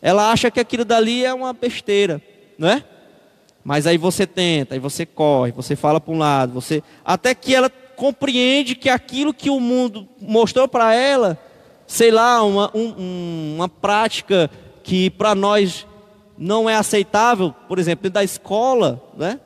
Ela 0.00 0.30
acha 0.30 0.50
que 0.50 0.60
aquilo 0.60 0.84
dali 0.84 1.24
é 1.24 1.34
uma 1.34 1.52
besteira, 1.52 2.22
não 2.56 2.68
é? 2.68 2.84
Mas 3.64 3.86
aí 3.86 3.98
você 3.98 4.26
tenta, 4.26 4.74
aí 4.74 4.78
você 4.78 5.04
corre, 5.04 5.50
você 5.50 5.74
fala 5.74 6.00
para 6.00 6.14
um 6.14 6.18
lado, 6.18 6.52
você 6.52 6.82
até 7.04 7.34
que 7.34 7.54
ela 7.54 7.68
compreende 7.96 8.76
que 8.76 8.88
aquilo 8.88 9.34
que 9.34 9.50
o 9.50 9.58
mundo 9.58 10.08
mostrou 10.20 10.68
para 10.68 10.94
ela, 10.94 11.36
sei 11.86 12.12
lá, 12.12 12.42
uma, 12.44 12.70
um, 12.72 13.56
uma 13.56 13.68
prática 13.68 14.48
que 14.84 15.10
para 15.10 15.34
nós 15.34 15.84
não 16.38 16.70
é 16.70 16.76
aceitável, 16.76 17.52
por 17.66 17.78
exemplo, 17.78 18.04
dentro 18.04 18.14
da 18.14 18.24
escola, 18.24 19.02
né? 19.16 19.40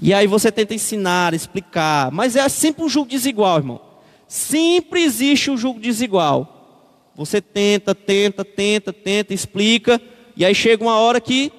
E 0.00 0.12
aí 0.12 0.26
você 0.26 0.50
tenta 0.50 0.74
ensinar, 0.74 1.34
explicar, 1.34 2.10
mas 2.10 2.34
é 2.34 2.48
sempre 2.48 2.82
um 2.82 2.88
julgo 2.88 3.10
desigual, 3.10 3.58
irmão. 3.58 3.80
Sempre 4.26 5.02
existe 5.02 5.50
um 5.50 5.56
julgo 5.56 5.78
desigual. 5.78 7.10
Você 7.14 7.40
tenta, 7.40 7.94
tenta, 7.94 8.44
tenta, 8.44 8.92
tenta, 8.92 9.34
explica, 9.34 10.00
e 10.34 10.44
aí 10.44 10.54
chega 10.54 10.82
uma 10.82 10.98
hora 10.98 11.20
que 11.20 11.52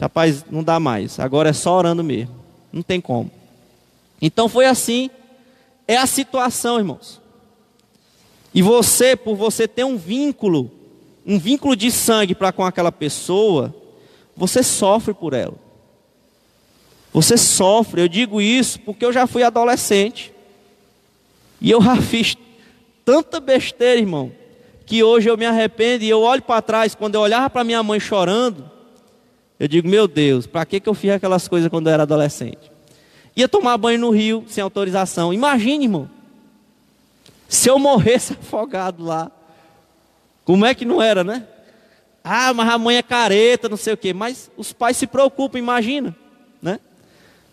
Rapaz, 0.00 0.44
não 0.50 0.62
dá 0.62 0.80
mais. 0.80 1.20
Agora 1.20 1.50
é 1.50 1.52
só 1.52 1.76
orando 1.78 2.02
mesmo. 2.02 2.34
Não 2.72 2.82
tem 2.82 3.00
como. 3.00 3.30
Então 4.20 4.48
foi 4.48 4.66
assim. 4.66 5.10
É 5.86 5.96
a 5.96 6.06
situação, 6.06 6.78
irmãos. 6.78 7.20
E 8.52 8.62
você, 8.62 9.14
por 9.14 9.36
você 9.36 9.68
ter 9.68 9.84
um 9.84 9.96
vínculo, 9.96 10.70
um 11.26 11.38
vínculo 11.38 11.74
de 11.74 11.90
sangue 11.90 12.34
para 12.34 12.52
com 12.52 12.64
aquela 12.64 12.92
pessoa, 12.92 13.74
você 14.36 14.62
sofre 14.62 15.14
por 15.14 15.32
ela. 15.32 15.54
Você 17.12 17.36
sofre. 17.36 18.02
Eu 18.02 18.08
digo 18.08 18.40
isso 18.40 18.80
porque 18.80 19.04
eu 19.04 19.12
já 19.12 19.26
fui 19.26 19.42
adolescente. 19.42 20.32
E 21.60 21.70
eu 21.70 21.80
já 21.80 21.96
fiz 22.02 22.36
tanta 23.04 23.38
besteira, 23.38 24.00
irmão, 24.00 24.32
que 24.84 25.02
hoje 25.02 25.28
eu 25.28 25.36
me 25.36 25.46
arrependo 25.46 26.04
e 26.04 26.10
eu 26.10 26.20
olho 26.20 26.42
para 26.42 26.60
trás, 26.60 26.94
quando 26.94 27.14
eu 27.14 27.20
olhava 27.20 27.48
para 27.48 27.64
minha 27.64 27.82
mãe 27.82 28.00
chorando, 28.00 28.70
eu 29.58 29.68
digo, 29.68 29.88
meu 29.88 30.08
Deus, 30.08 30.46
para 30.46 30.64
que, 30.66 30.80
que 30.80 30.88
eu 30.88 30.94
fiz 30.94 31.12
aquelas 31.12 31.46
coisas 31.46 31.70
quando 31.70 31.86
eu 31.86 31.92
era 31.92 32.02
adolescente? 32.02 32.72
Ia 33.36 33.48
tomar 33.48 33.76
banho 33.78 33.98
no 33.98 34.10
rio 34.10 34.44
sem 34.48 34.62
autorização. 34.62 35.32
Imagine, 35.32 35.84
irmão. 35.84 36.10
Se 37.48 37.68
eu 37.68 37.78
morresse 37.78 38.32
afogado 38.40 39.04
lá. 39.04 39.30
Como 40.44 40.66
é 40.66 40.74
que 40.74 40.84
não 40.84 41.00
era, 41.00 41.24
né? 41.24 41.46
Ah, 42.22 42.54
mas 42.54 42.68
a 42.68 42.78
mãe 42.78 42.96
é 42.96 43.02
careta, 43.02 43.68
não 43.68 43.76
sei 43.76 43.94
o 43.94 43.96
quê. 43.96 44.12
Mas 44.12 44.50
os 44.56 44.72
pais 44.72 44.96
se 44.96 45.06
preocupam, 45.06 45.58
imagina. 45.58 46.14
Né? 46.60 46.80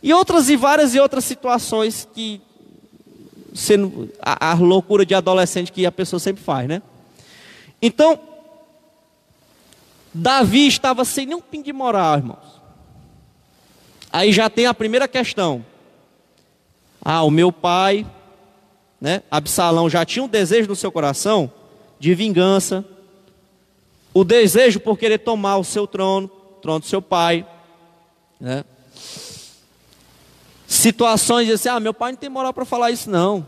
E 0.01 0.13
outras 0.13 0.49
e 0.49 0.55
várias 0.55 0.93
e 0.95 0.99
outras 0.99 1.25
situações 1.25 2.07
que. 2.13 2.41
Sendo 3.53 4.09
a, 4.21 4.51
a 4.51 4.53
loucura 4.53 5.05
de 5.05 5.13
adolescente 5.13 5.73
que 5.73 5.85
a 5.85 5.91
pessoa 5.91 6.21
sempre 6.21 6.41
faz, 6.41 6.69
né? 6.69 6.81
Então, 7.81 8.17
Davi 10.13 10.67
estava 10.67 11.03
sem 11.03 11.25
nenhum 11.25 11.41
pingo 11.41 11.65
de 11.65 11.73
moral, 11.73 12.17
irmãos. 12.17 12.61
Aí 14.09 14.31
já 14.31 14.49
tem 14.49 14.67
a 14.67 14.73
primeira 14.73 15.05
questão. 15.05 15.65
Ah, 17.03 17.23
o 17.23 17.29
meu 17.29 17.51
pai, 17.51 18.05
né, 19.01 19.21
Absalão, 19.29 19.89
já 19.89 20.05
tinha 20.05 20.23
um 20.23 20.29
desejo 20.29 20.69
no 20.69 20.75
seu 20.77 20.91
coração 20.93 21.51
de 22.01 22.15
vingança, 22.15 22.83
o 24.11 24.23
desejo 24.23 24.79
por 24.79 24.97
querer 24.97 25.19
tomar 25.19 25.57
o 25.57 25.63
seu 25.63 25.85
trono, 25.85 26.31
o 26.57 26.59
trono 26.59 26.79
do 26.79 26.85
seu 26.87 26.99
pai, 26.99 27.45
né? 28.39 28.65
Situações 30.65 31.45
de 31.45 31.53
assim, 31.53 31.69
ah, 31.69 31.79
meu 31.79 31.93
pai 31.93 32.11
não 32.11 32.17
tem 32.17 32.27
moral 32.27 32.55
para 32.55 32.65
falar 32.65 32.89
isso 32.89 33.07
não. 33.07 33.45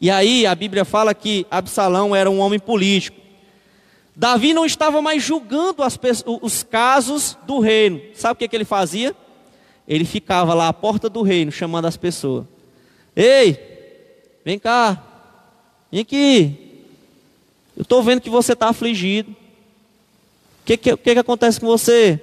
E 0.00 0.10
aí 0.10 0.44
a 0.44 0.56
Bíblia 0.56 0.84
fala 0.84 1.14
que 1.14 1.46
Absalão 1.48 2.16
era 2.16 2.28
um 2.28 2.40
homem 2.40 2.58
político. 2.58 3.16
Davi 4.16 4.52
não 4.52 4.66
estava 4.66 5.00
mais 5.00 5.22
julgando 5.22 5.84
as, 5.84 5.96
os 6.42 6.64
casos 6.64 7.38
do 7.46 7.60
reino. 7.60 8.00
Sabe 8.12 8.32
o 8.32 8.36
que, 8.36 8.48
que 8.48 8.56
ele 8.56 8.64
fazia? 8.64 9.14
Ele 9.86 10.04
ficava 10.04 10.52
lá 10.52 10.66
à 10.66 10.72
porta 10.72 11.08
do 11.08 11.22
reino, 11.22 11.52
chamando 11.52 11.84
as 11.84 11.96
pessoas. 11.96 12.44
Ei, 13.14 14.40
vem 14.44 14.58
cá, 14.58 15.00
vem 15.92 16.00
aqui. 16.00 16.67
Eu 17.78 17.82
estou 17.82 18.02
vendo 18.02 18.20
que 18.20 18.28
você 18.28 18.54
está 18.54 18.70
afligido. 18.70 19.30
O 19.30 19.34
que, 20.64 20.76
que, 20.76 20.96
que, 20.96 21.14
que 21.14 21.18
acontece 21.20 21.60
com 21.60 21.66
você? 21.66 22.20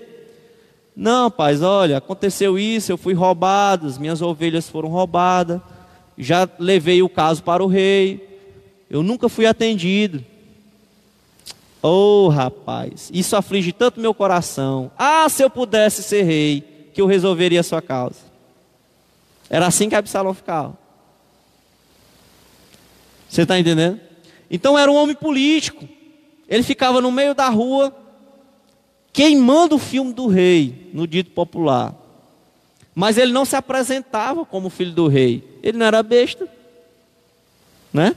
Não, 0.93 1.31
paz, 1.31 1.61
olha, 1.61 1.95
aconteceu 1.95 2.59
isso, 2.59 2.91
eu 2.91 2.97
fui 2.97 3.13
roubado, 3.13 3.87
as 3.87 3.97
minhas 3.97 4.21
ovelhas 4.21 4.69
foram 4.69 4.89
roubadas, 4.89 5.61
já 6.17 6.47
levei 6.59 7.01
o 7.01 7.07
caso 7.07 7.41
para 7.41 7.63
o 7.63 7.67
rei, 7.67 8.39
eu 8.89 9.01
nunca 9.01 9.29
fui 9.29 9.45
atendido. 9.45 10.23
Oh, 11.81 12.27
rapaz, 12.27 13.09
isso 13.13 13.37
aflige 13.37 13.71
tanto 13.71 14.01
meu 14.01 14.13
coração. 14.13 14.91
Ah, 14.97 15.27
se 15.29 15.41
eu 15.41 15.49
pudesse 15.49 16.03
ser 16.03 16.23
rei, 16.23 16.89
que 16.93 17.01
eu 17.01 17.05
resolveria 17.05 17.61
a 17.61 17.63
sua 17.63 17.81
causa. 17.81 18.19
Era 19.49 19.67
assim 19.67 19.87
que 19.87 19.95
Absalão 19.95 20.33
ficava. 20.33 20.77
Você 23.29 23.43
está 23.43 23.57
entendendo? 23.57 24.01
Então 24.49 24.77
era 24.77 24.91
um 24.91 24.95
homem 24.95 25.15
político. 25.15 25.87
ele 26.47 26.63
ficava 26.63 27.01
no 27.01 27.11
meio 27.11 27.33
da 27.33 27.49
rua, 27.49 27.95
queimando 29.11 29.75
o 29.75 29.79
filme 29.79 30.13
do 30.13 30.27
rei, 30.27 30.89
no 30.93 31.07
dito 31.07 31.31
popular. 31.31 31.95
Mas 32.93 33.17
ele 33.17 33.31
não 33.31 33.43
se 33.43 33.55
apresentava 33.55 34.45
como 34.45 34.69
filho 34.69 34.91
do 34.91 35.07
rei. 35.07 35.43
Ele 35.61 35.77
não 35.77 35.85
era 35.85 36.01
besta. 36.01 36.47
Né? 37.91 38.15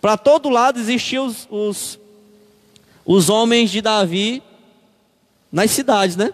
Para 0.00 0.16
todo 0.16 0.48
lado 0.48 0.80
existiam 0.80 1.26
os, 1.26 1.46
os, 1.50 1.98
os 3.04 3.28
homens 3.28 3.70
de 3.70 3.80
Davi 3.80 4.42
nas 5.50 5.70
cidades, 5.70 6.16
né? 6.16 6.32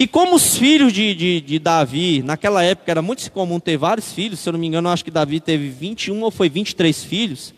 E 0.00 0.06
como 0.06 0.34
os 0.34 0.56
filhos 0.56 0.94
de, 0.94 1.14
de, 1.14 1.40
de, 1.42 1.58
Davi, 1.58 2.22
naquela 2.22 2.64
época 2.64 2.90
era 2.90 3.02
muito 3.02 3.30
comum 3.30 3.60
ter 3.60 3.76
vários 3.76 4.14
filhos, 4.14 4.40
se 4.40 4.48
eu 4.48 4.54
não 4.54 4.58
me 4.58 4.66
engano, 4.66 4.88
acho 4.88 5.04
que 5.04 5.10
Davi 5.10 5.40
teve 5.40 5.68
21 5.68 6.22
ou 6.22 6.30
foi 6.30 6.48
23 6.48 7.04
filhos. 7.04 7.52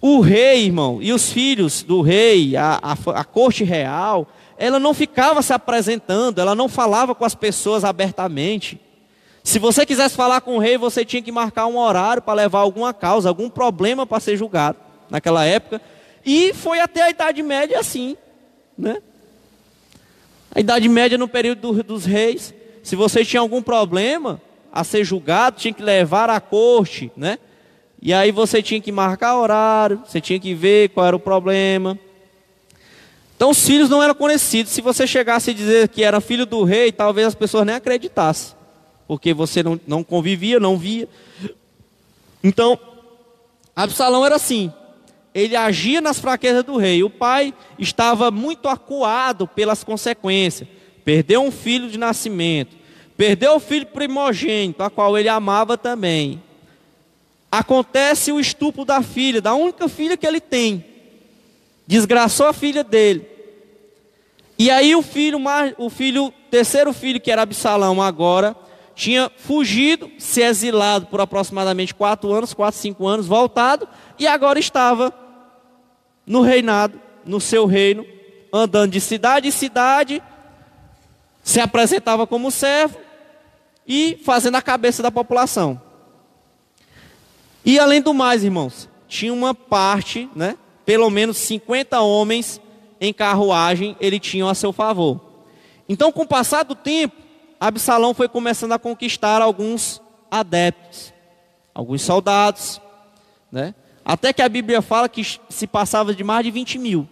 O 0.00 0.20
rei, 0.20 0.64
irmão, 0.64 1.02
e 1.02 1.12
os 1.12 1.30
filhos 1.30 1.82
do 1.82 2.00
rei, 2.00 2.56
a, 2.56 2.80
a, 2.82 3.20
a 3.20 3.24
corte 3.24 3.62
real, 3.62 4.26
ela 4.56 4.80
não 4.80 4.94
ficava 4.94 5.42
se 5.42 5.52
apresentando, 5.52 6.38
ela 6.38 6.54
não 6.54 6.66
falava 6.66 7.14
com 7.14 7.26
as 7.26 7.34
pessoas 7.34 7.84
abertamente. 7.84 8.80
Se 9.44 9.58
você 9.58 9.84
quisesse 9.84 10.16
falar 10.16 10.40
com 10.40 10.56
o 10.56 10.58
rei, 10.58 10.78
você 10.78 11.04
tinha 11.04 11.20
que 11.20 11.30
marcar 11.30 11.66
um 11.66 11.76
horário 11.76 12.22
para 12.22 12.32
levar 12.32 12.60
alguma 12.60 12.94
causa, 12.94 13.28
algum 13.28 13.50
problema 13.50 14.06
para 14.06 14.18
ser 14.18 14.34
julgado 14.38 14.78
naquela 15.10 15.44
época. 15.44 15.82
E 16.24 16.54
foi 16.54 16.80
até 16.80 17.02
a 17.02 17.10
Idade 17.10 17.42
Média 17.42 17.78
assim, 17.78 18.16
né? 18.78 19.02
A 20.56 20.60
Idade 20.60 20.88
Média, 20.88 21.18
no 21.18 21.28
período 21.28 21.70
do, 21.70 21.82
dos 21.82 22.06
reis, 22.06 22.54
se 22.82 22.96
você 22.96 23.22
tinha 23.22 23.40
algum 23.40 23.60
problema 23.60 24.40
a 24.72 24.82
ser 24.82 25.04
julgado, 25.04 25.58
tinha 25.58 25.74
que 25.74 25.82
levar 25.82 26.30
à 26.30 26.40
corte, 26.40 27.12
né? 27.14 27.38
E 28.00 28.10
aí 28.10 28.32
você 28.32 28.62
tinha 28.62 28.80
que 28.80 28.90
marcar 28.90 29.36
horário, 29.36 30.02
você 30.06 30.18
tinha 30.18 30.40
que 30.40 30.54
ver 30.54 30.88
qual 30.88 31.04
era 31.04 31.14
o 31.14 31.20
problema. 31.20 31.98
Então 33.36 33.50
os 33.50 33.66
filhos 33.66 33.90
não 33.90 34.02
eram 34.02 34.14
conhecidos. 34.14 34.72
Se 34.72 34.80
você 34.80 35.06
chegasse 35.06 35.50
a 35.50 35.52
dizer 35.52 35.90
que 35.90 36.02
era 36.02 36.22
filho 36.22 36.46
do 36.46 36.64
rei, 36.64 36.90
talvez 36.90 37.26
as 37.26 37.34
pessoas 37.34 37.66
nem 37.66 37.74
acreditassem, 37.74 38.56
porque 39.06 39.34
você 39.34 39.62
não, 39.62 39.78
não 39.86 40.02
convivia, 40.02 40.58
não 40.58 40.78
via. 40.78 41.06
Então, 42.42 42.80
Absalão 43.76 44.24
era 44.24 44.36
assim 44.36 44.72
ele 45.36 45.54
agia 45.54 46.00
nas 46.00 46.18
fraquezas 46.18 46.64
do 46.64 46.78
rei. 46.78 47.04
O 47.04 47.10
pai 47.10 47.52
estava 47.78 48.30
muito 48.30 48.68
acuado 48.68 49.46
pelas 49.46 49.84
consequências. 49.84 50.66
Perdeu 51.04 51.42
um 51.42 51.50
filho 51.50 51.90
de 51.90 51.98
nascimento, 51.98 52.74
perdeu 53.18 53.56
o 53.56 53.60
filho 53.60 53.84
primogênito, 53.84 54.82
a 54.82 54.88
qual 54.88 55.16
ele 55.16 55.28
amava 55.28 55.76
também. 55.76 56.42
Acontece 57.52 58.32
o 58.32 58.40
estupro 58.40 58.82
da 58.82 59.02
filha, 59.02 59.42
da 59.42 59.54
única 59.54 59.88
filha 59.90 60.16
que 60.16 60.26
ele 60.26 60.40
tem. 60.40 60.82
Desgraçou 61.86 62.46
a 62.46 62.54
filha 62.54 62.82
dele. 62.82 63.28
E 64.58 64.70
aí 64.70 64.96
o 64.96 65.02
filho, 65.02 65.38
o 65.76 65.90
filho, 65.90 66.32
terceiro 66.50 66.94
filho, 66.94 67.20
que 67.20 67.30
era 67.30 67.42
Absalão 67.42 68.00
agora, 68.00 68.56
tinha 68.94 69.30
fugido, 69.36 70.10
se 70.18 70.40
exilado 70.40 71.06
por 71.06 71.20
aproximadamente 71.20 71.94
quatro 71.94 72.32
anos, 72.32 72.54
quatro, 72.54 72.80
cinco 72.80 73.06
anos, 73.06 73.26
voltado, 73.26 73.86
e 74.18 74.26
agora 74.26 74.58
estava 74.58 75.25
no 76.26 76.42
reinado, 76.42 77.00
no 77.24 77.40
seu 77.40 77.66
reino, 77.66 78.04
andando 78.52 78.92
de 78.92 79.00
cidade 79.00 79.48
em 79.48 79.52
cidade, 79.52 80.22
se 81.42 81.60
apresentava 81.60 82.26
como 82.26 82.50
servo 82.50 82.98
e 83.86 84.18
fazendo 84.24 84.56
a 84.56 84.62
cabeça 84.62 85.02
da 85.02 85.10
população. 85.10 85.80
E 87.64 87.78
além 87.78 88.02
do 88.02 88.12
mais, 88.12 88.42
irmãos, 88.42 88.88
tinha 89.08 89.32
uma 89.32 89.54
parte, 89.54 90.28
né, 90.34 90.56
pelo 90.84 91.08
menos 91.10 91.36
50 91.36 92.00
homens 92.00 92.60
em 93.00 93.12
carruagem 93.12 93.96
ele 94.00 94.18
tinha 94.18 94.48
a 94.50 94.54
seu 94.54 94.72
favor. 94.72 95.20
Então, 95.88 96.10
com 96.10 96.22
o 96.22 96.26
passar 96.26 96.64
do 96.64 96.74
tempo, 96.74 97.16
Absalão 97.60 98.12
foi 98.12 98.28
começando 98.28 98.72
a 98.72 98.78
conquistar 98.78 99.40
alguns 99.40 100.02
adeptos, 100.30 101.12
alguns 101.74 102.02
soldados, 102.02 102.80
né? 103.50 103.74
Até 104.06 104.32
que 104.32 104.40
a 104.40 104.48
Bíblia 104.48 104.80
fala 104.80 105.08
que 105.08 105.40
se 105.48 105.66
passava 105.66 106.14
de 106.14 106.22
mais 106.22 106.44
de 106.44 106.52
20 106.52 106.78
mil. 106.78 107.08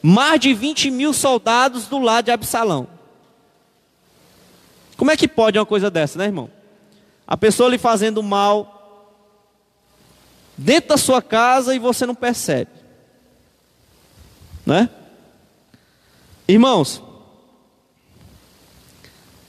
Mais 0.00 0.40
de 0.40 0.54
20 0.54 0.90
mil 0.90 1.12
soldados 1.12 1.86
do 1.86 1.98
lado 1.98 2.24
de 2.24 2.30
Absalão. 2.30 2.88
Como 4.96 5.10
é 5.10 5.16
que 5.18 5.28
pode 5.28 5.58
uma 5.58 5.66
coisa 5.66 5.90
dessa, 5.90 6.18
né, 6.18 6.24
irmão? 6.24 6.50
A 7.26 7.36
pessoa 7.36 7.68
lhe 7.68 7.76
fazendo 7.76 8.22
mal 8.22 9.28
dentro 10.56 10.88
da 10.88 10.96
sua 10.96 11.20
casa 11.20 11.74
e 11.74 11.78
você 11.78 12.06
não 12.06 12.14
percebe. 12.14 12.70
Né? 14.64 14.88
Irmãos, 16.48 17.02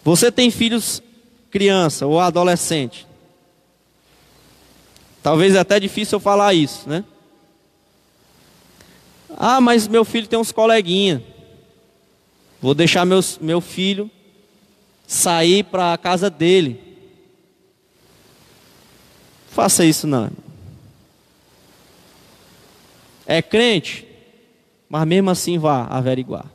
você 0.03 0.29
tem 0.29 0.51
filhos 0.51 1.01
criança 1.49 2.05
ou 2.05 2.19
adolescente. 2.19 3.07
Talvez 5.23 5.55
é 5.55 5.59
até 5.59 5.79
difícil 5.79 6.15
eu 6.15 6.19
falar 6.19 6.53
isso, 6.53 6.89
né? 6.89 7.03
Ah, 9.37 9.61
mas 9.61 9.87
meu 9.87 10.03
filho 10.03 10.27
tem 10.27 10.37
uns 10.37 10.51
coleguinha. 10.51 11.23
Vou 12.61 12.73
deixar 12.73 13.05
meus, 13.05 13.37
meu 13.39 13.61
filho 13.61 14.09
sair 15.05 15.63
para 15.63 15.93
a 15.93 15.97
casa 15.97 16.29
dele. 16.29 16.79
Faça 19.49 19.85
isso 19.85 20.07
não. 20.07 20.31
É 23.25 23.41
crente, 23.41 24.07
mas 24.89 25.07
mesmo 25.07 25.29
assim 25.29 25.57
vá 25.57 25.85
averiguar. 25.85 26.45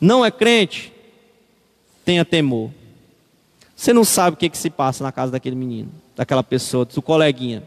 Não 0.00 0.24
é 0.24 0.30
crente, 0.30 0.92
tenha 2.04 2.24
temor. 2.24 2.70
Você 3.74 3.92
não 3.92 4.04
sabe 4.04 4.34
o 4.34 4.36
que, 4.36 4.48
que 4.48 4.58
se 4.58 4.70
passa 4.70 5.02
na 5.02 5.10
casa 5.10 5.32
daquele 5.32 5.56
menino 5.56 5.90
daquela 6.22 6.42
pessoa, 6.44 6.84
do 6.84 7.02
coleguinha. 7.02 7.64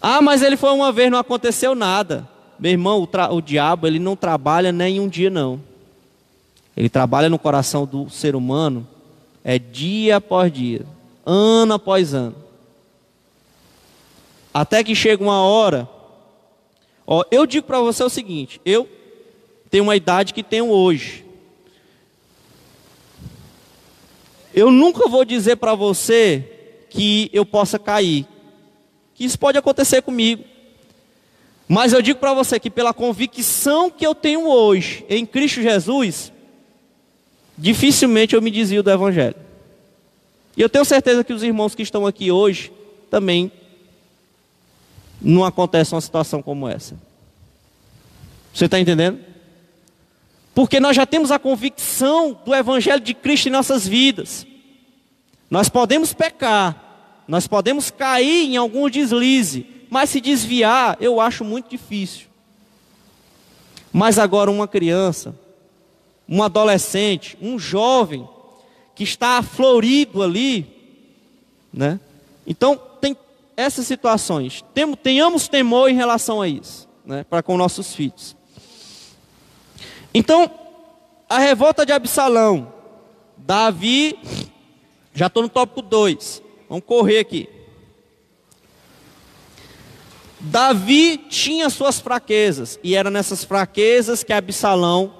Ah, 0.00 0.22
mas 0.22 0.42
ele 0.42 0.56
foi 0.56 0.70
uma 0.70 0.92
vez, 0.92 1.10
não 1.10 1.18
aconteceu 1.18 1.74
nada. 1.74 2.26
Meu 2.58 2.70
irmão, 2.70 3.02
o, 3.02 3.34
o 3.34 3.40
diabo, 3.42 3.86
ele 3.86 3.98
não 3.98 4.14
trabalha 4.14 4.70
nem 4.70 5.00
um 5.00 5.08
dia, 5.08 5.28
não. 5.28 5.60
Ele 6.76 6.88
trabalha 6.88 7.28
no 7.28 7.38
coração 7.38 7.84
do 7.84 8.08
ser 8.08 8.36
humano, 8.36 8.86
é 9.42 9.58
dia 9.58 10.16
após 10.16 10.52
dia, 10.52 10.86
ano 11.26 11.74
após 11.74 12.14
ano. 12.14 12.36
Até 14.54 14.84
que 14.84 14.94
chega 14.94 15.22
uma 15.22 15.42
hora. 15.42 15.88
Ó, 17.06 17.24
eu 17.30 17.44
digo 17.44 17.66
para 17.66 17.80
você 17.80 18.04
o 18.04 18.08
seguinte: 18.08 18.60
eu 18.64 18.88
tenho 19.68 19.84
uma 19.84 19.96
idade 19.96 20.32
que 20.32 20.42
tenho 20.42 20.70
hoje. 20.70 21.24
Eu 24.54 24.70
nunca 24.70 25.08
vou 25.08 25.24
dizer 25.24 25.56
para 25.56 25.74
você 25.74 26.44
que 26.88 27.30
eu 27.32 27.46
possa 27.46 27.78
cair. 27.78 28.26
Que 29.14 29.24
isso 29.24 29.38
pode 29.38 29.56
acontecer 29.56 30.02
comigo. 30.02 30.44
Mas 31.68 31.92
eu 31.92 32.02
digo 32.02 32.18
para 32.18 32.34
você 32.34 32.58
que 32.58 32.68
pela 32.68 32.92
convicção 32.92 33.90
que 33.90 34.04
eu 34.04 34.14
tenho 34.14 34.48
hoje 34.48 35.04
em 35.08 35.24
Cristo 35.24 35.62
Jesus, 35.62 36.32
dificilmente 37.56 38.34
eu 38.34 38.42
me 38.42 38.50
desvio 38.50 38.82
do 38.82 38.90
Evangelho. 38.90 39.36
E 40.56 40.60
eu 40.60 40.68
tenho 40.68 40.84
certeza 40.84 41.22
que 41.22 41.32
os 41.32 41.44
irmãos 41.44 41.74
que 41.74 41.82
estão 41.82 42.06
aqui 42.06 42.32
hoje 42.32 42.72
também 43.08 43.52
não 45.20 45.44
acontece 45.44 45.94
uma 45.94 46.00
situação 46.00 46.42
como 46.42 46.68
essa. 46.68 46.98
Você 48.52 48.64
está 48.64 48.80
entendendo? 48.80 49.29
Porque 50.60 50.78
nós 50.78 50.94
já 50.94 51.06
temos 51.06 51.30
a 51.30 51.38
convicção 51.38 52.38
do 52.44 52.54
Evangelho 52.54 53.00
de 53.00 53.14
Cristo 53.14 53.48
em 53.48 53.50
nossas 53.50 53.88
vidas. 53.88 54.46
Nós 55.48 55.70
podemos 55.70 56.12
pecar, 56.12 57.24
nós 57.26 57.46
podemos 57.46 57.90
cair 57.90 58.44
em 58.44 58.58
algum 58.58 58.90
deslize, 58.90 59.66
mas 59.88 60.10
se 60.10 60.20
desviar, 60.20 60.98
eu 61.00 61.18
acho 61.18 61.46
muito 61.46 61.70
difícil. 61.70 62.26
Mas 63.90 64.18
agora, 64.18 64.50
uma 64.50 64.68
criança, 64.68 65.34
um 66.28 66.42
adolescente, 66.42 67.38
um 67.40 67.58
jovem, 67.58 68.28
que 68.94 69.02
está 69.02 69.42
florido 69.42 70.22
ali, 70.22 70.66
né? 71.72 71.98
Então, 72.46 72.78
tem 73.00 73.16
essas 73.56 73.86
situações. 73.86 74.62
Tenhamos 75.02 75.48
temor 75.48 75.88
em 75.88 75.96
relação 75.96 76.42
a 76.42 76.46
isso, 76.46 76.86
né? 77.02 77.24
Para 77.24 77.42
com 77.42 77.56
nossos 77.56 77.94
filhos. 77.94 78.38
Então, 80.12 80.50
a 81.28 81.38
revolta 81.38 81.86
de 81.86 81.92
Absalão, 81.92 82.72
Davi, 83.36 84.18
já 85.14 85.26
estou 85.26 85.42
no 85.42 85.48
tópico 85.48 85.82
2, 85.82 86.42
vamos 86.68 86.84
correr 86.84 87.20
aqui. 87.20 87.48
Davi 90.40 91.18
tinha 91.28 91.68
suas 91.70 92.00
fraquezas, 92.00 92.78
e 92.82 92.96
era 92.96 93.10
nessas 93.10 93.44
fraquezas 93.44 94.24
que 94.24 94.32
Absalão 94.32 95.14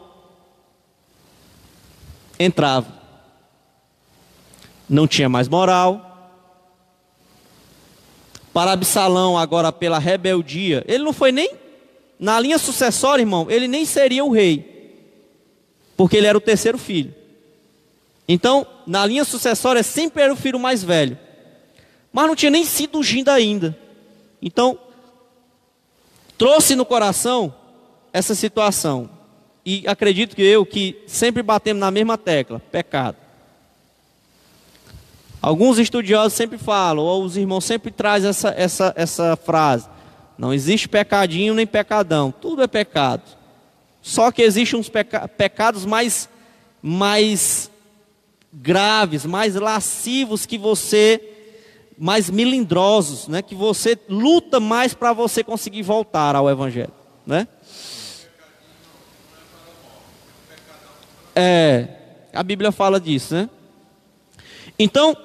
entrava. 2.38 3.00
Não 4.88 5.06
tinha 5.06 5.28
mais 5.28 5.46
moral, 5.46 6.10
para 8.52 8.72
Absalão 8.72 9.38
agora 9.38 9.70
pela 9.70 9.98
rebeldia, 9.98 10.84
ele 10.88 11.04
não 11.04 11.12
foi 11.12 11.30
nem 11.30 11.52
na 12.18 12.38
linha 12.40 12.58
sucessória, 12.58 13.22
irmão, 13.22 13.46
ele 13.48 13.68
nem 13.68 13.86
seria 13.86 14.24
o 14.24 14.30
rei, 14.30 14.69
porque 16.00 16.16
ele 16.16 16.26
era 16.26 16.38
o 16.38 16.40
terceiro 16.40 16.78
filho. 16.78 17.14
Então, 18.26 18.66
na 18.86 19.04
linha 19.04 19.22
sucessória, 19.22 19.82
sempre 19.82 20.22
era 20.22 20.32
o 20.32 20.36
filho 20.36 20.58
mais 20.58 20.82
velho, 20.82 21.18
mas 22.10 22.26
não 22.26 22.34
tinha 22.34 22.50
nem 22.50 22.64
sido 22.64 22.96
ungido 22.96 23.28
ainda. 23.28 23.76
Então, 24.40 24.78
trouxe 26.38 26.74
no 26.74 26.86
coração 26.86 27.54
essa 28.14 28.34
situação, 28.34 29.10
e 29.62 29.84
acredito 29.86 30.34
que 30.34 30.40
eu, 30.40 30.64
que 30.64 31.02
sempre 31.06 31.42
batemos 31.42 31.82
na 31.82 31.90
mesma 31.90 32.16
tecla: 32.16 32.62
pecado. 32.72 33.18
Alguns 35.42 35.78
estudiosos 35.78 36.32
sempre 36.32 36.56
falam, 36.56 37.04
ou 37.04 37.22
os 37.24 37.36
irmãos 37.36 37.66
sempre 37.66 37.90
trazem 37.90 38.30
essa, 38.30 38.54
essa, 38.56 38.94
essa 38.96 39.36
frase: 39.36 39.86
não 40.38 40.50
existe 40.54 40.88
pecadinho 40.88 41.52
nem 41.52 41.66
pecadão, 41.66 42.32
tudo 42.32 42.62
é 42.62 42.66
pecado. 42.66 43.39
Só 44.02 44.30
que 44.30 44.42
existem 44.42 44.78
uns 44.78 44.88
peca 44.88 45.28
pecados 45.28 45.84
mais, 45.84 46.28
mais 46.82 47.70
graves, 48.52 49.24
mais 49.24 49.54
lascivos 49.54 50.46
que 50.46 50.58
você, 50.58 51.20
mais 51.98 52.30
melindrosos, 52.30 53.28
né? 53.28 53.42
que 53.42 53.54
você 53.54 53.98
luta 54.08 54.58
mais 54.58 54.94
para 54.94 55.12
você 55.12 55.44
conseguir 55.44 55.82
voltar 55.82 56.34
ao 56.34 56.48
Evangelho. 56.50 56.92
Né? 57.26 57.46
É, 61.34 61.88
a 62.32 62.42
Bíblia 62.42 62.72
fala 62.72 63.00
disso, 63.00 63.34
né? 63.34 63.48
Então, 64.78 65.16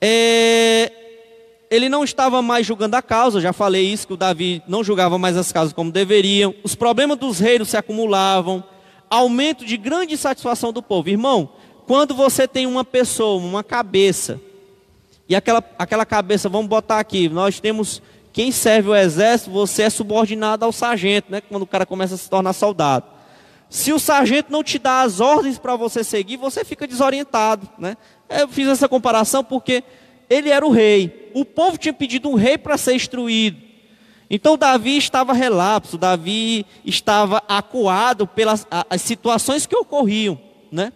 é, 0.00 1.05
ele 1.70 1.88
não 1.88 2.04
estava 2.04 2.40
mais 2.42 2.66
julgando 2.66 2.96
a 2.96 3.02
causa, 3.02 3.40
já 3.40 3.52
falei 3.52 3.86
isso, 3.86 4.06
que 4.06 4.12
o 4.12 4.16
Davi 4.16 4.62
não 4.68 4.84
julgava 4.84 5.18
mais 5.18 5.36
as 5.36 5.50
causas 5.50 5.72
como 5.72 5.90
deveriam, 5.90 6.54
os 6.62 6.74
problemas 6.74 7.18
dos 7.18 7.38
reinos 7.38 7.68
se 7.68 7.76
acumulavam, 7.76 8.62
aumento 9.10 9.64
de 9.64 9.76
grande 9.76 10.14
insatisfação 10.14 10.72
do 10.72 10.82
povo. 10.82 11.08
Irmão, 11.08 11.48
quando 11.86 12.14
você 12.14 12.46
tem 12.46 12.66
uma 12.66 12.84
pessoa, 12.84 13.42
uma 13.42 13.64
cabeça, 13.64 14.40
e 15.28 15.34
aquela, 15.34 15.62
aquela 15.78 16.06
cabeça, 16.06 16.48
vamos 16.48 16.68
botar 16.68 17.00
aqui, 17.00 17.28
nós 17.28 17.58
temos, 17.58 18.00
quem 18.32 18.52
serve 18.52 18.90
o 18.90 18.94
exército, 18.94 19.50
você 19.50 19.82
é 19.82 19.90
subordinado 19.90 20.64
ao 20.64 20.72
sargento, 20.72 21.30
né? 21.30 21.40
Quando 21.40 21.62
o 21.62 21.66
cara 21.66 21.84
começa 21.84 22.14
a 22.14 22.18
se 22.18 22.30
tornar 22.30 22.52
soldado. 22.52 23.06
Se 23.68 23.92
o 23.92 23.98
sargento 23.98 24.52
não 24.52 24.62
te 24.62 24.78
dá 24.78 25.02
as 25.02 25.18
ordens 25.18 25.58
para 25.58 25.74
você 25.74 26.04
seguir, 26.04 26.36
você 26.36 26.64
fica 26.64 26.86
desorientado, 26.86 27.68
né? 27.76 27.96
Eu 28.28 28.46
fiz 28.46 28.68
essa 28.68 28.88
comparação 28.88 29.42
porque 29.42 29.82
ele 30.28 30.50
era 30.50 30.66
o 30.66 30.70
rei. 30.70 31.30
O 31.34 31.44
povo 31.44 31.78
tinha 31.78 31.92
pedido 31.92 32.28
um 32.28 32.34
rei 32.34 32.56
para 32.58 32.76
ser 32.76 32.94
instruído. 32.94 33.66
Então 34.28 34.58
Davi 34.58 34.96
estava 34.96 35.32
relapso, 35.32 35.96
Davi 35.96 36.66
estava 36.84 37.42
acuado 37.48 38.26
pelas 38.26 38.66
as 38.90 39.00
situações 39.02 39.66
que 39.66 39.76
ocorriam, 39.76 40.38
né? 40.70 40.92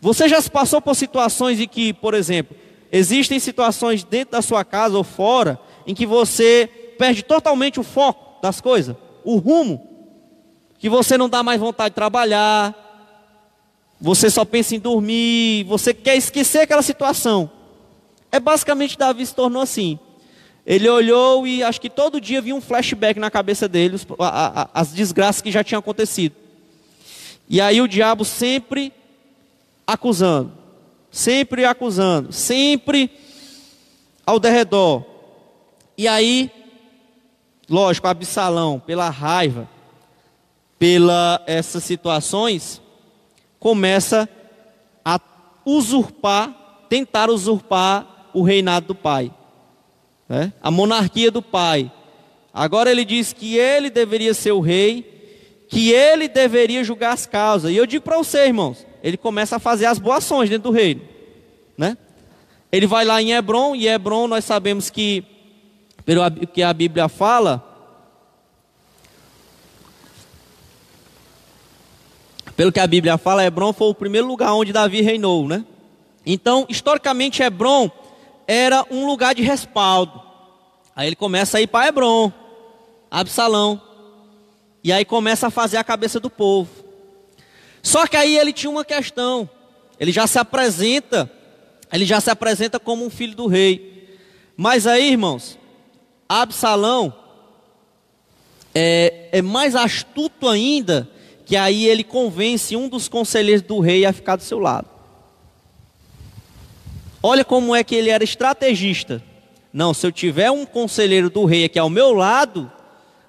Você 0.00 0.28
já 0.28 0.40
se 0.40 0.50
passou 0.50 0.80
por 0.80 0.96
situações 0.96 1.60
em 1.60 1.68
que, 1.68 1.92
por 1.92 2.14
exemplo, 2.14 2.56
existem 2.90 3.38
situações 3.38 4.02
dentro 4.02 4.32
da 4.32 4.42
sua 4.42 4.64
casa 4.64 4.96
ou 4.96 5.04
fora 5.04 5.60
em 5.86 5.94
que 5.94 6.04
você 6.04 6.68
perde 6.98 7.22
totalmente 7.22 7.78
o 7.78 7.84
foco 7.84 8.42
das 8.42 8.60
coisas, 8.60 8.96
o 9.24 9.36
rumo, 9.36 9.80
que 10.80 10.88
você 10.88 11.16
não 11.16 11.28
dá 11.28 11.44
mais 11.44 11.60
vontade 11.60 11.90
de 11.90 11.94
trabalhar, 11.94 12.74
você 14.00 14.28
só 14.28 14.44
pensa 14.44 14.74
em 14.74 14.80
dormir, 14.80 15.62
você 15.64 15.94
quer 15.94 16.16
esquecer 16.16 16.62
aquela 16.62 16.82
situação. 16.82 17.48
É 18.32 18.40
basicamente 18.40 18.96
Davi 18.96 19.26
se 19.26 19.34
tornou 19.34 19.60
assim. 19.60 19.98
Ele 20.64 20.88
olhou 20.88 21.46
e 21.46 21.62
acho 21.62 21.78
que 21.80 21.90
todo 21.90 22.20
dia 22.20 22.40
vinha 22.40 22.54
um 22.54 22.60
flashback 22.60 23.20
na 23.20 23.30
cabeça 23.30 23.68
dele, 23.68 24.00
as 24.72 24.92
desgraças 24.92 25.42
que 25.42 25.50
já 25.50 25.62
tinham 25.62 25.80
acontecido. 25.80 26.34
E 27.48 27.60
aí 27.60 27.82
o 27.82 27.88
diabo 27.88 28.24
sempre 28.24 28.92
acusando, 29.86 30.52
sempre 31.10 31.66
acusando, 31.66 32.32
sempre 32.32 33.10
ao 34.24 34.38
derredor. 34.38 35.04
E 35.98 36.08
aí, 36.08 36.50
lógico, 37.68 38.06
Absalão, 38.06 38.80
pela 38.80 39.10
raiva, 39.10 39.68
pela 40.78 41.42
essas 41.46 41.84
situações, 41.84 42.80
começa 43.58 44.28
a 45.04 45.20
usurpar, 45.66 46.86
tentar 46.88 47.28
usurpar 47.28 48.11
o 48.32 48.42
reinado 48.42 48.88
do 48.88 48.94
pai, 48.94 49.32
né? 50.28 50.52
a 50.62 50.70
monarquia 50.70 51.30
do 51.30 51.42
pai. 51.42 51.90
Agora 52.52 52.90
ele 52.90 53.04
diz 53.04 53.32
que 53.32 53.56
ele 53.56 53.90
deveria 53.90 54.34
ser 54.34 54.52
o 54.52 54.60
rei, 54.60 55.64
que 55.68 55.90
ele 55.90 56.28
deveria 56.28 56.84
julgar 56.84 57.12
as 57.12 57.26
causas. 57.26 57.72
E 57.72 57.76
eu 57.76 57.86
digo 57.86 58.04
para 58.04 58.18
você, 58.18 58.46
irmãos, 58.46 58.86
ele 59.02 59.16
começa 59.16 59.56
a 59.56 59.58
fazer 59.58 59.86
as 59.86 59.98
boas 59.98 60.18
ações 60.18 60.50
dentro 60.50 60.70
do 60.70 60.76
reino, 60.76 61.00
né? 61.76 61.96
Ele 62.70 62.86
vai 62.86 63.04
lá 63.04 63.20
em 63.20 63.32
Hebron, 63.32 63.74
e 63.74 63.86
Hebron 63.86 64.26
nós 64.26 64.44
sabemos 64.44 64.88
que, 64.88 65.24
pelo 66.04 66.22
que 66.46 66.62
a 66.62 66.72
Bíblia 66.72 67.08
fala, 67.08 67.72
Pelo 72.56 72.70
que 72.70 72.80
a 72.80 72.86
Bíblia 72.86 73.16
fala, 73.16 73.44
Hebron 73.44 73.72
foi 73.72 73.88
o 73.88 73.94
primeiro 73.94 74.26
lugar 74.26 74.52
onde 74.52 74.72
Davi 74.72 75.00
reinou, 75.00 75.48
né? 75.48 75.64
Então, 76.24 76.66
historicamente, 76.68 77.42
Hebron 77.42 77.90
era 78.46 78.84
um 78.90 79.06
lugar 79.06 79.34
de 79.34 79.42
respaldo. 79.42 80.20
Aí 80.94 81.06
ele 81.06 81.16
começa 81.16 81.58
a 81.58 81.60
ir 81.60 81.66
para 81.66 81.88
Hebron, 81.88 82.32
Absalão. 83.10 83.80
E 84.84 84.92
aí 84.92 85.04
começa 85.04 85.46
a 85.46 85.50
fazer 85.50 85.76
a 85.76 85.84
cabeça 85.84 86.18
do 86.18 86.28
povo. 86.28 86.70
Só 87.82 88.06
que 88.06 88.16
aí 88.16 88.36
ele 88.36 88.52
tinha 88.52 88.70
uma 88.70 88.84
questão. 88.84 89.48
Ele 89.98 90.12
já 90.12 90.26
se 90.26 90.38
apresenta, 90.38 91.30
ele 91.92 92.04
já 92.04 92.20
se 92.20 92.30
apresenta 92.30 92.78
como 92.80 93.04
um 93.04 93.10
filho 93.10 93.34
do 93.34 93.46
rei. 93.46 94.18
Mas 94.56 94.86
aí, 94.86 95.10
irmãos, 95.10 95.58
Absalão 96.28 97.14
é, 98.74 99.28
é 99.32 99.42
mais 99.42 99.74
astuto 99.74 100.48
ainda 100.48 101.08
que 101.44 101.56
aí 101.56 101.86
ele 101.86 102.04
convence 102.04 102.74
um 102.76 102.88
dos 102.88 103.08
conselheiros 103.08 103.62
do 103.62 103.80
rei 103.80 104.06
a 104.06 104.12
ficar 104.12 104.36
do 104.36 104.42
seu 104.42 104.58
lado. 104.58 104.88
Olha 107.22 107.44
como 107.44 107.74
é 107.74 107.84
que 107.84 107.94
ele 107.94 108.10
era 108.10 108.24
estrategista. 108.24 109.22
Não, 109.72 109.94
se 109.94 110.06
eu 110.06 110.12
tiver 110.12 110.50
um 110.50 110.66
conselheiro 110.66 111.30
do 111.30 111.44
rei 111.44 111.64
aqui 111.64 111.78
ao 111.78 111.88
meu 111.88 112.12
lado, 112.12 112.70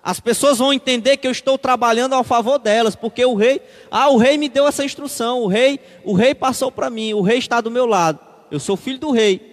as 0.04 0.20
pessoas 0.20 0.58
vão 0.58 0.74
entender 0.74 1.18
que 1.18 1.28
eu 1.28 1.32
estou 1.32 1.58
trabalhando 1.58 2.14
ao 2.14 2.24
favor 2.24 2.58
delas, 2.58 2.96
porque 2.96 3.24
o 3.24 3.36
rei, 3.36 3.62
ah, 3.90 4.10
o 4.10 4.18
rei 4.18 4.38
me 4.38 4.50
deu 4.50 4.68
essa 4.68 4.84
instrução, 4.84 5.42
o 5.42 5.48
rei, 5.48 5.80
o 6.04 6.14
rei 6.14 6.34
passou 6.36 6.72
para 6.72 6.90
mim, 6.90 7.14
o 7.14 7.22
rei 7.22 7.38
está 7.38 7.62
do 7.62 7.72
meu 7.72 7.86
lado. 7.86 8.20
Eu 8.52 8.60
sou 8.60 8.76
filho 8.76 9.00
do 9.00 9.12
rei. 9.12 9.52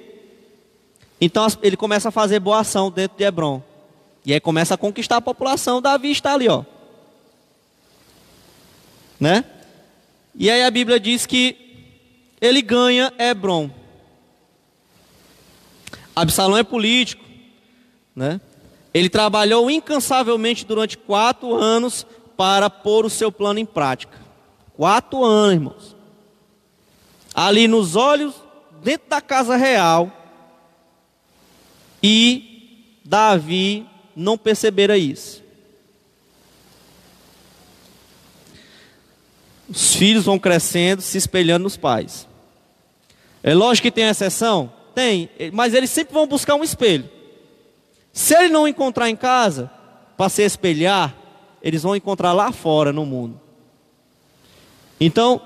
Então 1.20 1.46
ele 1.62 1.76
começa 1.76 2.08
a 2.08 2.12
fazer 2.12 2.40
boa 2.40 2.60
ação 2.60 2.90
dentro 2.90 3.16
de 3.16 3.24
Hebron. 3.24 3.62
E 4.24 4.32
aí 4.32 4.40
começa 4.40 4.74
a 4.74 4.78
conquistar 4.78 5.16
a 5.16 5.20
população. 5.20 5.80
Davi 5.80 6.10
está 6.10 6.34
ali, 6.34 6.48
ó 6.48 6.64
né? 9.20 9.44
E 10.34 10.50
aí 10.50 10.64
a 10.64 10.70
Bíblia 10.70 10.98
diz 10.98 11.26
que 11.26 11.54
ele 12.40 12.62
ganha 12.62 13.12
Hebron. 13.18 13.70
Absalão 16.20 16.56
é 16.56 16.62
político, 16.62 17.24
né? 18.14 18.40
Ele 18.92 19.08
trabalhou 19.08 19.70
incansavelmente 19.70 20.64
durante 20.64 20.98
quatro 20.98 21.54
anos 21.54 22.06
para 22.36 22.68
pôr 22.68 23.04
o 23.04 23.10
seu 23.10 23.30
plano 23.30 23.58
em 23.58 23.66
prática. 23.66 24.18
Quatro 24.76 25.24
anos, 25.24 25.54
irmãos. 25.54 25.96
Ali 27.34 27.68
nos 27.68 27.94
olhos, 27.94 28.34
dentro 28.82 29.08
da 29.08 29.20
casa 29.20 29.56
real. 29.56 30.10
E 32.02 32.98
Davi 33.04 33.86
não 34.16 34.36
percebera 34.36 34.98
isso. 34.98 35.40
os 39.70 39.94
filhos 39.94 40.24
vão 40.24 40.36
crescendo, 40.36 41.00
se 41.00 41.16
espelhando 41.16 41.62
nos 41.62 41.76
pais. 41.76 42.26
É 43.40 43.54
lógico 43.54 43.86
que 43.86 43.92
tem 43.92 44.08
exceção? 44.08 44.72
Tem, 44.94 45.30
mas 45.52 45.74
eles 45.74 45.90
sempre 45.90 46.14
vão 46.14 46.26
buscar 46.26 46.54
um 46.54 46.64
espelho. 46.64 47.08
Se 48.12 48.34
ele 48.34 48.48
não 48.48 48.66
encontrar 48.66 49.08
em 49.08 49.16
casa, 49.16 49.70
para 50.16 50.28
se 50.28 50.42
espelhar, 50.42 51.14
eles 51.62 51.82
vão 51.82 51.96
encontrar 51.96 52.32
lá 52.32 52.52
fora 52.52 52.92
no 52.92 53.06
mundo. 53.06 53.40
Então, 55.00 55.40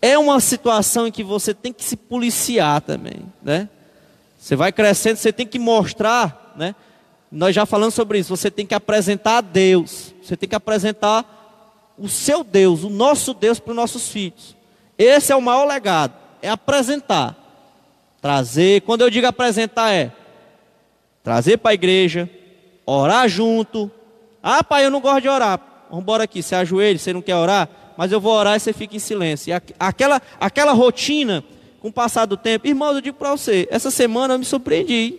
é 0.00 0.16
uma 0.16 0.38
situação 0.38 1.06
em 1.06 1.10
que 1.10 1.24
você 1.24 1.52
tem 1.52 1.72
que 1.72 1.84
se 1.84 1.96
policiar 1.96 2.80
também, 2.80 3.24
né? 3.42 3.68
Você 4.38 4.54
vai 4.54 4.70
crescendo, 4.70 5.16
você 5.16 5.32
tem 5.32 5.46
que 5.46 5.58
mostrar, 5.58 6.54
né? 6.56 6.74
Nós 7.32 7.54
já 7.54 7.66
falamos 7.66 7.94
sobre 7.94 8.18
isso, 8.18 8.34
você 8.34 8.50
tem 8.50 8.64
que 8.64 8.74
apresentar 8.74 9.38
a 9.38 9.40
Deus, 9.40 10.14
você 10.22 10.36
tem 10.36 10.48
que 10.48 10.54
apresentar 10.54 11.94
o 11.98 12.08
seu 12.08 12.44
Deus, 12.44 12.84
o 12.84 12.90
nosso 12.90 13.34
Deus 13.34 13.58
para 13.58 13.72
os 13.72 13.76
nossos 13.76 14.08
filhos. 14.08 14.56
Esse 14.96 15.32
é 15.32 15.36
o 15.36 15.42
maior 15.42 15.66
legado, 15.66 16.14
é 16.40 16.48
apresentar. 16.48 17.36
Trazer, 18.20 18.82
quando 18.82 19.02
eu 19.02 19.10
digo 19.10 19.26
apresentar 19.26 19.92
é 19.92 20.12
trazer 21.22 21.58
para 21.58 21.72
a 21.72 21.74
igreja, 21.74 22.28
orar 22.86 23.28
junto. 23.28 23.90
Ah, 24.42 24.64
pai, 24.64 24.84
eu 24.84 24.90
não 24.90 25.00
gosto 25.00 25.22
de 25.22 25.28
orar. 25.28 25.60
Vamos 25.88 26.02
embora 26.02 26.24
aqui, 26.24 26.42
você 26.42 26.54
ajoelha, 26.54 26.98
você 26.98 27.12
não 27.12 27.22
quer 27.22 27.36
orar, 27.36 27.68
mas 27.96 28.12
eu 28.12 28.20
vou 28.20 28.32
orar 28.32 28.56
e 28.56 28.60
você 28.60 28.72
fica 28.72 28.96
em 28.96 28.98
silêncio. 28.98 29.50
E 29.50 29.74
aquela, 29.78 30.20
aquela 30.40 30.72
rotina, 30.72 31.44
com 31.80 31.88
o 31.88 31.92
passar 31.92 32.26
do 32.26 32.36
tempo, 32.36 32.66
irmãos, 32.66 32.94
eu 32.94 33.00
digo 33.00 33.16
para 33.16 33.30
você, 33.30 33.68
essa 33.70 33.90
semana 33.90 34.34
eu 34.34 34.38
me 34.38 34.44
surpreendi. 34.44 35.18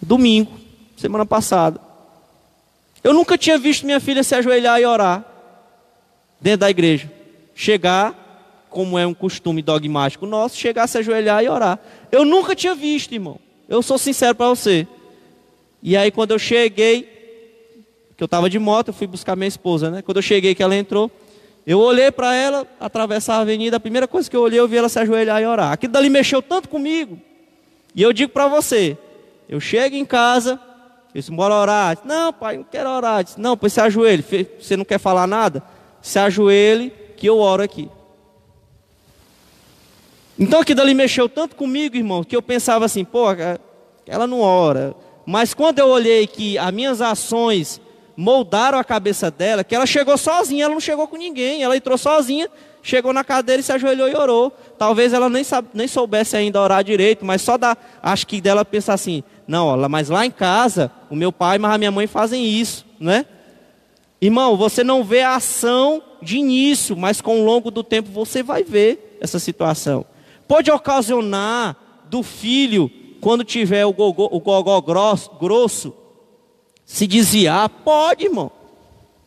Domingo, 0.00 0.52
semana 0.96 1.26
passada. 1.26 1.80
Eu 3.02 3.12
nunca 3.12 3.38
tinha 3.38 3.58
visto 3.58 3.84
minha 3.84 4.00
filha 4.00 4.22
se 4.22 4.34
ajoelhar 4.34 4.80
e 4.80 4.86
orar 4.86 5.24
dentro 6.40 6.60
da 6.60 6.70
igreja. 6.70 7.10
Chegar, 7.54 8.14
como 8.70 8.98
é 8.98 9.06
um 9.06 9.14
costume 9.14 9.62
dogmático 9.62 10.26
nosso, 10.26 10.56
chegar, 10.56 10.86
se 10.86 10.98
ajoelhar 10.98 11.42
e 11.42 11.48
orar. 11.48 11.78
Eu 12.10 12.24
nunca 12.24 12.54
tinha 12.54 12.74
visto, 12.74 13.12
irmão. 13.12 13.38
Eu 13.68 13.82
sou 13.82 13.98
sincero 13.98 14.34
para 14.34 14.48
você. 14.48 14.86
E 15.82 15.96
aí, 15.96 16.10
quando 16.10 16.32
eu 16.32 16.38
cheguei, 16.38 17.02
que 18.16 18.22
eu 18.22 18.26
estava 18.26 18.48
de 18.48 18.58
moto, 18.58 18.88
eu 18.88 18.94
fui 18.94 19.06
buscar 19.06 19.36
minha 19.36 19.48
esposa, 19.48 19.90
né? 19.90 20.02
Quando 20.02 20.16
eu 20.16 20.22
cheguei, 20.22 20.54
que 20.54 20.62
ela 20.62 20.74
entrou, 20.74 21.10
eu 21.66 21.80
olhei 21.80 22.10
para 22.10 22.34
ela, 22.34 22.66
atravessar 22.78 23.36
a 23.36 23.40
avenida, 23.40 23.76
a 23.76 23.80
primeira 23.80 24.06
coisa 24.06 24.30
que 24.30 24.36
eu 24.36 24.40
olhei, 24.40 24.58
eu 24.58 24.68
vi 24.68 24.76
ela 24.76 24.88
se 24.88 24.98
ajoelhar 24.98 25.42
e 25.42 25.46
orar. 25.46 25.72
Aquilo 25.72 25.92
dali 25.92 26.08
mexeu 26.08 26.40
tanto 26.40 26.68
comigo. 26.68 27.18
E 27.94 28.02
eu 28.02 28.12
digo 28.12 28.32
para 28.32 28.46
você, 28.46 28.96
eu 29.48 29.58
chego 29.58 29.96
em 29.96 30.04
casa, 30.04 30.60
eu 31.14 31.20
disse, 31.20 31.32
bora 31.32 31.54
orar. 31.54 31.96
Disse, 31.96 32.06
não, 32.06 32.32
pai, 32.32 32.56
não 32.58 32.64
quero 32.64 32.88
orar. 32.90 33.24
Disse, 33.24 33.40
não, 33.40 33.56
pois 33.56 33.72
se 33.72 33.80
ajoelhe. 33.80 34.24
Você 34.60 34.76
não 34.76 34.84
quer 34.84 34.98
falar 34.98 35.26
nada? 35.26 35.62
Se 36.00 36.18
ajoelhe 36.18 36.92
que 37.16 37.28
eu 37.28 37.38
oro 37.38 37.62
aqui. 37.62 37.88
Então 40.38 40.60
aquilo 40.60 40.82
ali 40.82 40.94
mexeu 40.94 41.28
tanto 41.28 41.56
comigo, 41.56 41.96
irmão, 41.96 42.22
que 42.22 42.36
eu 42.36 42.42
pensava 42.42 42.84
assim, 42.84 43.04
pô, 43.04 43.24
ela 44.06 44.26
não 44.26 44.40
ora. 44.40 44.94
Mas 45.24 45.54
quando 45.54 45.78
eu 45.78 45.88
olhei 45.88 46.26
que 46.26 46.58
as 46.58 46.72
minhas 46.72 47.00
ações 47.00 47.80
moldaram 48.16 48.78
a 48.78 48.84
cabeça 48.84 49.30
dela, 49.30 49.64
que 49.64 49.74
ela 49.74 49.86
chegou 49.86 50.16
sozinha, 50.16 50.64
ela 50.64 50.74
não 50.74 50.80
chegou 50.80 51.08
com 51.08 51.16
ninguém, 51.16 51.62
ela 51.62 51.76
entrou 51.76 51.98
sozinha, 51.98 52.48
chegou 52.82 53.12
na 53.12 53.24
cadeira 53.24 53.60
e 53.60 53.62
se 53.62 53.72
ajoelhou 53.72 54.08
e 54.08 54.14
orou. 54.14 54.52
Talvez 54.78 55.12
ela 55.12 55.28
nem, 55.28 55.44
nem 55.74 55.88
soubesse 55.88 56.36
ainda 56.36 56.60
orar 56.60 56.84
direito, 56.84 57.24
mas 57.24 57.42
só 57.42 57.58
dá, 57.58 57.76
acho 58.02 58.26
que 58.26 58.40
dela 58.40 58.64
pensar 58.64 58.94
assim, 58.94 59.24
não, 59.46 59.76
mas 59.88 60.08
lá 60.08 60.24
em 60.24 60.30
casa, 60.30 60.90
o 61.10 61.16
meu 61.16 61.32
pai 61.32 61.58
e 61.58 61.64
a 61.64 61.78
minha 61.78 61.90
mãe 61.90 62.06
fazem 62.06 62.44
isso, 62.44 62.86
né? 63.00 63.26
Irmão, 64.20 64.56
você 64.56 64.82
não 64.82 65.04
vê 65.04 65.20
a 65.20 65.34
ação 65.36 66.02
de 66.22 66.38
início, 66.38 66.96
mas 66.96 67.20
com 67.20 67.40
o 67.40 67.44
longo 67.44 67.70
do 67.70 67.82
tempo 67.82 68.10
você 68.10 68.42
vai 68.42 68.62
ver 68.62 69.18
essa 69.20 69.38
situação. 69.38 70.06
Pode 70.46 70.70
ocasionar 70.70 71.76
do 72.08 72.22
filho, 72.22 72.90
quando 73.20 73.44
tiver 73.44 73.84
o 73.84 73.92
gogó, 73.92 74.28
o 74.30 74.82
grosso, 74.82 75.30
grosso, 75.40 75.94
se 76.84 77.06
desviar? 77.06 77.68
Pode, 77.68 78.24
irmão. 78.24 78.50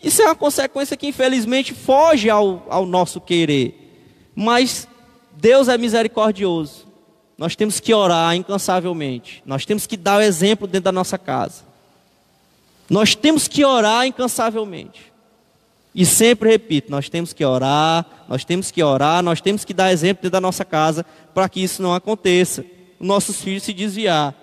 Isso 0.01 0.21
é 0.21 0.25
uma 0.25 0.35
consequência 0.35 0.95
que 0.95 1.07
infelizmente 1.07 1.73
foge 1.73 2.29
ao, 2.29 2.65
ao 2.69 2.85
nosso 2.85 3.19
querer. 3.19 4.31
Mas 4.33 4.87
Deus 5.33 5.67
é 5.67 5.77
misericordioso. 5.77 6.87
Nós 7.37 7.55
temos 7.55 7.79
que 7.79 7.93
orar 7.93 8.35
incansavelmente. 8.35 9.43
Nós 9.45 9.65
temos 9.65 9.85
que 9.85 9.97
dar 9.97 10.19
o 10.19 10.21
exemplo 10.21 10.67
dentro 10.67 10.85
da 10.85 10.91
nossa 10.91 11.17
casa. 11.17 11.63
Nós 12.89 13.15
temos 13.15 13.47
que 13.47 13.63
orar 13.63 14.05
incansavelmente. 14.05 15.08
E 15.93 16.05
sempre 16.05 16.49
repito, 16.49 16.91
nós 16.91 17.09
temos 17.09 17.33
que 17.33 17.43
orar, 17.43 18.05
nós 18.27 18.45
temos 18.45 18.71
que 18.71 18.81
orar, 18.83 19.23
nós 19.23 19.41
temos 19.41 19.65
que 19.65 19.73
dar 19.73 19.91
exemplo 19.91 20.23
dentro 20.23 20.31
da 20.31 20.41
nossa 20.41 20.63
casa 20.63 21.05
para 21.33 21.49
que 21.49 21.61
isso 21.61 21.81
não 21.81 21.93
aconteça. 21.93 22.63
Nossos 22.99 23.41
filhos 23.41 23.63
se 23.63 23.73
desviar. 23.73 24.35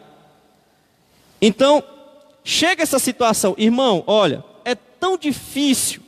Então, 1.41 1.83
chega 2.43 2.83
essa 2.83 2.99
situação, 2.99 3.55
irmão, 3.57 4.03
olha, 4.07 4.43
é 4.65 4.75
tão 4.75 5.17
difícil, 5.17 6.03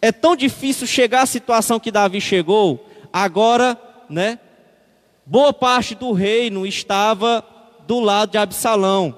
é 0.00 0.12
tão 0.12 0.36
difícil 0.36 0.86
chegar 0.86 1.22
à 1.22 1.26
situação 1.26 1.80
que 1.80 1.90
Davi 1.90 2.20
chegou, 2.20 2.88
agora, 3.12 3.78
né? 4.08 4.38
boa 5.26 5.52
parte 5.52 5.94
do 5.94 6.12
reino 6.12 6.66
estava 6.66 7.44
do 7.86 8.00
lado 8.00 8.32
de 8.32 8.38
Absalão. 8.38 9.16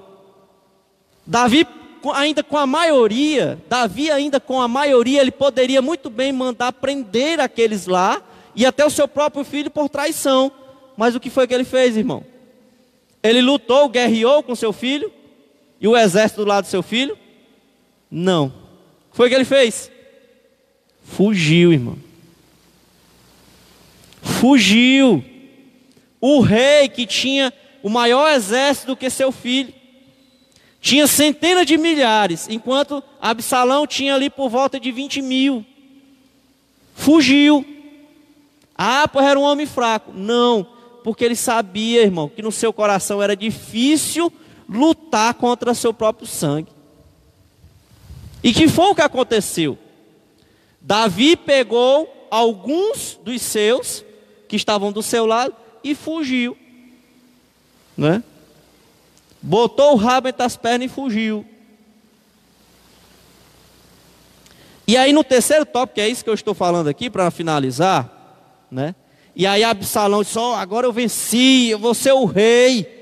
Davi, 1.25 1.67
ainda 2.13 2.43
com 2.43 2.57
a 2.57 2.65
maioria, 2.65 3.57
Davi, 3.69 4.09
ainda 4.11 4.39
com 4.39 4.61
a 4.61 4.67
maioria, 4.67 5.21
ele 5.21 5.31
poderia 5.31 5.81
muito 5.81 6.09
bem 6.09 6.31
mandar 6.31 6.71
prender 6.73 7.39
aqueles 7.39 7.85
lá 7.87 8.21
e 8.55 8.65
até 8.65 8.85
o 8.85 8.89
seu 8.89 9.07
próprio 9.07 9.43
filho 9.43 9.69
por 9.69 9.89
traição. 9.89 10.51
Mas 10.95 11.15
o 11.15 11.19
que 11.19 11.29
foi 11.29 11.47
que 11.47 11.53
ele 11.53 11.63
fez, 11.63 11.95
irmão? 11.95 12.23
Ele 13.21 13.41
lutou, 13.41 13.89
guerreou 13.89 14.41
com 14.41 14.55
seu 14.55 14.73
filho 14.73 15.11
e 15.79 15.87
o 15.87 15.95
exército 15.95 16.43
do 16.43 16.47
lado 16.47 16.65
do 16.65 16.69
seu 16.69 16.81
filho? 16.81 17.17
Não. 18.09 18.47
O 18.47 19.11
que 19.11 19.17
foi 19.17 19.29
que 19.29 19.35
ele 19.35 19.45
fez? 19.45 19.91
Fugiu, 21.03 21.71
irmão. 21.71 21.97
Fugiu 24.21 25.23
o 26.19 26.39
rei 26.41 26.89
que 26.89 27.05
tinha 27.05 27.53
o 27.83 27.89
maior 27.89 28.31
exército 28.31 28.87
do 28.87 28.97
que 28.97 29.09
seu 29.09 29.31
filho, 29.31 29.73
tinha 30.87 31.05
centenas 31.05 31.65
de 31.65 31.77
milhares, 31.77 32.47
enquanto 32.49 33.03
Absalão 33.19 33.85
tinha 33.85 34.15
ali 34.15 34.29
por 34.29 34.47
volta 34.47 34.79
de 34.79 34.89
20 34.89 35.21
mil. 35.21 35.65
Fugiu. 36.95 37.65
Ah, 38.73 39.05
pois 39.05 39.25
era 39.25 39.37
um 39.37 39.43
homem 39.43 39.65
fraco. 39.65 40.13
Não, 40.13 40.65
porque 41.03 41.25
ele 41.25 41.35
sabia, 41.35 42.03
irmão, 42.03 42.29
que 42.29 42.41
no 42.41 42.53
seu 42.53 42.71
coração 42.71 43.21
era 43.21 43.35
difícil 43.35 44.31
lutar 44.69 45.33
contra 45.33 45.73
seu 45.73 45.93
próprio 45.93 46.25
sangue. 46.25 46.71
E 48.41 48.53
que 48.53 48.69
foi 48.69 48.91
o 48.91 48.95
que 48.95 49.01
aconteceu? 49.01 49.77
Davi 50.79 51.35
pegou 51.35 52.29
alguns 52.31 53.19
dos 53.21 53.41
seus 53.41 54.05
que 54.47 54.55
estavam 54.55 54.93
do 54.93 55.03
seu 55.03 55.25
lado 55.25 55.53
e 55.83 55.93
fugiu. 55.93 56.57
Né? 57.97 58.23
Botou 59.41 59.93
o 59.93 59.95
rabo 59.95 60.27
entre 60.27 60.43
as 60.43 60.57
pernas 60.57 60.85
e 60.85 60.93
fugiu. 60.93 61.45
E 64.87 64.95
aí 64.95 65.11
no 65.11 65.23
terceiro 65.23 65.65
tópico, 65.65 65.99
é 65.99 66.07
isso 66.07 66.23
que 66.23 66.29
eu 66.29 66.33
estou 66.33 66.53
falando 66.53 66.87
aqui 66.87 67.09
para 67.09 67.29
finalizar, 67.29 68.09
né? 68.71 68.95
E 69.35 69.45
aí 69.45 69.63
Absalão 69.63 70.23
disse: 70.23 70.39
oh, 70.39 70.53
agora 70.53 70.87
eu 70.87 70.93
venci, 70.93 71.69
eu 71.69 71.77
vou 71.77 71.93
ser 71.93 72.13
o 72.13 72.25
rei. 72.25 72.95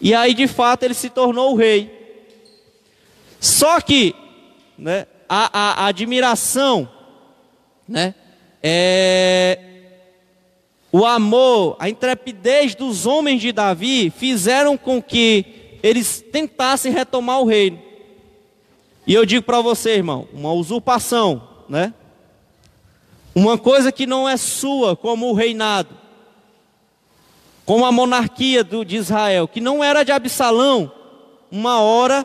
E 0.00 0.12
aí 0.14 0.34
de 0.34 0.48
fato 0.48 0.82
ele 0.82 0.94
se 0.94 1.08
tornou 1.08 1.52
o 1.52 1.56
rei. 1.56 2.00
Só 3.40 3.80
que, 3.80 4.14
né, 4.76 5.06
a, 5.28 5.50
a, 5.52 5.84
a 5.84 5.86
admiração, 5.86 6.88
né, 7.88 8.14
é, 8.62 9.58
o 10.92 11.06
amor, 11.06 11.74
a 11.78 11.88
intrepidez 11.88 12.74
dos 12.74 13.06
homens 13.06 13.40
de 13.40 13.50
Davi 13.50 14.10
fizeram 14.10 14.76
com 14.76 15.02
que 15.02 15.78
eles 15.82 16.22
tentassem 16.30 16.92
retomar 16.92 17.40
o 17.40 17.46
reino. 17.46 17.78
E 19.06 19.14
eu 19.14 19.24
digo 19.24 19.44
para 19.44 19.62
você, 19.62 19.92
irmão, 19.92 20.28
uma 20.34 20.52
usurpação, 20.52 21.48
né? 21.66 21.94
Uma 23.34 23.56
coisa 23.56 23.90
que 23.90 24.06
não 24.06 24.28
é 24.28 24.36
sua, 24.36 24.94
como 24.94 25.30
o 25.30 25.32
reinado, 25.32 25.96
como 27.64 27.86
a 27.86 27.90
monarquia 27.90 28.62
do, 28.62 28.84
de 28.84 28.96
Israel, 28.96 29.48
que 29.48 29.62
não 29.62 29.82
era 29.82 30.02
de 30.02 30.12
Absalão, 30.12 30.92
uma 31.50 31.80
hora, 31.80 32.24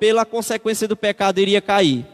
pela 0.00 0.24
consequência 0.24 0.88
do 0.88 0.96
pecado, 0.96 1.38
iria 1.38 1.60
cair. 1.60 2.06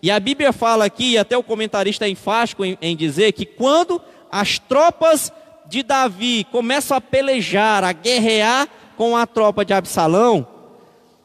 E 0.00 0.08
a 0.08 0.20
Bíblia 0.20 0.52
fala 0.52 0.84
aqui, 0.84 1.12
e 1.12 1.18
até 1.18 1.36
o 1.36 1.42
comentarista 1.42 2.06
é 2.06 2.08
enfático 2.08 2.64
em, 2.64 2.78
em 2.80 2.96
dizer, 2.96 3.32
que 3.32 3.44
quando 3.44 4.00
as 4.30 4.58
tropas 4.60 5.32
de 5.68 5.82
Davi 5.82 6.44
começam 6.50 6.96
a 6.96 7.00
pelejar, 7.00 7.84
a 7.84 7.92
guerrear 7.92 8.66
com 8.96 9.16
a 9.16 9.26
tropa 9.26 9.64
de 9.64 9.74
Absalão, 9.74 10.46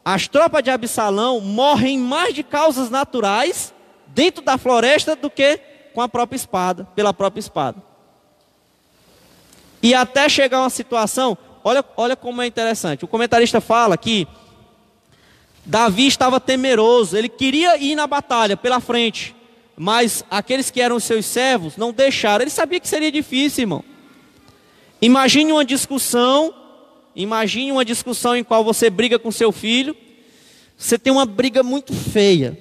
as 0.04 0.28
tropas 0.28 0.62
de 0.62 0.70
Absalão 0.70 1.40
morrem 1.40 1.98
mais 1.98 2.34
de 2.34 2.42
causas 2.42 2.90
naturais 2.90 3.72
dentro 4.08 4.44
da 4.44 4.58
floresta 4.58 5.16
do 5.16 5.30
que 5.30 5.58
com 5.94 6.02
a 6.02 6.08
própria 6.08 6.36
espada, 6.36 6.86
pela 6.94 7.14
própria 7.14 7.40
espada. 7.40 7.82
E 9.82 9.94
até 9.94 10.28
chegar 10.28 10.58
a 10.58 10.62
uma 10.62 10.70
situação, 10.70 11.36
olha, 11.62 11.82
olha 11.96 12.14
como 12.14 12.42
é 12.42 12.46
interessante. 12.46 13.04
O 13.04 13.08
comentarista 13.08 13.60
fala 13.60 13.96
que 13.96 14.28
Davi 15.64 16.06
estava 16.06 16.38
temeroso, 16.38 17.16
ele 17.16 17.28
queria 17.28 17.78
ir 17.78 17.94
na 17.94 18.06
batalha 18.06 18.56
pela 18.56 18.80
frente, 18.80 19.34
mas 19.74 20.22
aqueles 20.30 20.70
que 20.70 20.82
eram 20.82 21.00
seus 21.00 21.24
servos 21.24 21.78
não 21.78 21.92
deixaram. 21.92 22.42
Ele 22.42 22.50
sabia 22.50 22.78
que 22.78 22.88
seria 22.88 23.10
difícil, 23.10 23.62
irmão. 23.62 23.93
Imagine 25.04 25.52
uma 25.52 25.64
discussão, 25.66 26.54
imagine 27.14 27.70
uma 27.70 27.84
discussão 27.84 28.34
em 28.34 28.42
qual 28.42 28.64
você 28.64 28.88
briga 28.88 29.18
com 29.18 29.30
seu 29.30 29.52
filho, 29.52 29.94
você 30.78 30.98
tem 30.98 31.12
uma 31.12 31.26
briga 31.26 31.62
muito 31.62 31.92
feia, 31.92 32.58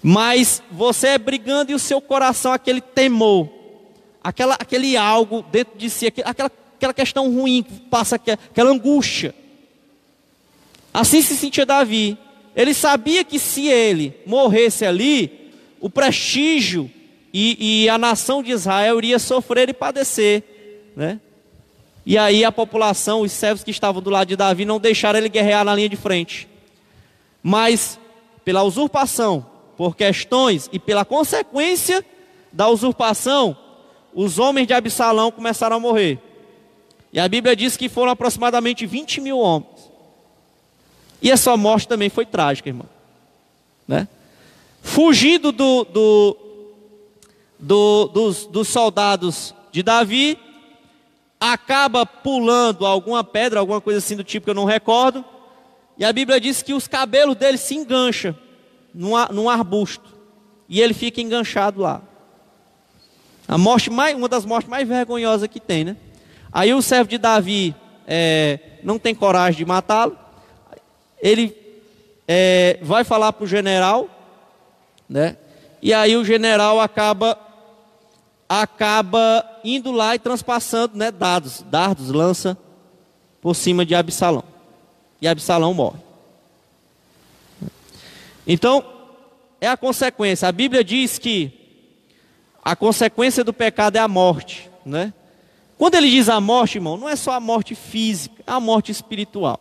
mas 0.00 0.62
você 0.70 1.08
é 1.08 1.18
brigando 1.18 1.72
e 1.72 1.74
o 1.74 1.78
seu 1.78 2.00
coração, 2.00 2.52
aquele 2.52 2.80
temor, 2.80 3.48
aquela, 4.22 4.54
aquele 4.54 4.96
algo 4.96 5.44
dentro 5.50 5.76
de 5.76 5.90
si, 5.90 6.06
aquela, 6.06 6.50
aquela 6.76 6.94
questão 6.94 7.28
ruim, 7.34 7.64
passa 7.90 8.14
aquela 8.14 8.70
angústia, 8.70 9.34
Assim 10.94 11.22
se 11.22 11.36
sentia 11.36 11.64
Davi. 11.64 12.18
Ele 12.54 12.74
sabia 12.74 13.24
que 13.24 13.38
se 13.38 13.66
ele 13.66 14.14
morresse 14.26 14.84
ali, 14.84 15.50
o 15.80 15.88
prestígio 15.88 16.90
e, 17.32 17.84
e 17.84 17.88
a 17.88 17.96
nação 17.96 18.42
de 18.42 18.50
Israel 18.50 18.98
iria 18.98 19.18
sofrer 19.18 19.70
e 19.70 19.72
padecer, 19.72 20.51
né? 20.96 21.20
E 22.04 22.18
aí 22.18 22.44
a 22.44 22.50
população, 22.50 23.20
os 23.20 23.32
servos 23.32 23.62
que 23.62 23.70
estavam 23.70 24.02
do 24.02 24.10
lado 24.10 24.28
de 24.28 24.36
Davi, 24.36 24.64
não 24.64 24.80
deixaram 24.80 25.18
ele 25.18 25.28
guerrear 25.28 25.64
na 25.64 25.74
linha 25.74 25.88
de 25.88 25.96
frente. 25.96 26.48
Mas, 27.42 27.98
pela 28.44 28.62
usurpação, 28.62 29.46
por 29.76 29.96
questões 29.96 30.68
e 30.72 30.78
pela 30.78 31.04
consequência 31.04 32.04
da 32.52 32.68
usurpação, 32.68 33.56
os 34.12 34.38
homens 34.38 34.66
de 34.66 34.74
Absalão 34.74 35.30
começaram 35.30 35.76
a 35.76 35.80
morrer. 35.80 36.18
E 37.12 37.20
a 37.20 37.28
Bíblia 37.28 37.54
diz 37.54 37.76
que 37.76 37.88
foram 37.88 38.12
aproximadamente 38.12 38.86
20 38.86 39.20
mil 39.20 39.38
homens. 39.38 39.90
E 41.20 41.30
a 41.30 41.36
sua 41.36 41.56
morte 41.56 41.86
também 41.86 42.08
foi 42.08 42.26
trágica, 42.26 42.68
irmão. 42.68 42.88
Né? 43.86 44.08
Fugindo 44.82 45.52
do, 45.52 45.84
do, 45.84 46.36
do, 47.58 48.06
dos, 48.08 48.46
dos 48.46 48.68
soldados 48.68 49.54
de 49.70 49.82
Davi, 49.82 50.36
acaba 51.44 52.06
pulando 52.06 52.86
alguma 52.86 53.24
pedra, 53.24 53.58
alguma 53.58 53.80
coisa 53.80 53.98
assim 53.98 54.14
do 54.14 54.22
tipo 54.22 54.44
que 54.44 54.50
eu 54.50 54.54
não 54.54 54.64
recordo. 54.64 55.24
E 55.98 56.04
a 56.04 56.12
Bíblia 56.12 56.40
diz 56.40 56.62
que 56.62 56.72
os 56.72 56.86
cabelos 56.86 57.34
dele 57.34 57.58
se 57.58 57.74
engancham 57.74 58.36
num, 58.94 59.12
num 59.32 59.50
arbusto. 59.50 60.08
E 60.68 60.80
ele 60.80 60.94
fica 60.94 61.20
enganchado 61.20 61.80
lá. 61.80 62.00
A 63.48 63.58
morte 63.58 63.90
mais, 63.90 64.16
uma 64.16 64.28
das 64.28 64.44
mortes 64.44 64.70
mais 64.70 64.86
vergonhosas 64.86 65.48
que 65.48 65.58
tem, 65.58 65.82
né? 65.82 65.96
Aí 66.52 66.72
o 66.72 66.80
servo 66.80 67.10
de 67.10 67.18
Davi 67.18 67.74
é, 68.06 68.60
não 68.84 68.96
tem 68.96 69.12
coragem 69.12 69.58
de 69.58 69.64
matá-lo. 69.64 70.16
Ele 71.20 71.56
é, 72.28 72.78
vai 72.82 73.02
falar 73.02 73.32
para 73.32 73.42
o 73.44 73.48
general, 73.48 74.08
né? 75.08 75.36
E 75.82 75.92
aí 75.92 76.16
o 76.16 76.24
general 76.24 76.80
acaba 76.80 77.36
acaba 78.60 79.42
indo 79.64 79.90
lá 79.90 80.14
e 80.14 80.18
transpassando 80.18 80.98
né, 80.98 81.10
dados, 81.10 81.64
dardos, 81.70 82.10
lança 82.10 82.58
por 83.40 83.56
cima 83.56 83.86
de 83.86 83.94
Absalão. 83.94 84.44
E 85.22 85.26
Absalão 85.26 85.72
morre. 85.72 86.00
Então, 88.46 88.84
é 89.58 89.68
a 89.68 89.76
consequência. 89.76 90.48
A 90.48 90.52
Bíblia 90.52 90.84
diz 90.84 91.18
que 91.18 91.50
a 92.62 92.76
consequência 92.76 93.42
do 93.42 93.54
pecado 93.54 93.96
é 93.96 94.00
a 94.00 94.08
morte, 94.08 94.68
né? 94.84 95.14
Quando 95.78 95.94
ele 95.94 96.10
diz 96.10 96.28
a 96.28 96.40
morte, 96.40 96.76
irmão, 96.76 96.98
não 96.98 97.08
é 97.08 97.16
só 97.16 97.32
a 97.32 97.40
morte 97.40 97.74
física, 97.74 98.42
é 98.46 98.52
a 98.52 98.60
morte 98.60 98.92
espiritual. 98.92 99.58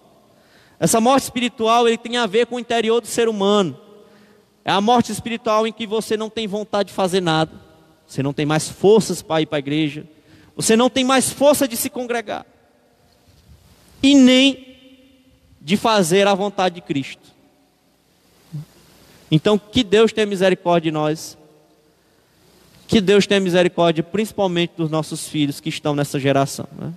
Essa 0.77 0.99
morte 0.99 1.23
espiritual 1.23 1.87
ele 1.87 1.97
tem 1.97 2.17
a 2.17 2.27
ver 2.27 2.45
com 2.45 2.57
o 2.57 2.59
interior 2.59 2.99
do 2.99 3.07
ser 3.07 3.29
humano. 3.29 3.79
É 4.65 4.71
a 4.71 4.81
morte 4.81 5.13
espiritual 5.13 5.65
em 5.65 5.71
que 5.71 5.87
você 5.87 6.17
não 6.17 6.29
tem 6.29 6.45
vontade 6.45 6.89
de 6.89 6.93
fazer 6.93 7.21
nada. 7.21 7.70
Você 8.11 8.21
não 8.21 8.33
tem 8.33 8.45
mais 8.45 8.67
forças 8.67 9.21
para 9.21 9.41
ir 9.41 9.45
para 9.45 9.57
a 9.57 9.59
igreja. 9.59 10.03
Você 10.53 10.75
não 10.75 10.89
tem 10.89 11.01
mais 11.01 11.29
força 11.29 11.65
de 11.65 11.77
se 11.77 11.89
congregar. 11.89 12.45
E 14.03 14.13
nem 14.13 14.75
de 15.61 15.77
fazer 15.77 16.27
a 16.27 16.35
vontade 16.35 16.75
de 16.75 16.81
Cristo. 16.81 17.29
Então, 19.31 19.57
que 19.57 19.81
Deus 19.81 20.11
tenha 20.11 20.27
misericórdia 20.27 20.91
de 20.91 20.93
nós. 20.93 21.37
Que 22.85 22.99
Deus 22.99 23.25
tenha 23.25 23.39
misericórdia 23.39 24.03
principalmente 24.03 24.73
dos 24.75 24.91
nossos 24.91 25.29
filhos 25.29 25.61
que 25.61 25.69
estão 25.69 25.95
nessa 25.95 26.19
geração. 26.19 26.67
Né? 26.77 26.91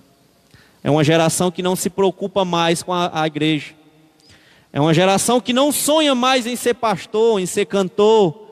É 0.83 0.91
uma 0.91 1.01
geração 1.01 1.49
que 1.49 1.63
não 1.63 1.77
se 1.77 1.89
preocupa 1.89 2.43
mais 2.43 2.83
com 2.83 2.91
a, 2.91 3.21
a 3.21 3.25
igreja. 3.25 3.73
É 4.73 4.81
uma 4.81 4.93
geração 4.93 5.39
que 5.39 5.53
não 5.53 5.71
sonha 5.71 6.13
mais 6.13 6.45
em 6.45 6.57
ser 6.57 6.73
pastor, 6.73 7.39
em 7.39 7.45
ser 7.45 7.67
cantor, 7.67 8.44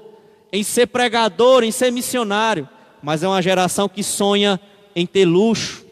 em 0.54 0.62
ser 0.62 0.86
pregador, 0.86 1.64
em 1.64 1.72
ser 1.72 1.92
missionário, 1.92 2.70
mas 3.02 3.24
é 3.24 3.28
uma 3.28 3.42
geração 3.42 3.90
que 3.90 4.04
sonha 4.04 4.60
em 4.96 5.04
ter 5.04 5.26
luxo, 5.26 5.84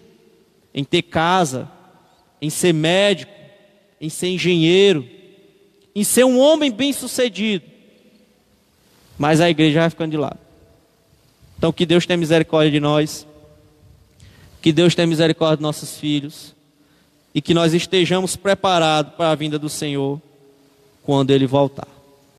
em 0.71 0.83
ter 0.83 1.01
casa, 1.01 1.67
em 2.39 2.51
ser 2.51 2.71
médico, 2.71 3.33
em 3.99 4.07
ser 4.07 4.27
engenheiro, 4.27 5.07
em 5.95 6.03
ser 6.03 6.25
um 6.25 6.39
homem 6.39 6.71
bem-sucedido. 6.71 7.65
Mas 9.17 9.41
a 9.41 9.49
igreja 9.49 9.79
vai 9.79 9.89
ficando 9.89 10.11
de 10.11 10.17
lado. 10.17 10.39
Então 11.57 11.73
que 11.73 11.85
Deus 11.85 12.05
tenha 12.05 12.17
misericórdia 12.17 12.71
de 12.71 12.79
nós. 12.79 13.25
Que 14.61 14.71
Deus 14.71 14.93
tenha 14.93 15.07
misericórdia 15.07 15.57
de 15.57 15.63
nossos 15.63 15.97
filhos. 15.97 16.55
E 17.33 17.41
que 17.41 17.53
nós 17.53 17.73
estejamos 17.73 18.35
preparados 18.35 19.13
para 19.15 19.31
a 19.31 19.35
vinda 19.35 19.57
do 19.57 19.69
Senhor 19.69 20.21
quando 21.03 21.31
Ele 21.31 21.47
voltar. 21.47 21.87